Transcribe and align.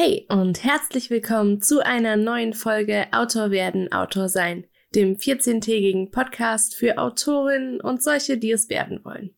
Hey 0.00 0.26
und 0.28 0.62
herzlich 0.62 1.10
willkommen 1.10 1.60
zu 1.60 1.84
einer 1.84 2.16
neuen 2.16 2.52
Folge 2.52 3.08
Autor 3.10 3.50
werden, 3.50 3.90
Autor 3.90 4.28
sein, 4.28 4.64
dem 4.94 5.16
14-tägigen 5.16 6.12
Podcast 6.12 6.76
für 6.76 6.98
Autorinnen 6.98 7.80
und 7.80 8.00
solche, 8.00 8.38
die 8.38 8.52
es 8.52 8.68
werden 8.68 9.04
wollen. 9.04 9.34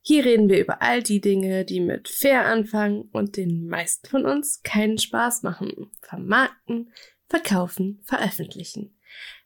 Hier 0.00 0.24
reden 0.24 0.48
wir 0.48 0.60
über 0.60 0.82
all 0.82 1.02
die 1.02 1.20
Dinge, 1.20 1.64
die 1.64 1.80
mit 1.80 2.06
fair 2.08 2.46
anfangen 2.46 3.08
und 3.12 3.36
den 3.36 3.66
meisten 3.66 4.08
von 4.08 4.24
uns 4.24 4.62
keinen 4.62 4.98
Spaß 4.98 5.42
machen. 5.42 5.90
Vermarkten, 6.00 6.92
verkaufen, 7.28 8.00
veröffentlichen. 8.04 8.96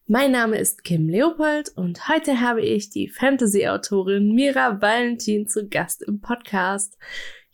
Mein 0.06 0.32
Name 0.32 0.58
ist 0.58 0.84
Kim 0.84 1.08
Leopold 1.08 1.70
und 1.76 2.10
heute 2.10 2.42
habe 2.42 2.60
ich 2.60 2.90
die 2.90 3.08
Fantasy-Autorin 3.08 4.34
Mira 4.34 4.82
Valentin 4.82 5.48
zu 5.48 5.66
Gast 5.66 6.02
im 6.02 6.20
Podcast. 6.20 6.98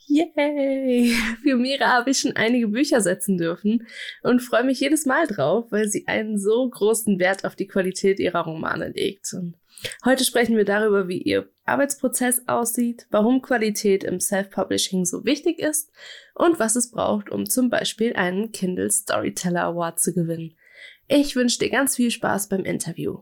Yay! 0.09 1.12
Für 1.43 1.56
Mira 1.56 1.86
habe 1.88 2.11
ich 2.11 2.20
schon 2.20 2.34
einige 2.34 2.68
Bücher 2.68 3.00
setzen 3.00 3.36
dürfen 3.36 3.86
und 4.22 4.40
freue 4.40 4.64
mich 4.64 4.80
jedes 4.80 5.04
Mal 5.04 5.26
drauf, 5.26 5.66
weil 5.71 5.89
sie 5.89 6.08
einen 6.08 6.39
so 6.39 6.68
großen 6.68 7.18
Wert 7.18 7.44
auf 7.44 7.54
die 7.54 7.66
Qualität 7.66 8.18
ihrer 8.18 8.44
Romane 8.44 8.89
legt. 8.89 9.32
Und 9.35 9.57
heute 10.04 10.25
sprechen 10.25 10.57
wir 10.57 10.64
darüber, 10.64 11.08
wie 11.08 11.21
ihr 11.21 11.50
Arbeitsprozess 11.66 12.49
aussieht, 12.49 13.07
warum 13.11 13.43
Qualität 13.43 14.02
im 14.02 14.18
Self-Publishing 14.18 15.04
so 15.04 15.25
wichtig 15.26 15.58
ist 15.58 15.93
und 16.35 16.58
was 16.58 16.75
es 16.75 16.90
braucht, 16.90 17.30
um 17.30 17.46
zum 17.46 17.68
Beispiel 17.68 18.14
einen 18.14 18.50
Kindle 18.50 18.90
Storyteller 18.90 19.64
Award 19.64 20.00
zu 20.00 20.14
gewinnen. 20.14 20.57
Ich 21.07 21.36
wünsche 21.36 21.58
dir 21.58 21.71
ganz 21.71 21.96
viel 21.96 22.11
Spaß 22.11 22.49
beim 22.49 22.64
Interview. 22.64 23.21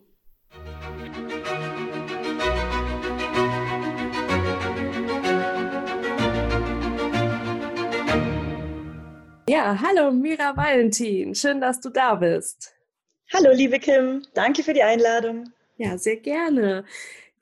Ja, 9.49 9.81
hallo 9.81 10.11
Mira 10.11 10.57
Valentin, 10.57 11.33
schön, 11.37 11.61
dass 11.61 11.81
du 11.81 11.89
da 11.89 12.17
bist. 12.17 12.75
Hallo 13.33 13.53
liebe 13.53 13.79
Kim, 13.79 14.23
danke 14.35 14.65
für 14.65 14.75
die 14.75 14.83
Einladung. 14.83 15.53
Ja, 15.77 15.97
sehr 15.99 16.17
gerne. 16.17 16.85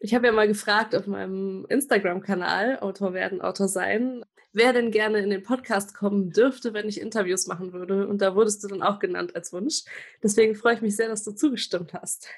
Ich 0.00 0.14
habe 0.14 0.26
ja 0.26 0.32
mal 0.32 0.46
gefragt 0.46 0.94
auf 0.94 1.06
meinem 1.06 1.64
Instagram-Kanal, 1.70 2.80
Autor 2.80 3.14
werden, 3.14 3.40
Autor 3.40 3.68
sein, 3.68 4.22
wer 4.52 4.74
denn 4.74 4.90
gerne 4.90 5.20
in 5.20 5.30
den 5.30 5.42
Podcast 5.42 5.94
kommen 5.94 6.30
dürfte, 6.30 6.74
wenn 6.74 6.90
ich 6.90 7.00
Interviews 7.00 7.46
machen 7.46 7.72
würde. 7.72 8.06
Und 8.06 8.20
da 8.20 8.34
wurdest 8.36 8.62
du 8.62 8.68
dann 8.68 8.82
auch 8.82 8.98
genannt 8.98 9.34
als 9.34 9.54
Wunsch. 9.54 9.84
Deswegen 10.22 10.54
freue 10.54 10.74
ich 10.74 10.82
mich 10.82 10.96
sehr, 10.96 11.08
dass 11.08 11.24
du 11.24 11.32
zugestimmt 11.32 11.94
hast. 11.94 12.28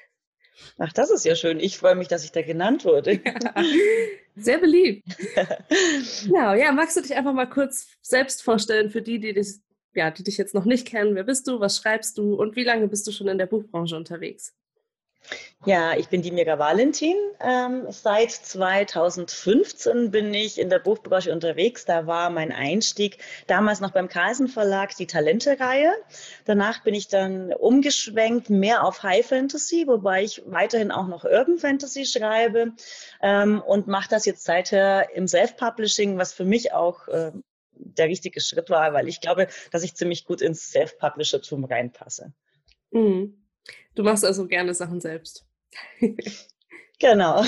Ach, 0.77 0.91
das 0.93 1.09
ist 1.09 1.25
ja 1.25 1.35
schön. 1.35 1.59
Ich 1.59 1.77
freue 1.77 1.95
mich, 1.95 2.07
dass 2.07 2.23
ich 2.23 2.31
da 2.31 2.41
genannt 2.41 2.85
wurde. 2.85 3.13
Ja, 3.23 3.63
sehr 4.35 4.57
beliebt. 4.59 5.07
genau, 6.23 6.53
ja, 6.53 6.71
magst 6.71 6.97
du 6.97 7.01
dich 7.01 7.15
einfach 7.15 7.33
mal 7.33 7.49
kurz 7.49 7.87
selbst 8.01 8.43
vorstellen 8.43 8.89
für 8.89 9.01
die, 9.01 9.19
die 9.19 9.33
dich, 9.33 9.55
ja, 9.93 10.11
die 10.11 10.23
dich 10.23 10.37
jetzt 10.37 10.53
noch 10.53 10.65
nicht 10.65 10.87
kennen? 10.87 11.15
Wer 11.15 11.23
bist 11.23 11.47
du? 11.47 11.59
Was 11.59 11.77
schreibst 11.77 12.17
du? 12.17 12.35
Und 12.35 12.55
wie 12.55 12.63
lange 12.63 12.87
bist 12.87 13.07
du 13.07 13.11
schon 13.11 13.27
in 13.27 13.37
der 13.37 13.47
Buchbranche 13.47 13.95
unterwegs? 13.95 14.53
Ja, 15.65 15.97
ich 15.97 16.07
bin 16.07 16.21
die 16.21 16.31
Mira 16.31 16.59
Valentin. 16.59 17.17
Ähm, 17.41 17.87
seit 17.89 18.31
2015 18.31 20.11
bin 20.11 20.33
ich 20.33 20.59
in 20.59 20.69
der 20.69 20.79
Buchbranche 20.79 21.33
unterwegs. 21.33 21.83
Da 21.83 22.07
war 22.07 22.29
mein 22.29 22.51
Einstieg 22.51 23.17
damals 23.47 23.81
noch 23.81 23.91
beim 23.91 24.07
Carlsen 24.07 24.47
Verlag 24.47 24.95
die 24.95 25.07
Talente-Reihe. 25.07 25.91
Danach 26.45 26.83
bin 26.83 26.93
ich 26.93 27.07
dann 27.07 27.51
umgeschwenkt 27.53 28.49
mehr 28.49 28.85
auf 28.85 29.03
High 29.03 29.25
Fantasy, 29.25 29.85
wobei 29.87 30.23
ich 30.23 30.43
weiterhin 30.45 30.91
auch 30.91 31.07
noch 31.07 31.25
Urban 31.25 31.57
Fantasy 31.57 32.05
schreibe 32.05 32.73
ähm, 33.21 33.61
und 33.61 33.87
mache 33.87 34.09
das 34.09 34.25
jetzt 34.25 34.45
seither 34.45 35.13
im 35.15 35.27
Self-Publishing, 35.27 36.17
was 36.17 36.33
für 36.33 36.45
mich 36.45 36.71
auch 36.71 37.07
äh, 37.07 37.31
der 37.73 38.07
richtige 38.07 38.41
Schritt 38.41 38.69
war, 38.69 38.93
weil 38.93 39.07
ich 39.07 39.21
glaube, 39.21 39.47
dass 39.71 39.83
ich 39.83 39.95
ziemlich 39.95 40.25
gut 40.25 40.41
ins 40.41 40.71
Self-Publishertum 40.71 41.65
reinpasse. 41.65 42.31
Mhm. 42.91 43.46
Du 43.95 44.03
machst 44.03 44.25
also 44.25 44.47
gerne 44.47 44.73
Sachen 44.73 45.01
selbst. 45.01 45.45
genau. 46.99 47.43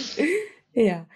ja, 0.72 1.08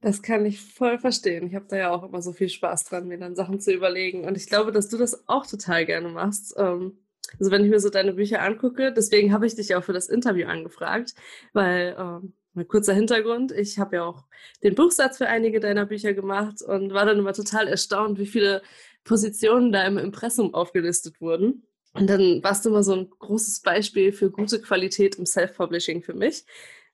das 0.00 0.22
kann 0.22 0.44
ich 0.44 0.60
voll 0.60 0.98
verstehen. 0.98 1.46
Ich 1.46 1.54
habe 1.54 1.66
da 1.68 1.76
ja 1.76 1.90
auch 1.90 2.02
immer 2.02 2.22
so 2.22 2.32
viel 2.32 2.48
Spaß 2.48 2.84
dran, 2.84 3.08
mir 3.08 3.18
dann 3.18 3.34
Sachen 3.34 3.60
zu 3.60 3.72
überlegen. 3.72 4.24
Und 4.24 4.36
ich 4.36 4.46
glaube, 4.46 4.72
dass 4.72 4.88
du 4.88 4.98
das 4.98 5.28
auch 5.28 5.46
total 5.46 5.86
gerne 5.86 6.08
machst. 6.08 6.54
Ähm, 6.56 6.98
also 7.38 7.50
wenn 7.50 7.64
ich 7.64 7.70
mir 7.70 7.80
so 7.80 7.90
deine 7.90 8.12
Bücher 8.12 8.42
angucke, 8.42 8.92
deswegen 8.92 9.32
habe 9.32 9.46
ich 9.46 9.54
dich 9.54 9.74
auch 9.74 9.84
für 9.84 9.92
das 9.92 10.08
Interview 10.08 10.46
angefragt, 10.46 11.14
weil 11.52 11.96
ähm, 11.98 12.34
mal 12.52 12.64
kurzer 12.64 12.94
Hintergrund, 12.94 13.52
ich 13.52 13.78
habe 13.78 13.96
ja 13.96 14.04
auch 14.04 14.24
den 14.62 14.74
Buchsatz 14.74 15.18
für 15.18 15.26
einige 15.26 15.60
deiner 15.60 15.86
Bücher 15.86 16.14
gemacht 16.14 16.62
und 16.62 16.92
war 16.92 17.06
dann 17.06 17.18
immer 17.18 17.32
total 17.32 17.68
erstaunt, 17.68 18.18
wie 18.18 18.26
viele 18.26 18.62
Positionen 19.04 19.72
da 19.72 19.86
im 19.86 19.98
Impressum 19.98 20.54
aufgelistet 20.54 21.20
wurden. 21.20 21.66
Und 21.94 22.08
dann 22.08 22.42
warst 22.42 22.64
du 22.64 22.70
immer 22.70 22.82
so 22.82 22.94
ein 22.94 23.08
großes 23.08 23.60
Beispiel 23.60 24.12
für 24.12 24.30
gute 24.30 24.60
Qualität 24.60 25.16
im 25.16 25.26
Self-Publishing 25.26 26.02
für 26.02 26.14
mich. 26.14 26.44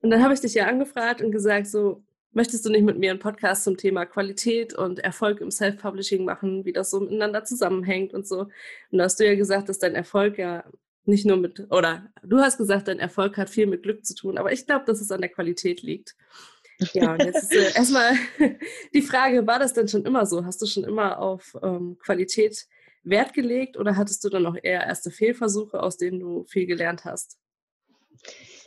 Und 0.02 0.10
dann 0.10 0.22
habe 0.22 0.34
ich 0.34 0.40
dich 0.40 0.54
ja 0.54 0.66
angefragt 0.66 1.22
und 1.22 1.32
gesagt, 1.32 1.66
so, 1.66 2.02
möchtest 2.32 2.64
du 2.64 2.70
nicht 2.70 2.84
mit 2.84 2.98
mir 2.98 3.10
einen 3.10 3.18
Podcast 3.18 3.64
zum 3.64 3.76
Thema 3.76 4.06
Qualität 4.06 4.74
und 4.74 4.98
Erfolg 5.00 5.40
im 5.40 5.50
Self-Publishing 5.50 6.24
machen, 6.24 6.64
wie 6.64 6.72
das 6.72 6.90
so 6.90 7.00
miteinander 7.00 7.44
zusammenhängt 7.44 8.14
und 8.14 8.26
so. 8.26 8.40
Und 8.40 8.98
da 8.98 9.04
hast 9.04 9.18
du 9.18 9.26
ja 9.26 9.34
gesagt, 9.34 9.68
dass 9.68 9.78
dein 9.78 9.94
Erfolg 9.94 10.38
ja 10.38 10.64
nicht 11.04 11.26
nur 11.26 11.38
mit, 11.38 11.66
oder 11.70 12.12
du 12.22 12.38
hast 12.38 12.58
gesagt, 12.58 12.88
dein 12.88 12.98
Erfolg 12.98 13.36
hat 13.36 13.50
viel 13.50 13.66
mit 13.66 13.82
Glück 13.82 14.04
zu 14.04 14.14
tun, 14.14 14.38
aber 14.38 14.52
ich 14.52 14.66
glaube, 14.66 14.84
dass 14.84 15.00
es 15.00 15.10
an 15.10 15.22
der 15.22 15.30
Qualität 15.30 15.82
liegt. 15.82 16.14
Ja, 16.92 17.12
und 17.12 17.22
jetzt 17.22 17.52
ist 17.52 17.52
äh, 17.52 17.72
erstmal 17.76 18.14
die 18.94 19.02
Frage, 19.02 19.46
war 19.46 19.58
das 19.58 19.72
denn 19.72 19.88
schon 19.88 20.04
immer 20.04 20.26
so? 20.26 20.44
Hast 20.44 20.62
du 20.62 20.66
schon 20.66 20.84
immer 20.84 21.18
auf 21.18 21.56
ähm, 21.62 21.98
Qualität 21.98 22.66
Wert 23.02 23.32
gelegt 23.32 23.76
oder 23.76 23.96
hattest 23.96 24.24
du 24.24 24.28
dann 24.28 24.46
auch 24.46 24.56
eher 24.60 24.84
erste 24.84 25.10
Fehlversuche, 25.10 25.82
aus 25.82 25.96
denen 25.96 26.20
du 26.20 26.44
viel 26.44 26.66
gelernt 26.66 27.04
hast? 27.04 27.38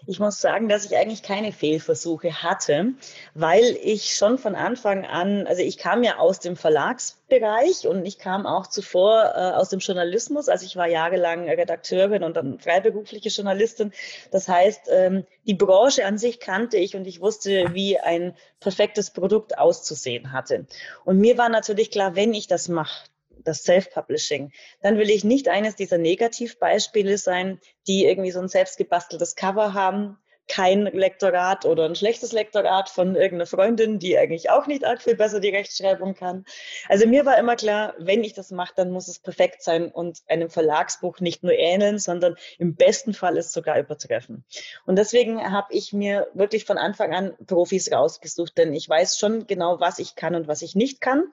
Ich 0.05 0.19
muss 0.19 0.41
sagen, 0.41 0.67
dass 0.67 0.83
ich 0.83 0.97
eigentlich 0.97 1.23
keine 1.23 1.53
Fehlversuche 1.53 2.43
hatte, 2.43 2.93
weil 3.35 3.63
ich 3.81 4.15
schon 4.15 4.37
von 4.37 4.53
Anfang 4.53 5.05
an, 5.05 5.47
also 5.47 5.61
ich 5.61 5.77
kam 5.77 6.03
ja 6.03 6.17
aus 6.17 6.41
dem 6.41 6.57
Verlagsbereich 6.57 7.87
und 7.87 8.05
ich 8.05 8.19
kam 8.19 8.45
auch 8.45 8.67
zuvor 8.67 9.33
äh, 9.33 9.51
aus 9.55 9.69
dem 9.69 9.79
Journalismus. 9.79 10.49
Also 10.49 10.65
ich 10.65 10.75
war 10.75 10.87
jahrelang 10.87 11.49
Redakteurin 11.49 12.23
und 12.23 12.35
dann 12.35 12.59
freiberufliche 12.59 13.29
Journalistin. 13.29 13.93
Das 14.31 14.49
heißt, 14.49 14.89
ähm, 14.91 15.25
die 15.47 15.53
Branche 15.55 16.05
an 16.05 16.17
sich 16.17 16.41
kannte 16.41 16.75
ich 16.77 16.97
und 16.97 17.07
ich 17.07 17.21
wusste, 17.21 17.73
wie 17.73 17.97
ein 17.97 18.35
perfektes 18.59 19.11
Produkt 19.11 19.57
auszusehen 19.57 20.33
hatte. 20.33 20.65
Und 21.05 21.19
mir 21.19 21.37
war 21.37 21.47
natürlich 21.47 21.91
klar, 21.91 22.15
wenn 22.15 22.33
ich 22.33 22.47
das 22.47 22.67
mache, 22.67 23.05
das 23.43 23.63
Self-Publishing, 23.63 24.51
dann 24.81 24.97
will 24.97 25.09
ich 25.09 25.23
nicht 25.23 25.47
eines 25.47 25.75
dieser 25.75 25.97
Negativbeispiele 25.97 27.17
sein, 27.17 27.59
die 27.87 28.05
irgendwie 28.05 28.31
so 28.31 28.39
ein 28.39 28.47
selbstgebasteltes 28.47 29.35
Cover 29.35 29.73
haben, 29.73 30.17
kein 30.47 30.83
Lektorat 30.85 31.65
oder 31.65 31.85
ein 31.85 31.95
schlechtes 31.95 32.31
Lektorat 32.31 32.89
von 32.89 33.15
irgendeiner 33.15 33.45
Freundin, 33.45 33.99
die 33.99 34.17
eigentlich 34.17 34.49
auch 34.49 34.67
nicht 34.67 34.83
arg 34.83 35.01
viel 35.01 35.15
besser 35.15 35.39
die 35.39 35.49
Rechtschreibung 35.49 36.15
kann. 36.15 36.45
Also 36.89 37.07
mir 37.07 37.25
war 37.25 37.37
immer 37.37 37.55
klar, 37.55 37.93
wenn 37.97 38.23
ich 38.23 38.33
das 38.33 38.51
mache, 38.51 38.73
dann 38.75 38.91
muss 38.91 39.07
es 39.07 39.19
perfekt 39.19 39.63
sein 39.63 39.89
und 39.91 40.21
einem 40.27 40.49
Verlagsbuch 40.49 41.19
nicht 41.19 41.43
nur 41.43 41.53
ähneln, 41.53 41.97
sondern 41.97 42.35
im 42.57 42.75
besten 42.75 43.13
Fall 43.13 43.37
es 43.37 43.53
sogar 43.53 43.79
übertreffen. 43.79 44.43
Und 44.85 44.97
deswegen 44.97 45.51
habe 45.51 45.73
ich 45.73 45.93
mir 45.93 46.27
wirklich 46.33 46.65
von 46.65 46.77
Anfang 46.77 47.13
an 47.13 47.33
Profis 47.47 47.91
rausgesucht, 47.91 48.57
denn 48.57 48.73
ich 48.73 48.87
weiß 48.87 49.17
schon 49.17 49.47
genau, 49.47 49.79
was 49.79 49.99
ich 49.99 50.15
kann 50.15 50.35
und 50.35 50.47
was 50.47 50.61
ich 50.61 50.75
nicht 50.75 50.99
kann. 50.99 51.31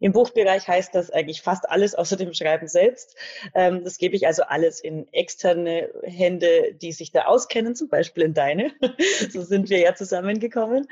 Im 0.00 0.12
Buchbereich 0.12 0.66
heißt 0.66 0.94
das 0.94 1.10
eigentlich 1.10 1.42
fast 1.42 1.68
alles 1.68 1.94
außer 1.94 2.16
dem 2.16 2.34
Schreiben 2.34 2.68
selbst. 2.68 3.16
Ähm, 3.54 3.84
das 3.84 3.98
gebe 3.98 4.16
ich 4.16 4.26
also 4.26 4.42
alles 4.44 4.80
in 4.80 5.12
externe 5.12 5.90
Hände, 6.02 6.74
die 6.74 6.92
sich 6.92 7.12
da 7.12 7.26
auskennen, 7.26 7.74
zum 7.74 7.88
Beispiel 7.88 8.24
in 8.24 8.34
deine. 8.34 8.72
so 9.30 9.42
sind 9.42 9.70
wir 9.70 9.78
ja 9.78 9.94
zusammengekommen. 9.94 10.86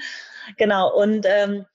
Genau. 0.56 0.94
Und 0.94 1.26
ähm, 1.28 1.66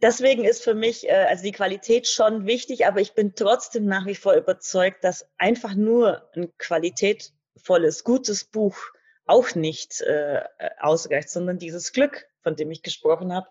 deswegen 0.00 0.44
ist 0.44 0.62
für 0.62 0.74
mich 0.74 1.08
äh, 1.08 1.26
also 1.28 1.42
die 1.42 1.52
Qualität 1.52 2.08
schon 2.08 2.46
wichtig, 2.46 2.86
aber 2.86 3.00
ich 3.00 3.14
bin 3.14 3.34
trotzdem 3.34 3.86
nach 3.86 4.06
wie 4.06 4.14
vor 4.14 4.34
überzeugt, 4.34 5.04
dass 5.04 5.28
einfach 5.38 5.74
nur 5.74 6.28
ein 6.34 6.52
qualitätvolles, 6.58 8.04
gutes 8.04 8.44
Buch 8.44 8.76
auch 9.24 9.54
nicht 9.54 10.00
äh, 10.02 10.42
ausreicht, 10.80 11.30
sondern 11.30 11.58
dieses 11.58 11.92
Glück, 11.92 12.26
von 12.42 12.56
dem 12.56 12.70
ich 12.70 12.82
gesprochen 12.82 13.32
habe, 13.32 13.48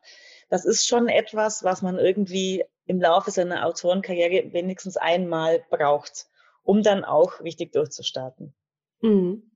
das 0.49 0.65
ist 0.65 0.85
schon 0.85 1.07
etwas, 1.07 1.63
was 1.63 1.81
man 1.81 1.97
irgendwie 1.97 2.65
im 2.91 2.99
Laufe 2.99 3.31
seiner 3.31 3.65
Autorenkarriere 3.65 4.51
wenigstens 4.51 4.97
einmal 4.97 5.63
braucht, 5.69 6.27
um 6.61 6.83
dann 6.83 7.05
auch 7.05 7.39
richtig 7.39 7.71
durchzustarten. 7.71 8.53
Mhm. 8.99 9.49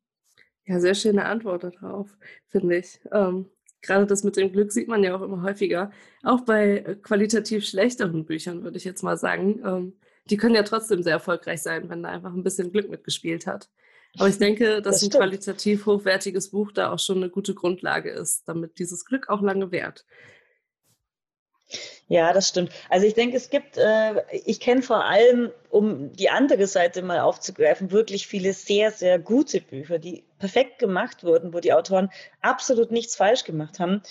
Ja, 0.66 0.80
sehr 0.80 0.96
schöne 0.96 1.26
Antwort 1.26 1.66
darauf, 1.66 2.18
finde 2.48 2.78
ich. 2.78 3.02
Ähm, 3.12 3.50
gerade 3.82 4.06
das 4.08 4.24
mit 4.24 4.38
dem 4.38 4.54
Glück 4.54 4.72
sieht 4.72 4.88
man 4.88 5.04
ja 5.04 5.16
auch 5.16 5.22
immer 5.22 5.44
häufiger. 5.44 5.92
Auch 6.24 6.42
bei 6.42 6.98
qualitativ 7.04 7.66
schlechteren 7.66 8.26
Büchern, 8.26 8.64
würde 8.64 8.78
ich 8.78 8.86
jetzt 8.86 9.04
mal 9.04 9.18
sagen. 9.18 9.62
Ähm, 9.66 10.00
die 10.30 10.38
können 10.38 10.56
ja 10.56 10.64
trotzdem 10.64 11.04
sehr 11.04 11.14
erfolgreich 11.14 11.62
sein, 11.62 11.90
wenn 11.90 12.02
da 12.02 12.10
einfach 12.10 12.34
ein 12.34 12.42
bisschen 12.42 12.72
Glück 12.72 12.90
mitgespielt 12.90 13.46
hat. 13.46 13.70
Aber 14.18 14.30
ich 14.30 14.38
denke, 14.38 14.82
dass 14.82 15.02
das 15.02 15.04
ein 15.04 15.10
qualitativ 15.10 15.86
hochwertiges 15.86 16.52
Buch 16.52 16.72
da 16.72 16.94
auch 16.94 17.00
schon 17.00 17.18
eine 17.18 17.30
gute 17.30 17.54
Grundlage 17.54 18.12
ist, 18.12 18.48
damit 18.48 18.80
dieses 18.80 19.04
Glück 19.04 19.28
auch 19.28 19.42
lange 19.42 19.72
währt. 19.72 20.06
Ja, 22.08 22.34
das 22.34 22.50
stimmt. 22.50 22.72
Also 22.90 23.08
ich 23.08 23.16
denke, 23.16 23.38
es 23.38 23.50
gibt, 23.50 23.78
äh, 23.78 24.22
ich 24.32 24.60
kenne 24.60 24.84
vor 24.84 25.06
allem, 25.06 25.52
um 25.70 26.12
die 26.14 26.30
andere 26.30 26.68
Seite 26.68 27.02
mal 27.02 27.20
aufzugreifen, 27.20 27.92
wirklich 27.92 28.28
viele 28.28 28.54
sehr, 28.54 28.92
sehr 28.92 29.18
gute 29.18 29.62
Bücher, 29.62 29.98
die 29.98 30.24
perfekt 30.38 30.78
gemacht 30.80 31.24
wurden, 31.24 31.54
wo 31.54 31.60
die 31.60 31.74
Autoren 31.74 32.10
absolut 32.42 32.92
nichts 32.92 33.16
falsch 33.16 33.44
gemacht 33.44 33.80
haben. 33.80 34.04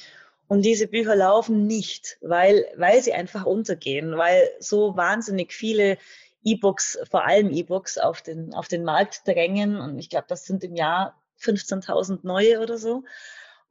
Und 0.48 0.62
diese 0.62 0.88
Bücher 0.88 1.14
laufen 1.16 1.66
nicht, 1.66 2.18
weil, 2.20 2.66
weil 2.76 3.02
sie 3.02 3.14
einfach 3.14 3.46
untergehen, 3.46 4.16
weil 4.18 4.50
so 4.58 4.96
wahnsinnig 4.96 5.52
viele 5.52 5.96
E-Books, 6.42 6.98
vor 7.10 7.24
allem 7.24 7.50
E-Books, 7.50 7.96
auf 7.98 8.20
den, 8.20 8.52
auf 8.54 8.68
den 8.68 8.84
Markt 8.84 9.26
drängen. 9.26 9.76
Und 9.80 9.98
ich 9.98 10.10
glaube, 10.10 10.26
das 10.28 10.44
sind 10.44 10.64
im 10.64 10.74
Jahr 10.74 11.18
15.000 11.40 12.20
neue 12.22 12.60
oder 12.60 12.76
so. 12.76 13.04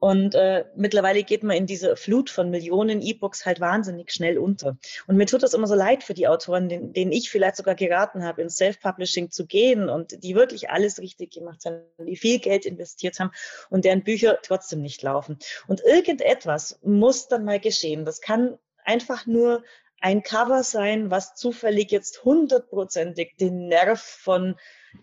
Und 0.04 0.36
äh, 0.36 0.66
mittlerweile 0.76 1.24
geht 1.24 1.44
man 1.44 1.56
in 1.56 1.66
diese 1.66 1.96
Flut 1.96 2.30
von 2.30 2.50
Millionen 2.50 3.02
E-Books 3.02 3.46
halt 3.46 3.62
wahnsinnig 3.62 4.12
schnell 4.12 4.38
unter. 4.38 4.76
Und 5.08 5.16
mir 5.16 5.26
tut 5.28 5.44
das 5.44 5.54
immer 5.54 5.66
so 5.66 5.76
leid 5.76 6.04
für 6.04 6.14
die 6.14 6.28
Autoren, 6.28 6.68
denen, 6.68 6.92
denen 6.92 7.14
ich 7.14 7.30
vielleicht 7.30 7.56
sogar 7.56 7.74
geraten 7.74 8.22
habe, 8.22 8.42
ins 8.42 8.58
Self-Publishing 8.58 9.32
zu 9.32 9.46
gehen 9.46 9.88
und 9.88 10.22
die 10.22 10.36
wirklich 10.36 10.70
alles 10.70 11.00
richtig 11.00 11.32
gemacht 11.32 11.64
haben, 11.64 11.84
die 12.06 12.18
viel 12.18 12.40
Geld 12.40 12.66
investiert 12.66 13.18
haben 13.22 13.32
und 13.70 13.86
deren 13.86 14.04
Bücher 14.04 14.40
trotzdem 14.44 14.82
nicht 14.82 15.02
laufen. 15.04 15.40
Und 15.68 15.80
irgendetwas 15.80 16.80
muss 16.82 17.30
dann 17.30 17.46
mal 17.46 17.62
geschehen. 17.62 18.04
Das 18.04 18.20
kann 18.20 18.58
einfach 18.84 19.26
nur 19.26 19.64
ein 20.04 20.22
Cover 20.22 20.64
sein, 20.64 21.12
was 21.12 21.34
zufällig 21.34 21.90
jetzt 21.90 22.26
hundertprozentig 22.26 23.38
den 23.40 23.70
Nerv 23.70 24.02
von 24.02 24.56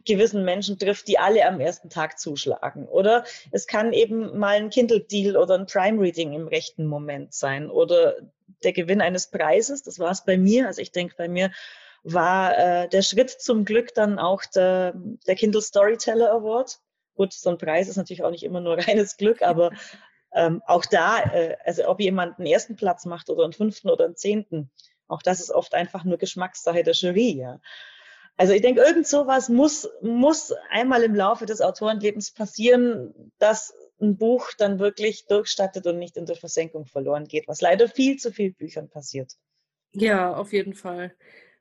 gewissen 0.05 0.44
Menschen 0.44 0.79
trifft, 0.79 1.08
die 1.08 1.19
alle 1.19 1.47
am 1.47 1.58
ersten 1.58 1.88
Tag 1.88 2.19
zuschlagen. 2.19 2.87
Oder 2.87 3.25
es 3.50 3.67
kann 3.67 3.94
eben 3.94 4.38
mal 4.38 4.56
ein 4.56 4.69
Kindle-Deal 4.69 5.38
oder 5.38 5.55
ein 5.55 5.64
Prime-Reading 5.64 6.35
im 6.35 6.49
rechten 6.49 6.85
Moment 6.85 7.32
sein 7.32 7.70
oder 7.70 8.17
der 8.62 8.75
Gewinn 8.75 9.00
eines 9.00 9.31
Preises. 9.31 9.82
Das 9.82 9.99
war 9.99 10.11
es 10.11 10.23
bei 10.26 10.37
mir. 10.37 10.67
Also 10.67 10.82
ich 10.82 10.93
denke, 10.93 11.14
bei 11.17 11.29
mir 11.29 11.50
war 12.02 12.58
äh, 12.58 12.88
der 12.91 13.00
Schritt 13.00 13.31
zum 13.31 13.64
Glück 13.64 13.94
dann 13.94 14.19
auch 14.19 14.43
der, 14.55 14.93
der 15.26 15.35
Kindle 15.35 15.62
Storyteller 15.62 16.31
Award. 16.31 16.79
Gut, 17.14 17.32
so 17.32 17.49
ein 17.49 17.56
Preis 17.56 17.88
ist 17.88 17.97
natürlich 17.97 18.23
auch 18.23 18.31
nicht 18.31 18.44
immer 18.44 18.61
nur 18.61 18.76
reines 18.87 19.17
Glück, 19.17 19.41
aber 19.41 19.70
ähm, 20.34 20.62
auch 20.66 20.84
da, 20.84 21.22
äh, 21.32 21.56
also 21.64 21.88
ob 21.88 22.00
jemand 22.00 22.38
einen 22.38 22.46
ersten 22.46 22.76
Platz 22.76 23.04
macht 23.04 23.30
oder 23.30 23.44
einen 23.44 23.52
fünften 23.52 23.90
oder 23.90 24.04
einen 24.04 24.16
zehnten, 24.16 24.70
auch 25.08 25.22
das 25.22 25.40
ist 25.40 25.50
oft 25.50 25.74
einfach 25.74 26.04
nur 26.04 26.18
Geschmackssache 26.18 26.82
der 26.82 26.94
Jury. 26.94 27.36
Ja. 27.36 27.60
Also 28.36 28.52
ich 28.52 28.62
denke, 28.62 28.80
irgend 28.80 29.06
sowas 29.06 29.48
muss, 29.48 29.88
muss 30.00 30.54
einmal 30.70 31.02
im 31.02 31.14
Laufe 31.14 31.46
des 31.46 31.60
Autorenlebens 31.60 32.32
passieren, 32.32 33.32
dass 33.38 33.74
ein 34.00 34.16
Buch 34.16 34.50
dann 34.56 34.78
wirklich 34.78 35.26
durchstattet 35.26 35.86
und 35.86 35.98
nicht 35.98 36.16
in 36.16 36.26
der 36.26 36.36
Versenkung 36.36 36.86
verloren 36.86 37.26
geht, 37.26 37.48
was 37.48 37.60
leider 37.60 37.88
viel 37.88 38.16
zu 38.16 38.32
viel 38.32 38.52
Büchern 38.52 38.88
passiert. 38.88 39.34
Ja, 39.92 40.34
auf 40.34 40.52
jeden 40.52 40.74
Fall. 40.74 41.14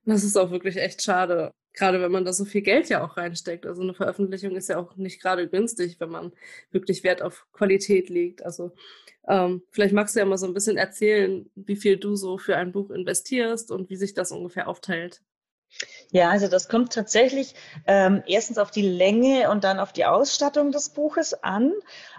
Das 0.05 0.23
ist 0.23 0.37
auch 0.37 0.51
wirklich 0.51 0.77
echt 0.77 1.01
schade, 1.01 1.53
gerade 1.73 2.01
wenn 2.01 2.11
man 2.11 2.25
da 2.25 2.33
so 2.33 2.45
viel 2.45 2.61
Geld 2.61 2.89
ja 2.89 3.03
auch 3.03 3.17
reinsteckt. 3.17 3.65
Also 3.65 3.81
eine 3.81 3.93
Veröffentlichung 3.93 4.55
ist 4.55 4.69
ja 4.69 4.77
auch 4.77 4.95
nicht 4.95 5.21
gerade 5.21 5.47
günstig, 5.47 5.99
wenn 5.99 6.09
man 6.09 6.31
wirklich 6.71 7.03
Wert 7.03 7.21
auf 7.21 7.47
Qualität 7.53 8.09
legt. 8.09 8.43
Also 8.43 8.71
ähm, 9.27 9.63
vielleicht 9.71 9.93
magst 9.93 10.15
du 10.15 10.19
ja 10.19 10.25
mal 10.25 10.37
so 10.37 10.47
ein 10.47 10.53
bisschen 10.53 10.77
erzählen, 10.77 11.49
wie 11.55 11.75
viel 11.75 11.97
du 11.97 12.15
so 12.15 12.37
für 12.37 12.57
ein 12.57 12.71
Buch 12.71 12.89
investierst 12.89 13.71
und 13.71 13.89
wie 13.89 13.95
sich 13.95 14.13
das 14.13 14.31
ungefähr 14.31 14.67
aufteilt. 14.67 15.21
Ja, 16.11 16.31
also 16.31 16.47
das 16.47 16.67
kommt 16.67 16.93
tatsächlich 16.93 17.53
ähm, 17.85 18.23
erstens 18.25 18.57
auf 18.57 18.71
die 18.71 18.81
Länge 18.81 19.51
und 19.51 19.63
dann 19.63 19.79
auf 19.79 19.93
die 19.93 20.05
Ausstattung 20.05 20.71
des 20.71 20.89
Buches 20.89 21.43
an. 21.43 21.73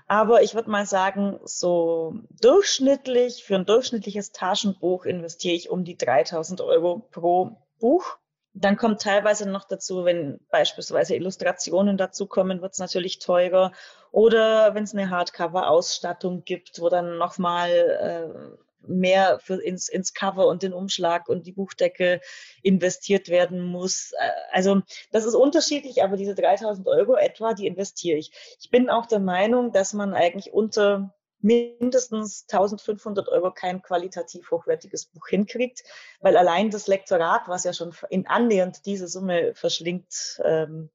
Aber 0.07 0.43
ich 0.43 0.55
würde 0.55 0.71
mal 0.71 0.87
sagen, 0.87 1.41
so 1.45 2.15
durchschnittlich, 2.41 3.43
für 3.45 3.57
ein 3.57 3.67
durchschnittliches 3.67 4.31
Taschenbuch 4.31 5.05
investiere 5.05 5.55
ich 5.55 5.71
um 5.71 5.85
die 5.85 5.97
3000 5.97 6.61
Euro 6.61 7.09
pro 7.11 7.57
Buch. 7.81 8.20
Dann 8.53 8.77
kommt 8.77 9.01
teilweise 9.01 9.49
noch 9.49 9.65
dazu, 9.65 10.05
wenn 10.05 10.41
beispielsweise 10.51 11.15
Illustrationen 11.15 11.97
dazukommen, 11.97 12.63
wird 12.63 12.73
es 12.73 12.79
natürlich 12.79 13.21
teurer. 13.21 13.73
Oder 14.11 14.75
wenn 14.75 14.85
es 14.85 14.95
eine 14.95 15.11
Hardcover-Ausstattung 15.11 16.45
gibt, 16.45 16.81
wo 16.81 16.89
dann 16.89 17.17
nochmal 17.17 17.71
äh, 17.71 18.57
mehr 18.87 19.39
für 19.39 19.63
ins, 19.63 19.89
ins 19.89 20.15
Cover 20.15 20.47
und 20.47 20.63
den 20.63 20.73
Umschlag 20.73 21.29
und 21.29 21.47
die 21.47 21.53
Buchdecke 21.53 22.21
investiert 22.63 23.29
werden 23.29 23.63
muss. 23.63 24.13
Äh, 24.13 24.31
also 24.53 24.83
das 25.13 25.27
ist 25.27 25.35
unterschiedlich, 25.35 26.03
aber 26.03 26.17
diese 26.17 26.35
3000 26.35 26.87
Euro 26.89 27.17
etwa, 27.17 27.55
die 27.55 27.67
investiere 27.67 28.19
ich. 28.19 28.33
Ich 28.61 28.71
bin 28.71 28.91
auch 28.91 29.07
der 29.07 29.21
Meinung, 29.21 29.73
dass 29.73 29.93
man 29.93 30.15
eigentlich 30.15 30.53
unter 30.53 31.15
mindestens 31.41 32.47
1500 32.49 33.29
Euro 33.29 33.51
kein 33.51 33.83
qualitativ 33.83 34.51
hochwertiges 34.51 35.07
Buch 35.07 35.29
hinkriegt, 35.29 35.83
weil 36.21 36.37
allein 36.37 36.71
das 36.71 36.87
Lektorat, 36.87 37.49
was 37.49 37.65
ja 37.65 37.73
schon 37.73 37.95
in 38.11 38.27
annähernd 38.27 38.87
diese 38.87 39.09
Summe 39.09 39.55
verschlingt, 39.55 40.41
ähm, 40.45 40.91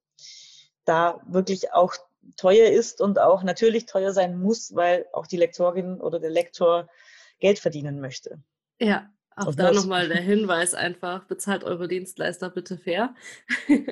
da 0.84 1.20
wirklich 1.26 1.72
auch 1.72 1.94
teuer 2.36 2.70
ist 2.70 3.00
und 3.00 3.18
auch 3.18 3.42
natürlich 3.42 3.86
teuer 3.86 4.12
sein 4.12 4.38
muss, 4.38 4.74
weil 4.74 5.06
auch 5.12 5.26
die 5.26 5.36
Lektorin 5.36 6.00
oder 6.00 6.18
der 6.20 6.30
Lektor 6.30 6.88
Geld 7.38 7.58
verdienen 7.58 8.00
möchte. 8.00 8.40
Ja, 8.78 9.08
auch 9.36 9.54
da 9.54 9.70
nochmal 9.70 10.08
der 10.08 10.20
Hinweis 10.20 10.72
einfach, 10.72 11.24
bezahlt 11.24 11.62
eure 11.62 11.88
Dienstleister 11.88 12.48
bitte 12.48 12.78
fair. 12.78 13.14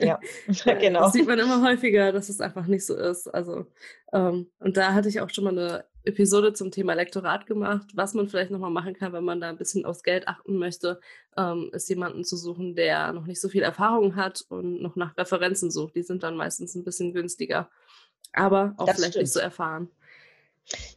Ja, 0.00 0.18
genau. 0.80 1.00
Das 1.00 1.12
sieht 1.12 1.26
man 1.26 1.38
immer 1.38 1.62
häufiger, 1.62 2.12
dass 2.12 2.30
es 2.30 2.40
einfach 2.40 2.66
nicht 2.66 2.86
so 2.86 2.96
ist. 2.96 3.28
Also, 3.28 3.66
ähm, 4.12 4.50
und 4.58 4.76
da 4.78 4.94
hatte 4.94 5.10
ich 5.10 5.20
auch 5.20 5.28
schon 5.28 5.44
mal 5.44 5.50
eine 5.50 5.84
Episode 6.04 6.54
zum 6.54 6.70
Thema 6.70 6.94
Lektorat 6.94 7.46
gemacht. 7.46 7.88
Was 7.94 8.14
man 8.14 8.28
vielleicht 8.28 8.50
nochmal 8.50 8.70
machen 8.70 8.94
kann, 8.94 9.12
wenn 9.12 9.24
man 9.24 9.40
da 9.40 9.50
ein 9.50 9.58
bisschen 9.58 9.84
aufs 9.84 10.02
Geld 10.02 10.28
achten 10.28 10.56
möchte, 10.56 10.98
ähm, 11.36 11.68
ist 11.72 11.90
jemanden 11.90 12.24
zu 12.24 12.38
suchen, 12.38 12.74
der 12.74 13.12
noch 13.12 13.26
nicht 13.26 13.40
so 13.40 13.50
viel 13.50 13.62
Erfahrung 13.62 14.16
hat 14.16 14.46
und 14.48 14.80
noch 14.80 14.96
nach 14.96 15.14
Referenzen 15.16 15.70
sucht. 15.70 15.94
Die 15.94 16.02
sind 16.02 16.22
dann 16.22 16.36
meistens 16.36 16.74
ein 16.74 16.84
bisschen 16.84 17.12
günstiger, 17.12 17.68
aber 18.32 18.74
auch 18.78 18.86
das 18.86 18.96
vielleicht 18.96 19.12
stimmt. 19.12 19.24
nicht 19.24 19.32
so 19.32 19.40
erfahren. 19.40 19.90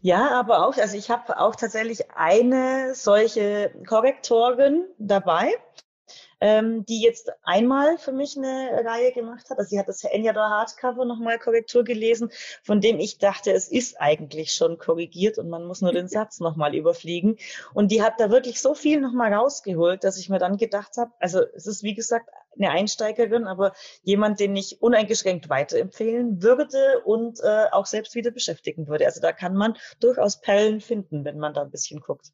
Ja, 0.01 0.31
aber 0.31 0.65
auch, 0.65 0.77
also 0.77 0.97
ich 0.97 1.09
habe 1.09 1.39
auch 1.39 1.55
tatsächlich 1.55 2.11
eine 2.11 2.93
solche 2.95 3.71
Korrektorin 3.87 4.85
dabei 4.97 5.53
ähm, 6.39 6.85
die 6.85 7.01
jetzt 7.01 7.31
einmal 7.43 7.97
für 7.97 8.11
mich 8.11 8.37
eine 8.37 8.83
Reihe 8.85 9.11
gemacht 9.11 9.49
hat. 9.49 9.57
Also 9.57 9.69
sie 9.69 9.79
hat 9.79 9.87
das 9.87 10.03
Enyador 10.03 10.49
Hardcover 10.49 11.05
nochmal 11.05 11.39
Korrektur 11.39 11.83
gelesen, 11.83 12.31
von 12.63 12.81
dem 12.81 12.99
ich 12.99 13.17
dachte, 13.17 13.51
es 13.51 13.67
ist 13.67 13.99
eigentlich 13.99 14.53
schon 14.53 14.77
korrigiert 14.77 15.37
und 15.37 15.49
man 15.49 15.65
muss 15.65 15.81
nur 15.81 15.93
den 15.93 16.07
Satz 16.07 16.39
nochmal 16.39 16.75
überfliegen. 16.75 17.37
Und 17.73 17.91
die 17.91 18.01
hat 18.01 18.19
da 18.19 18.29
wirklich 18.29 18.61
so 18.61 18.73
viel 18.73 19.01
nochmal 19.01 19.33
rausgeholt, 19.33 20.03
dass 20.03 20.17
ich 20.17 20.29
mir 20.29 20.39
dann 20.39 20.57
gedacht 20.57 20.97
habe, 20.97 21.11
also 21.19 21.41
es 21.55 21.67
ist 21.67 21.83
wie 21.83 21.93
gesagt 21.93 22.29
eine 22.59 22.71
Einsteigerin, 22.71 23.45
aber 23.45 23.73
jemand, 24.03 24.39
den 24.39 24.55
ich 24.55 24.81
uneingeschränkt 24.81 25.49
weiterempfehlen 25.49 26.41
würde 26.41 27.01
und 27.05 27.39
äh, 27.41 27.65
auch 27.71 27.85
selbst 27.85 28.15
wieder 28.15 28.31
beschäftigen 28.31 28.87
würde. 28.87 29.05
Also 29.05 29.21
da 29.21 29.31
kann 29.31 29.55
man 29.55 29.77
durchaus 29.99 30.41
Perlen 30.41 30.81
finden, 30.81 31.23
wenn 31.25 31.37
man 31.37 31.53
da 31.53 31.61
ein 31.61 31.71
bisschen 31.71 31.99
guckt. 31.99 32.31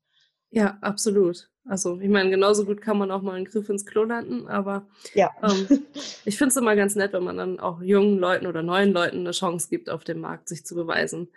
Ja, 0.54 0.78
absolut. 0.82 1.50
Also 1.66 2.00
ich 2.00 2.10
meine, 2.10 2.30
genauso 2.30 2.64
gut 2.64 2.80
kann 2.80 3.00
man 3.00 3.10
auch 3.10 3.24
mal 3.24 3.34
einen 3.34 3.46
Griff 3.46 3.70
ins 3.70 3.88
Klo 3.88 4.04
landen, 4.04 4.48
aber 4.48 4.88
ja. 5.16 5.32
ähm, 5.42 5.68
ich 6.26 6.38
finde 6.38 6.50
es 6.50 6.58
immer 6.58 6.76
ganz 6.76 6.96
nett, 6.96 7.14
wenn 7.14 7.24
man 7.24 7.38
dann 7.38 7.60
auch 7.60 7.82
jungen 7.82 8.20
Leuten 8.20 8.46
oder 8.46 8.62
neuen 8.62 8.94
Leuten 8.94 9.22
eine 9.22 9.32
Chance 9.32 9.68
gibt, 9.70 9.90
auf 9.90 10.04
dem 10.04 10.20
Markt 10.20 10.50
sich 10.50 10.64
zu 10.64 10.76
beweisen. 10.76 11.30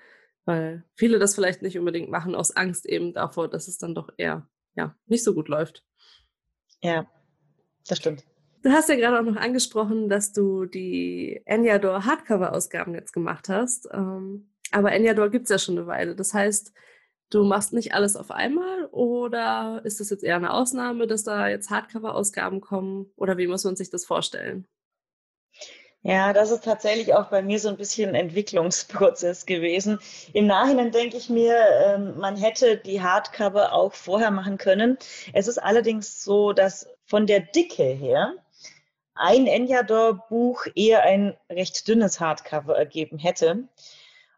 Weil 0.45 0.85
viele 0.95 1.19
das 1.19 1.35
vielleicht 1.35 1.63
nicht 1.63 1.79
unbedingt 1.79 2.11
machen 2.11 2.35
aus 2.35 2.55
Angst 2.55 2.85
eben 2.85 3.15
davor, 3.15 3.49
dass 3.49 3.69
es 3.69 3.79
dann 3.79 3.95
doch 3.95 4.11
eher 4.19 4.47
ja, 4.75 4.95
nicht 5.07 5.25
so 5.25 5.33
gut 5.33 5.49
läuft. 5.49 5.83
Ja, 6.83 7.07
das 7.89 7.99
stimmt. 7.99 8.25
Du 8.63 8.71
hast 8.71 8.91
ja 8.91 8.97
gerade 8.97 9.19
auch 9.19 9.33
noch 9.33 9.41
angesprochen, 9.41 10.11
dass 10.11 10.33
du 10.33 10.67
die 10.67 11.41
Enyador 11.47 12.05
Hardcover-Ausgaben 12.05 12.95
jetzt 12.95 13.15
gemacht 13.15 13.49
hast. 13.49 13.89
Ähm, 13.93 14.51
aber 14.73 14.93
Enyador 14.93 15.31
gibt 15.31 15.45
es 15.45 15.51
ja 15.51 15.59
schon 15.59 15.79
eine 15.79 15.87
Weile. 15.87 16.15
Das 16.15 16.35
heißt, 16.35 16.75
du 17.31 17.45
machst 17.45 17.73
nicht 17.73 17.95
alles 17.95 18.17
auf 18.17 18.31
einmal 18.31 18.87
oder 18.87 19.81
ist 19.85 20.01
das 20.01 20.11
jetzt 20.11 20.25
eher 20.25 20.37
eine 20.37 20.53
Ausnahme, 20.53 21.07
dass 21.07 21.25
da 21.25 21.49
jetzt 21.49 21.71
Hardcover-Ausgaben 21.71 22.61
kommen 22.61 23.11
oder 23.17 23.37
wie 23.37 23.47
muss 23.47 23.65
man 23.65 23.77
sich 23.77 23.91
das 23.91 24.05
vorstellen? 24.05 24.67
Ja, 26.03 26.33
das 26.33 26.53
ist 26.53 26.63
tatsächlich 26.63 27.15
auch 27.15 27.31
bei 27.31 27.43
mir 27.43 27.59
so 27.59 27.69
ein 27.69 27.77
bisschen 27.77 28.11
ein 28.11 28.15
Entwicklungsprozess 28.15 29.45
gewesen. 29.45 29.99
Im 30.33 30.47
Nachhinein 30.47 30.93
denke 30.93 31.17
ich 31.17 31.29
mir, 31.29 31.57
ähm, 31.85 32.17
man 32.19 32.37
hätte 32.37 32.77
die 32.77 33.03
Hardcover 33.03 33.73
auch 33.73 33.93
vorher 33.93 34.31
machen 34.31 34.57
können. 34.57 34.99
Es 35.33 35.49
ist 35.49 35.59
allerdings 35.59 36.23
so, 36.23 36.53
dass 36.53 36.89
von 37.07 37.27
der 37.27 37.41
Dicke 37.41 37.83
her 37.83 38.35
ein 39.17 39.49
Enyador-Buch 39.49 40.67
eher 40.77 41.03
ein 41.03 41.37
recht 41.51 41.89
dünnes 41.89 42.21
Hardcover 42.21 42.77
ergeben 42.77 43.19
hätte. 43.19 43.67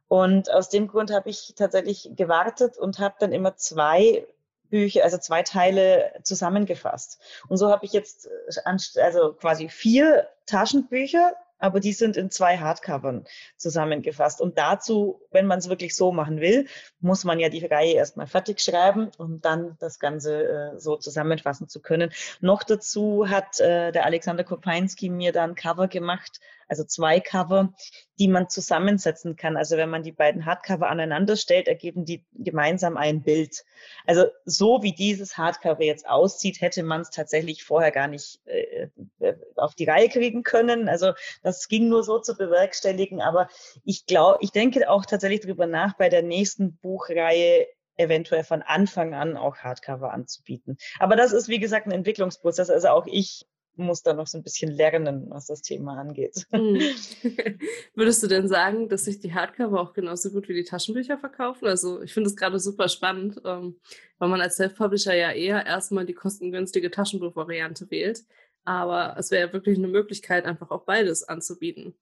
Und 0.08 0.50
aus 0.50 0.70
dem 0.70 0.88
Grund 0.88 1.12
habe 1.12 1.28
ich 1.28 1.54
tatsächlich 1.56 2.10
gewartet 2.16 2.78
und 2.78 2.98
habe 2.98 3.16
dann 3.18 3.32
immer 3.32 3.56
zwei 3.56 4.26
Bücher, 4.70 5.04
also 5.04 5.18
zwei 5.18 5.42
Teile 5.42 6.12
zusammengefasst. 6.22 7.20
Und 7.48 7.58
so 7.58 7.70
habe 7.70 7.84
ich 7.84 7.92
jetzt 7.92 8.26
äh, 8.26 9.00
also 9.00 9.34
quasi 9.34 9.68
vier 9.68 10.28
Taschenbücher 10.46 11.34
aber 11.58 11.80
die 11.80 11.92
sind 11.92 12.16
in 12.16 12.30
zwei 12.30 12.58
Hardcovern 12.58 13.26
zusammengefasst. 13.56 14.40
Und 14.40 14.58
dazu, 14.58 15.20
wenn 15.30 15.46
man 15.46 15.58
es 15.58 15.68
wirklich 15.68 15.94
so 15.94 16.12
machen 16.12 16.40
will, 16.40 16.66
muss 17.00 17.24
man 17.24 17.40
ja 17.40 17.48
die 17.48 17.64
Reihe 17.66 17.94
erstmal 17.94 18.26
fertig 18.26 18.60
schreiben, 18.60 19.10
um 19.18 19.40
dann 19.40 19.76
das 19.80 19.98
Ganze 19.98 20.44
äh, 20.44 20.78
so 20.78 20.96
zusammenfassen 20.96 21.68
zu 21.68 21.80
können. 21.80 22.12
Noch 22.40 22.62
dazu 22.62 23.28
hat 23.28 23.60
äh, 23.60 23.92
der 23.92 24.06
Alexander 24.06 24.44
Kopeinski 24.44 25.08
mir 25.10 25.32
dann 25.32 25.54
Cover 25.54 25.88
gemacht, 25.88 26.40
also 26.68 26.84
zwei 26.84 27.20
Cover, 27.20 27.72
die 28.18 28.28
man 28.28 28.48
zusammensetzen 28.48 29.36
kann. 29.36 29.56
Also 29.56 29.76
wenn 29.76 29.90
man 29.90 30.02
die 30.02 30.12
beiden 30.12 30.46
Hardcover 30.46 30.88
aneinander 30.88 31.36
stellt, 31.36 31.68
ergeben 31.68 32.04
die 32.04 32.24
gemeinsam 32.34 32.96
ein 32.96 33.22
Bild. 33.22 33.64
Also 34.06 34.26
so 34.44 34.82
wie 34.82 34.92
dieses 34.92 35.36
Hardcover 35.38 35.82
jetzt 35.82 36.08
aussieht, 36.08 36.60
hätte 36.60 36.82
man 36.82 37.02
es 37.02 37.10
tatsächlich 37.10 37.64
vorher 37.64 37.90
gar 37.90 38.08
nicht 38.08 38.40
äh, 38.46 38.88
äh, 39.20 39.34
auf 39.56 39.74
die 39.74 39.84
Reihe 39.84 40.08
kriegen 40.08 40.42
können. 40.42 40.88
Also 40.88 41.12
das 41.42 41.68
ging 41.68 41.88
nur 41.88 42.04
so 42.04 42.18
zu 42.18 42.36
bewerkstelligen. 42.36 43.20
Aber 43.20 43.48
ich 43.84 44.06
glaube, 44.06 44.38
ich 44.42 44.52
denke 44.52 44.88
auch 44.90 45.06
tatsächlich 45.06 45.40
darüber 45.40 45.66
nach, 45.66 45.96
bei 45.96 46.08
der 46.08 46.22
nächsten 46.22 46.76
Buchreihe 46.76 47.66
eventuell 47.98 48.44
von 48.44 48.62
Anfang 48.62 49.12
an 49.14 49.36
auch 49.36 49.56
Hardcover 49.58 50.12
anzubieten. 50.12 50.78
Aber 50.98 51.16
das 51.16 51.32
ist, 51.32 51.48
wie 51.48 51.58
gesagt, 51.58 51.86
ein 51.86 51.92
Entwicklungsprozess. 51.92 52.70
Also 52.70 52.88
auch 52.88 53.06
ich 53.06 53.46
muss 53.78 54.02
da 54.02 54.12
noch 54.12 54.26
so 54.26 54.38
ein 54.38 54.42
bisschen 54.42 54.70
lernen, 54.70 55.26
was 55.30 55.46
das 55.46 55.62
Thema 55.62 55.98
angeht. 55.98 56.46
Mhm. 56.52 56.80
Würdest 57.94 58.22
du 58.22 58.26
denn 58.26 58.48
sagen, 58.48 58.88
dass 58.88 59.04
sich 59.04 59.20
die 59.20 59.32
Hardcover 59.32 59.80
auch 59.80 59.92
genauso 59.92 60.30
gut 60.30 60.48
wie 60.48 60.54
die 60.54 60.64
Taschenbücher 60.64 61.18
verkaufen? 61.18 61.66
Also 61.66 62.02
ich 62.02 62.12
finde 62.12 62.28
es 62.28 62.36
gerade 62.36 62.58
super 62.58 62.88
spannend, 62.88 63.40
ähm, 63.44 63.80
weil 64.18 64.28
man 64.28 64.40
als 64.40 64.56
Self-Publisher 64.56 65.14
ja 65.14 65.32
eher 65.32 65.64
erstmal 65.64 66.04
die 66.04 66.14
kostengünstige 66.14 66.90
Taschenbuchvariante 66.90 67.90
wählt. 67.90 68.24
Aber 68.64 69.16
es 69.18 69.30
wäre 69.30 69.46
ja 69.46 69.52
wirklich 69.52 69.78
eine 69.78 69.88
Möglichkeit, 69.88 70.44
einfach 70.44 70.70
auch 70.70 70.84
beides 70.84 71.24
anzubieten. 71.24 71.94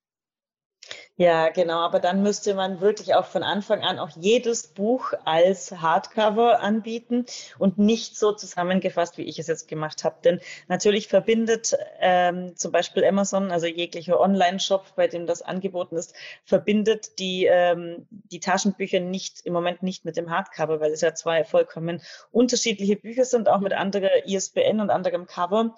Ja, 1.18 1.48
genau. 1.48 1.78
Aber 1.78 1.98
dann 1.98 2.22
müsste 2.22 2.54
man 2.54 2.82
wirklich 2.82 3.14
auch 3.14 3.24
von 3.24 3.42
Anfang 3.42 3.82
an 3.82 3.98
auch 3.98 4.10
jedes 4.16 4.66
Buch 4.66 5.14
als 5.24 5.72
Hardcover 5.72 6.60
anbieten 6.60 7.24
und 7.58 7.78
nicht 7.78 8.18
so 8.18 8.32
zusammengefasst, 8.32 9.16
wie 9.16 9.22
ich 9.22 9.38
es 9.38 9.46
jetzt 9.46 9.66
gemacht 9.66 10.04
habe. 10.04 10.16
Denn 10.22 10.40
natürlich 10.68 11.08
verbindet 11.08 11.74
ähm, 12.00 12.54
zum 12.56 12.70
Beispiel 12.70 13.02
Amazon, 13.02 13.50
also 13.50 13.66
jeglicher 13.66 14.20
Online-Shop, 14.20 14.94
bei 14.94 15.08
dem 15.08 15.26
das 15.26 15.40
angeboten 15.40 15.96
ist, 15.96 16.14
verbindet 16.44 17.18
die, 17.18 17.46
ähm, 17.46 18.06
die 18.10 18.40
Taschenbücher 18.40 19.00
nicht 19.00 19.40
im 19.46 19.54
Moment 19.54 19.82
nicht 19.82 20.04
mit 20.04 20.18
dem 20.18 20.30
Hardcover, 20.30 20.80
weil 20.80 20.92
es 20.92 21.00
ja 21.00 21.14
zwei 21.14 21.44
vollkommen 21.44 22.02
unterschiedliche 22.30 22.96
Bücher 22.96 23.24
sind, 23.24 23.48
auch 23.48 23.60
mit 23.60 23.72
anderer 23.72 24.26
ISBN 24.26 24.80
und 24.80 24.90
anderem 24.90 25.26
Cover. 25.26 25.74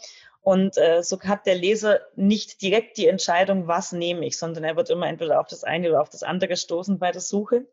Und 0.48 0.78
äh, 0.78 1.02
so 1.02 1.20
hat 1.20 1.44
der 1.44 1.56
Leser 1.56 2.00
nicht 2.16 2.62
direkt 2.62 2.96
die 2.96 3.06
Entscheidung, 3.06 3.66
was 3.66 3.92
nehme 3.92 4.24
ich, 4.24 4.38
sondern 4.38 4.64
er 4.64 4.76
wird 4.76 4.88
immer 4.88 5.06
entweder 5.06 5.40
auf 5.40 5.46
das 5.46 5.62
eine 5.62 5.90
oder 5.90 6.00
auf 6.00 6.08
das 6.08 6.22
andere 6.22 6.56
stoßen 6.56 6.98
bei 6.98 7.12
der 7.12 7.20
Suche. 7.20 7.66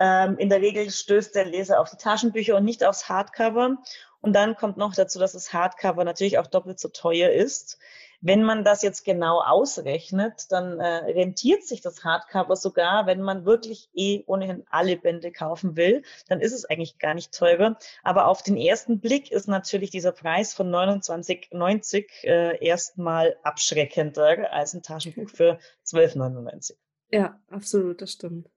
Ähm, 0.00 0.36
in 0.36 0.48
der 0.48 0.60
Regel 0.60 0.90
stößt 0.90 1.32
der 1.36 1.44
Leser 1.44 1.78
auf 1.78 1.88
die 1.88 1.96
Taschenbücher 1.96 2.56
und 2.56 2.64
nicht 2.64 2.82
aufs 2.82 3.08
Hardcover. 3.08 3.76
Und 4.20 4.32
dann 4.32 4.56
kommt 4.56 4.78
noch 4.78 4.96
dazu, 4.96 5.20
dass 5.20 5.34
das 5.34 5.52
Hardcover 5.52 6.02
natürlich 6.02 6.38
auch 6.38 6.48
doppelt 6.48 6.80
so 6.80 6.88
teuer 6.88 7.30
ist. 7.30 7.78
Wenn 8.20 8.42
man 8.42 8.64
das 8.64 8.82
jetzt 8.82 9.04
genau 9.04 9.40
ausrechnet, 9.40 10.46
dann 10.50 10.80
äh, 10.80 10.86
rentiert 10.86 11.64
sich 11.64 11.80
das 11.80 12.04
Hardcover 12.04 12.56
sogar, 12.56 13.06
wenn 13.06 13.22
man 13.22 13.44
wirklich 13.44 13.88
eh 13.94 14.22
ohnehin 14.26 14.64
alle 14.70 14.96
Bände 14.96 15.32
kaufen 15.32 15.76
will, 15.76 16.02
dann 16.28 16.40
ist 16.40 16.52
es 16.52 16.64
eigentlich 16.64 16.98
gar 16.98 17.14
nicht 17.14 17.32
teurer. 17.32 17.78
Aber 18.02 18.26
auf 18.26 18.42
den 18.42 18.56
ersten 18.56 19.00
Blick 19.00 19.30
ist 19.30 19.48
natürlich 19.48 19.90
dieser 19.90 20.12
Preis 20.12 20.54
von 20.54 20.70
29,90 20.70 22.06
äh, 22.24 22.64
erstmal 22.64 23.36
abschreckender 23.42 24.52
als 24.52 24.74
ein 24.74 24.82
Taschenbuch 24.82 25.30
für 25.30 25.58
12,99. 25.86 26.74
Ja, 27.10 27.38
absolut, 27.50 28.02
das 28.02 28.12
stimmt. 28.12 28.50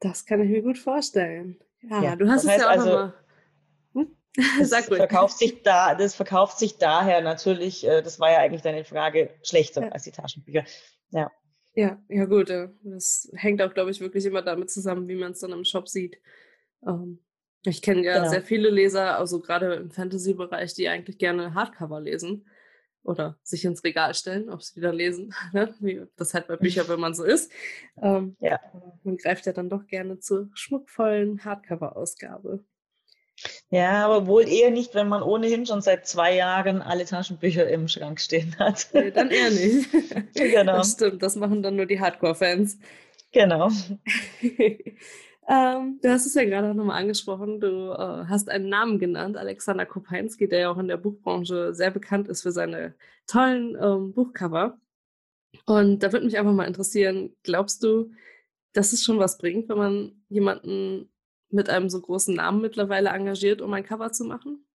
Das 0.00 0.26
kann 0.26 0.42
ich 0.42 0.50
mir 0.50 0.62
gut 0.62 0.78
vorstellen. 0.78 1.58
Ja, 1.82 2.02
ja 2.02 2.16
du 2.16 2.28
hast 2.28 2.44
es 2.44 2.56
ja 2.56 2.66
auch 2.66 2.70
also, 2.70 2.86
nochmal 2.86 3.14
Das 4.58 4.86
verkauft 4.86 5.38
sich 5.38 5.62
da, 5.62 5.94
das 5.94 6.14
verkauft 6.14 6.58
sich 6.58 6.76
daher 6.78 7.22
natürlich, 7.22 7.86
äh, 7.86 8.02
das 8.02 8.20
war 8.20 8.30
ja 8.30 8.38
eigentlich 8.38 8.62
deine 8.62 8.84
Frage, 8.84 9.30
schlechter 9.42 9.82
ja. 9.82 9.88
als 9.88 10.04
die 10.04 10.12
Taschenbücher. 10.12 10.64
Ja. 11.10 11.30
Ja, 11.74 12.02
ja 12.08 12.24
gut. 12.24 12.50
Das 12.82 13.30
hängt 13.34 13.60
auch, 13.62 13.72
glaube 13.74 13.90
ich, 13.90 14.00
wirklich 14.00 14.24
immer 14.24 14.42
damit 14.42 14.70
zusammen, 14.70 15.08
wie 15.08 15.14
man 15.14 15.32
es 15.32 15.40
dann 15.40 15.52
im 15.52 15.64
Shop 15.64 15.88
sieht. 15.88 16.18
Ähm, 16.86 17.20
ich 17.64 17.82
kenne 17.82 18.02
ja 18.02 18.18
genau. 18.18 18.30
sehr 18.30 18.42
viele 18.42 18.70
Leser, 18.70 19.18
also 19.18 19.40
gerade 19.40 19.74
im 19.74 19.90
Fantasy-Bereich, 19.90 20.74
die 20.74 20.88
eigentlich 20.88 21.18
gerne 21.18 21.54
Hardcover 21.54 22.00
lesen 22.00 22.46
oder 23.02 23.38
sich 23.42 23.64
ins 23.64 23.84
Regal 23.84 24.14
stellen, 24.14 24.48
ob 24.48 24.62
sie 24.62 24.76
wieder 24.76 24.92
lesen, 24.92 25.34
ne? 25.52 25.74
wie 25.80 26.06
das 26.16 26.32
halt 26.32 26.48
bei 26.48 26.56
Büchern, 26.56 26.88
wenn 26.88 27.00
man 27.00 27.14
so 27.14 27.24
ist. 27.24 27.50
Ähm, 28.00 28.36
ja. 28.40 28.60
Man 29.04 29.16
greift 29.16 29.46
ja 29.46 29.52
dann 29.52 29.68
doch 29.68 29.86
gerne 29.86 30.18
zur 30.18 30.48
schmuckvollen 30.54 31.44
Hardcover-Ausgabe. 31.44 32.64
Ja, 33.70 34.04
aber 34.04 34.26
wohl 34.26 34.48
eher 34.48 34.70
nicht, 34.70 34.94
wenn 34.94 35.08
man 35.08 35.22
ohnehin 35.22 35.66
schon 35.66 35.82
seit 35.82 36.06
zwei 36.06 36.34
Jahren 36.34 36.82
alle 36.82 37.04
Taschenbücher 37.04 37.68
im 37.68 37.88
Schrank 37.88 38.20
stehen 38.20 38.56
hat. 38.58 38.88
Nee, 38.92 39.10
dann 39.10 39.30
eher 39.30 39.50
nicht. 39.50 39.90
genau. 40.34 40.78
Das 40.78 40.92
stimmt, 40.92 41.22
das 41.22 41.36
machen 41.36 41.62
dann 41.62 41.76
nur 41.76 41.86
die 41.86 42.00
Hardcore-Fans. 42.00 42.78
Genau. 43.32 43.68
ähm, 44.40 45.98
du 46.02 46.08
hast 46.08 46.26
es 46.26 46.34
ja 46.34 46.44
gerade 46.44 46.70
auch 46.70 46.74
nochmal 46.74 47.00
angesprochen, 47.02 47.60
du 47.60 47.92
äh, 47.92 48.26
hast 48.28 48.48
einen 48.48 48.68
Namen 48.68 48.98
genannt, 48.98 49.36
Alexander 49.36 49.84
Kopeinski, 49.84 50.48
der 50.48 50.60
ja 50.60 50.70
auch 50.70 50.78
in 50.78 50.88
der 50.88 50.96
Buchbranche 50.96 51.74
sehr 51.74 51.90
bekannt 51.90 52.28
ist 52.28 52.42
für 52.42 52.52
seine 52.52 52.94
tollen 53.26 53.76
ähm, 53.80 54.14
Buchcover. 54.14 54.78
Und 55.66 56.02
da 56.02 56.12
würde 56.12 56.26
mich 56.26 56.38
einfach 56.38 56.52
mal 56.52 56.66
interessieren, 56.66 57.34
glaubst 57.42 57.82
du, 57.82 58.12
dass 58.72 58.92
es 58.92 59.02
schon 59.02 59.18
was 59.18 59.38
bringt, 59.38 59.68
wenn 59.68 59.78
man 59.78 60.24
jemanden 60.28 61.10
mit 61.50 61.68
einem 61.68 61.88
so 61.88 62.00
großen 62.00 62.34
Namen 62.34 62.60
mittlerweile 62.60 63.10
engagiert, 63.10 63.60
um 63.60 63.72
ein 63.72 63.84
Cover 63.84 64.12
zu 64.12 64.24
machen? 64.24 64.66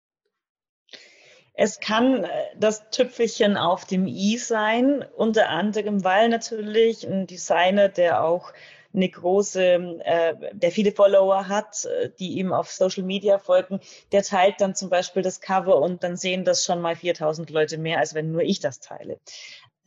Es 1.54 1.80
kann 1.80 2.24
äh, 2.24 2.30
das 2.58 2.90
Tüpfelchen 2.92 3.58
auf 3.58 3.86
dem 3.86 4.08
i 4.08 4.38
sein, 4.38 5.06
unter 5.16 5.50
anderem, 5.50 6.04
weil 6.04 6.30
natürlich 6.30 7.06
ein 7.06 7.28
Designer, 7.28 7.90
der 7.90 8.24
auch 8.24 8.54
eine 8.94 9.10
große, 9.10 10.00
äh, 10.04 10.36
der 10.54 10.72
viele 10.72 10.92
Follower 10.92 11.48
hat, 11.48 11.86
äh, 11.86 12.10
die 12.20 12.40
ihm 12.40 12.52
auf 12.54 12.70
Social 12.72 13.04
Media 13.04 13.38
folgen, 13.38 13.80
der 14.12 14.24
teilt 14.24 14.60
dann 14.60 14.76
zum 14.76 14.90
Beispiel 14.90 15.22
das 15.22 15.40
Cover 15.40 15.78
und 15.82 16.04
dann 16.04 16.18
sehen 16.18 16.46
das 16.46 16.66
schon 16.66 16.82
mal 16.82 16.96
4000 16.96 17.50
Leute 17.50 17.78
mehr, 17.78 18.00
als 18.00 18.14
wenn 18.14 18.32
nur 18.32 18.42
ich 18.42 18.60
das 18.60 18.80
teile. 18.80 19.20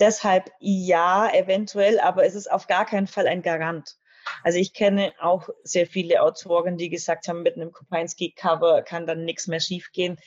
Deshalb 0.01 0.51
ja, 0.59 1.33
eventuell, 1.33 2.01
aber 2.01 2.25
es 2.25 2.35
ist 2.35 2.51
auf 2.51 2.67
gar 2.67 2.85
keinen 2.87 3.07
Fall 3.07 3.27
ein 3.27 3.43
Garant. 3.43 3.97
Also 4.43 4.59
ich 4.59 4.73
kenne 4.73 5.13
auch 5.21 5.49
sehr 5.63 5.87
viele 5.87 6.23
Autoren, 6.23 6.77
die 6.77 6.91
gesagt 6.91 7.29
haben, 7.29 7.43
mit 7.43 7.57
einem 7.57 7.73
Kopinski-Cover 7.73 8.83
kann 8.83 9.07
dann 9.07 9.25
nichts 9.25 9.47
mehr 9.47 9.61
schiefgehen. 9.61 10.19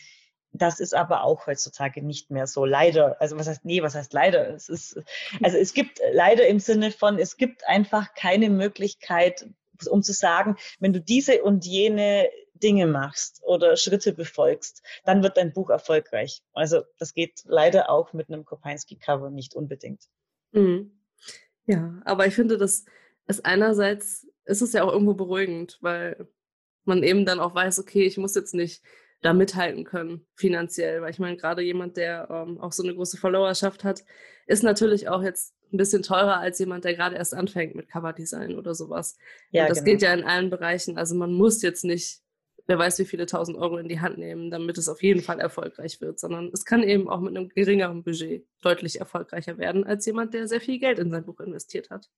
Das 0.54 0.80
ist 0.80 0.96
aber 0.96 1.24
auch 1.24 1.46
heutzutage 1.48 2.02
nicht 2.02 2.32
mehr 2.32 2.48
so. 2.48 2.66
Leider. 2.66 3.22
Also 3.22 3.38
was 3.38 3.48
heißt, 3.48 3.66
nee, 3.66 3.82
was 3.84 3.96
heißt 3.96 4.14
leider? 4.14 4.50
Es 4.50 4.70
ist, 4.70 5.00
also 5.44 5.58
es 5.58 5.74
gibt 5.74 6.00
leider 6.12 6.48
im 6.48 6.60
Sinne 6.60 6.92
von, 6.92 7.20
es 7.20 7.38
gibt 7.38 7.68
einfach 7.68 8.14
keine 8.16 8.50
Möglichkeit, 8.50 9.48
um 9.90 10.02
zu 10.02 10.14
sagen, 10.14 10.56
wenn 10.80 10.94
du 10.94 11.02
diese 11.02 11.44
und 11.44 11.66
jene 11.66 12.30
Dinge 12.56 12.88
machst 12.88 13.42
oder 13.44 13.78
Schritte 13.78 14.14
befolgst, 14.14 14.82
dann 15.06 15.22
wird 15.22 15.38
dein 15.38 15.54
Buch 15.54 15.70
erfolgreich. 15.70 16.42
Also 16.54 16.82
das 16.98 17.14
geht 17.14 17.42
leider 17.46 17.90
auch 17.90 18.14
mit 18.14 18.30
einem 18.30 18.46
Kopinski-Cover 18.46 19.30
nicht 19.30 19.54
unbedingt. 19.54 20.04
Mhm. 20.52 21.00
Ja, 21.66 22.02
aber 22.06 22.26
ich 22.26 22.34
finde, 22.34 22.58
das 22.58 22.86
ist 23.28 23.46
einerseits, 23.46 24.28
ist 24.46 24.62
es 24.62 24.74
ja 24.74 24.84
auch 24.84 24.92
irgendwo 24.92 25.14
beruhigend, 25.14 25.78
weil 25.82 26.28
man 26.86 27.04
eben 27.04 27.26
dann 27.26 27.40
auch 27.40 27.54
weiß, 27.54 27.80
okay, 27.80 28.04
ich 28.04 28.18
muss 28.18 28.36
jetzt 28.36 28.54
nicht 28.54 28.82
da 29.22 29.34
mithalten 29.34 29.84
können 29.84 30.26
finanziell, 30.36 31.02
weil 31.02 31.10
ich 31.10 31.20
meine, 31.20 31.38
gerade 31.38 31.62
jemand, 31.62 31.98
der 31.98 32.28
ähm, 32.30 32.60
auch 32.60 32.72
so 32.72 32.84
eine 32.84 32.94
große 32.94 33.18
Followerschaft 33.18 33.84
hat, 33.84 34.04
ist 34.46 34.64
natürlich 34.64 35.10
auch 35.10 35.24
jetzt 35.24 35.54
ein 35.74 35.78
bisschen 35.78 36.04
teurer 36.04 36.40
als 36.40 36.60
jemand, 36.60 36.86
der 36.86 36.94
gerade 36.94 37.16
erst 37.16 37.34
anfängt 37.34 37.76
mit 37.76 37.90
Coverdesign 37.90 38.56
oder 38.56 38.74
sowas. 38.74 39.18
Ja, 39.52 39.64
Und 39.64 39.70
das 39.70 39.84
genau. 39.84 39.92
geht 39.92 40.02
ja 40.02 40.14
in 40.14 40.24
allen 40.24 40.50
Bereichen. 40.50 40.98
Also 40.98 41.16
man 41.16 41.34
muss 41.34 41.62
jetzt 41.62 41.84
nicht, 41.84 42.22
wer 42.68 42.78
weiß, 42.78 43.00
wie 43.00 43.06
viele 43.06 43.26
tausend 43.26 43.58
Euro 43.58 43.78
in 43.78 43.90
die 43.90 44.00
Hand 44.00 44.18
nehmen, 44.18 44.52
damit 44.52 44.78
es 44.78 44.88
auf 44.88 45.02
jeden 45.02 45.22
Fall 45.22 45.40
erfolgreich 45.40 46.00
wird, 46.00 46.20
sondern 46.20 46.52
es 46.54 46.64
kann 46.64 46.84
eben 46.84 47.10
auch 47.10 47.20
mit 47.20 47.36
einem 47.36 47.50
geringeren 47.50 48.04
Budget 48.04 48.46
deutlich 48.62 49.00
erfolgreicher 49.00 49.58
werden 49.58 49.84
als 49.84 50.06
jemand, 50.06 50.34
der 50.34 50.48
sehr 50.48 50.62
viel 50.62 50.80
Geld 50.80 51.00
in 51.00 51.10
sein 51.10 51.26
Buch 51.26 51.40
investiert 51.40 51.90
hat. 51.90 52.10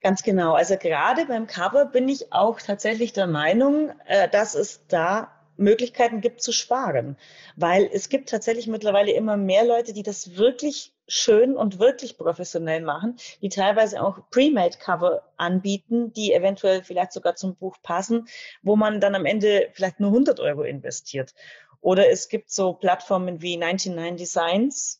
Ganz 0.00 0.22
genau. 0.22 0.54
Also 0.54 0.76
gerade 0.76 1.26
beim 1.26 1.46
Cover 1.46 1.84
bin 1.86 2.08
ich 2.08 2.32
auch 2.32 2.60
tatsächlich 2.60 3.12
der 3.12 3.26
Meinung, 3.26 3.92
äh, 4.06 4.28
dass 4.28 4.54
es 4.54 4.86
da 4.86 5.32
Möglichkeiten 5.56 6.20
gibt 6.20 6.40
zu 6.40 6.52
sparen, 6.52 7.16
weil 7.56 7.90
es 7.92 8.08
gibt 8.08 8.28
tatsächlich 8.28 8.68
mittlerweile 8.68 9.10
immer 9.10 9.36
mehr 9.36 9.64
Leute, 9.64 9.92
die 9.92 10.04
das 10.04 10.36
wirklich 10.36 10.94
schön 11.08 11.56
und 11.56 11.80
wirklich 11.80 12.16
professionell 12.16 12.80
machen, 12.80 13.16
die 13.42 13.48
teilweise 13.48 14.00
auch 14.02 14.20
Pre-Made-Cover 14.30 15.22
anbieten, 15.36 16.12
die 16.12 16.32
eventuell 16.32 16.84
vielleicht 16.84 17.12
sogar 17.12 17.34
zum 17.34 17.56
Buch 17.56 17.76
passen, 17.82 18.28
wo 18.62 18.76
man 18.76 19.00
dann 19.00 19.16
am 19.16 19.26
Ende 19.26 19.70
vielleicht 19.72 19.98
nur 19.98 20.10
100 20.10 20.38
Euro 20.38 20.62
investiert. 20.62 21.34
Oder 21.80 22.08
es 22.10 22.28
gibt 22.28 22.50
so 22.50 22.74
Plattformen 22.74 23.42
wie 23.42 23.56
99 23.56 24.16
Designs, 24.16 24.97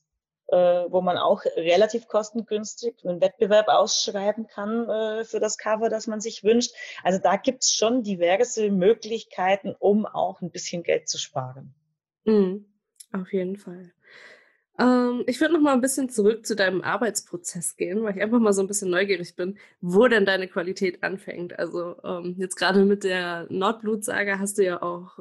äh, 0.49 0.57
wo 0.89 1.01
man 1.01 1.19
auch 1.19 1.45
relativ 1.57 2.09
kostengünstig 2.09 2.95
einen 3.05 3.21
Wettbewerb 3.21 3.69
ausschreiben 3.69 4.47
kann 4.47 4.89
äh, 4.89 5.25
für 5.25 5.41
das 5.41 5.59
Cover, 5.59 5.89
das 5.89 6.07
man 6.07 6.21
sich 6.21 6.43
wünscht. 6.45 6.75
Also 7.03 7.19
da 7.19 7.37
gibt 7.37 7.63
es 7.63 7.75
schon 7.75 8.03
diverse 8.03 8.71
Möglichkeiten, 8.71 9.75
um 9.79 10.07
auch 10.07 10.41
ein 10.41 10.51
bisschen 10.51 10.83
Geld 10.83 11.09
zu 11.09 11.19
sparen. 11.19 11.75
Mhm. 12.25 12.67
Auf 13.13 13.33
jeden 13.33 13.57
Fall. 13.57 13.93
Ähm, 14.79 15.25
ich 15.27 15.41
würde 15.41 15.55
noch 15.55 15.61
mal 15.61 15.73
ein 15.73 15.81
bisschen 15.81 16.09
zurück 16.09 16.47
zu 16.47 16.55
deinem 16.55 16.83
Arbeitsprozess 16.83 17.77
gehen, 17.77 18.03
weil 18.03 18.17
ich 18.17 18.23
einfach 18.23 18.39
mal 18.39 18.53
so 18.53 18.63
ein 18.63 18.69
bisschen 18.69 18.91
neugierig 18.91 19.35
bin, 19.35 19.59
wo 19.81 20.07
denn 20.09 20.25
deine 20.25 20.49
Qualität 20.49 21.03
anfängt. 21.03 21.59
Also 21.59 21.97
ähm, 22.05 22.37
jetzt 22.39 22.57
gerade 22.57 22.85
mit 22.85 23.05
der 23.05 23.47
Nordblut-Saga 23.51 24.39
hast 24.39 24.59
du 24.59 24.65
ja 24.65 24.83
auch 24.83 25.19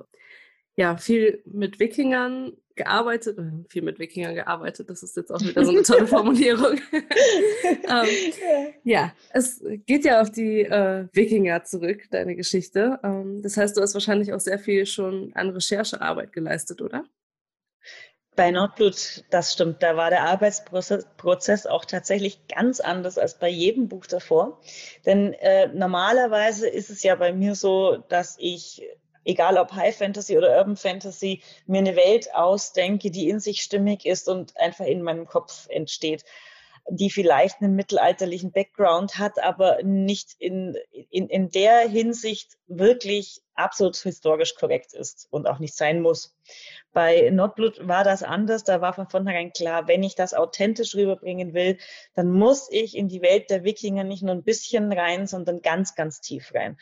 ja, 0.76 0.96
viel 0.96 1.42
mit 1.46 1.80
Wikingern 1.80 2.54
gearbeitet, 2.78 3.38
äh, 3.38 3.70
viel 3.70 3.82
mit 3.82 4.00
Wikingern 4.00 4.36
gearbeitet, 4.36 4.90
das 4.90 5.04
ist 5.04 5.18
jetzt 5.18 5.32
auch 5.32 5.42
wieder 5.42 5.66
so 5.66 5.72
eine 5.72 5.84
tolle 5.84 6.08
Formulierung. 6.08 6.80
ähm, 7.64 8.08
ja, 8.84 9.14
es 9.32 9.64
geht 9.86 10.06
ja 10.06 10.22
auf 10.22 10.32
die 10.32 10.62
äh, 10.62 11.08
Wikinger 11.12 11.64
zurück, 11.64 12.04
deine 12.12 12.36
Geschichte. 12.36 13.00
Ähm, 13.04 13.42
das 13.42 13.58
heißt, 13.58 13.76
du 13.76 13.82
hast 13.82 13.94
wahrscheinlich 13.94 14.34
auch 14.34 14.40
sehr 14.40 14.60
viel 14.60 14.86
schon 14.86 15.32
an 15.34 15.50
Recherchearbeit 15.50 16.32
geleistet, 16.32 16.82
oder? 16.82 17.04
Bei 18.38 18.52
Nordblut, 18.52 19.24
das 19.32 19.54
stimmt, 19.54 19.82
da 19.82 19.98
war 19.98 20.12
der 20.12 20.22
Arbeitsprozess 20.26 21.66
auch 21.66 21.86
tatsächlich 21.86 22.48
ganz 22.48 22.80
anders 22.80 23.18
als 23.18 23.40
bei 23.40 23.50
jedem 23.50 23.88
Buch 23.88 24.06
davor. 24.06 24.62
Denn 25.08 25.34
äh, 25.34 25.70
normalerweise 25.74 26.70
ist 26.70 26.92
es 26.92 27.02
ja 27.02 27.16
bei 27.16 27.34
mir 27.34 27.56
so, 27.56 27.98
dass 28.10 28.36
ich 28.40 28.84
egal 29.28 29.58
ob 29.58 29.74
High 29.74 29.96
Fantasy 29.96 30.38
oder 30.38 30.58
Urban 30.58 30.78
Fantasy, 30.78 31.42
mir 31.66 31.80
eine 31.80 31.96
Welt 31.96 32.34
ausdenke, 32.34 33.12
die 33.12 33.30
in 33.30 33.40
sich 33.40 33.62
stimmig 33.62 34.06
ist 34.06 34.28
und 34.28 34.58
einfach 34.58 34.86
in 34.86 35.04
meinem 35.04 35.28
Kopf 35.28 35.68
entsteht 35.70 36.24
die 36.90 37.10
vielleicht 37.10 37.62
einen 37.62 37.76
mittelalterlichen 37.76 38.52
Background 38.52 39.18
hat, 39.18 39.44
aber 39.44 39.84
nicht 39.84 40.36
in, 40.40 40.78
in, 41.10 41.28
in 41.28 41.50
der 41.50 41.88
Hinsicht 41.90 42.58
wirklich 42.68 43.42
absolut 43.56 43.98
historisch 43.98 44.56
korrekt 44.56 44.94
ist 44.94 45.28
und 45.30 45.48
auch 45.48 45.60
nicht 45.60 45.76
sein 45.76 46.02
muss. 46.02 46.36
Bei 46.94 47.30
Nordblut 47.30 47.86
war 47.88 48.04
das 48.04 48.24
anders. 48.24 48.64
Da 48.64 48.80
war 48.80 48.94
von 48.94 49.10
vornherein 49.10 49.52
klar, 49.52 49.88
wenn 49.88 50.04
ich 50.04 50.16
das 50.16 50.34
authentisch 50.34 50.96
rüberbringen 50.96 51.54
will, 51.54 51.78
dann 52.16 52.32
muss 52.32 52.70
ich 52.72 52.96
in 52.96 53.10
die 53.10 53.22
Welt 53.22 53.50
der 53.50 53.64
Wikinger 53.64 54.04
nicht 54.04 54.24
nur 54.24 54.34
ein 54.34 54.44
bisschen 54.44 54.92
rein, 54.94 55.28
sondern 55.28 55.62
ganz, 55.62 55.96
ganz 55.96 56.22
tief 56.22 56.54
rein. 56.54 56.78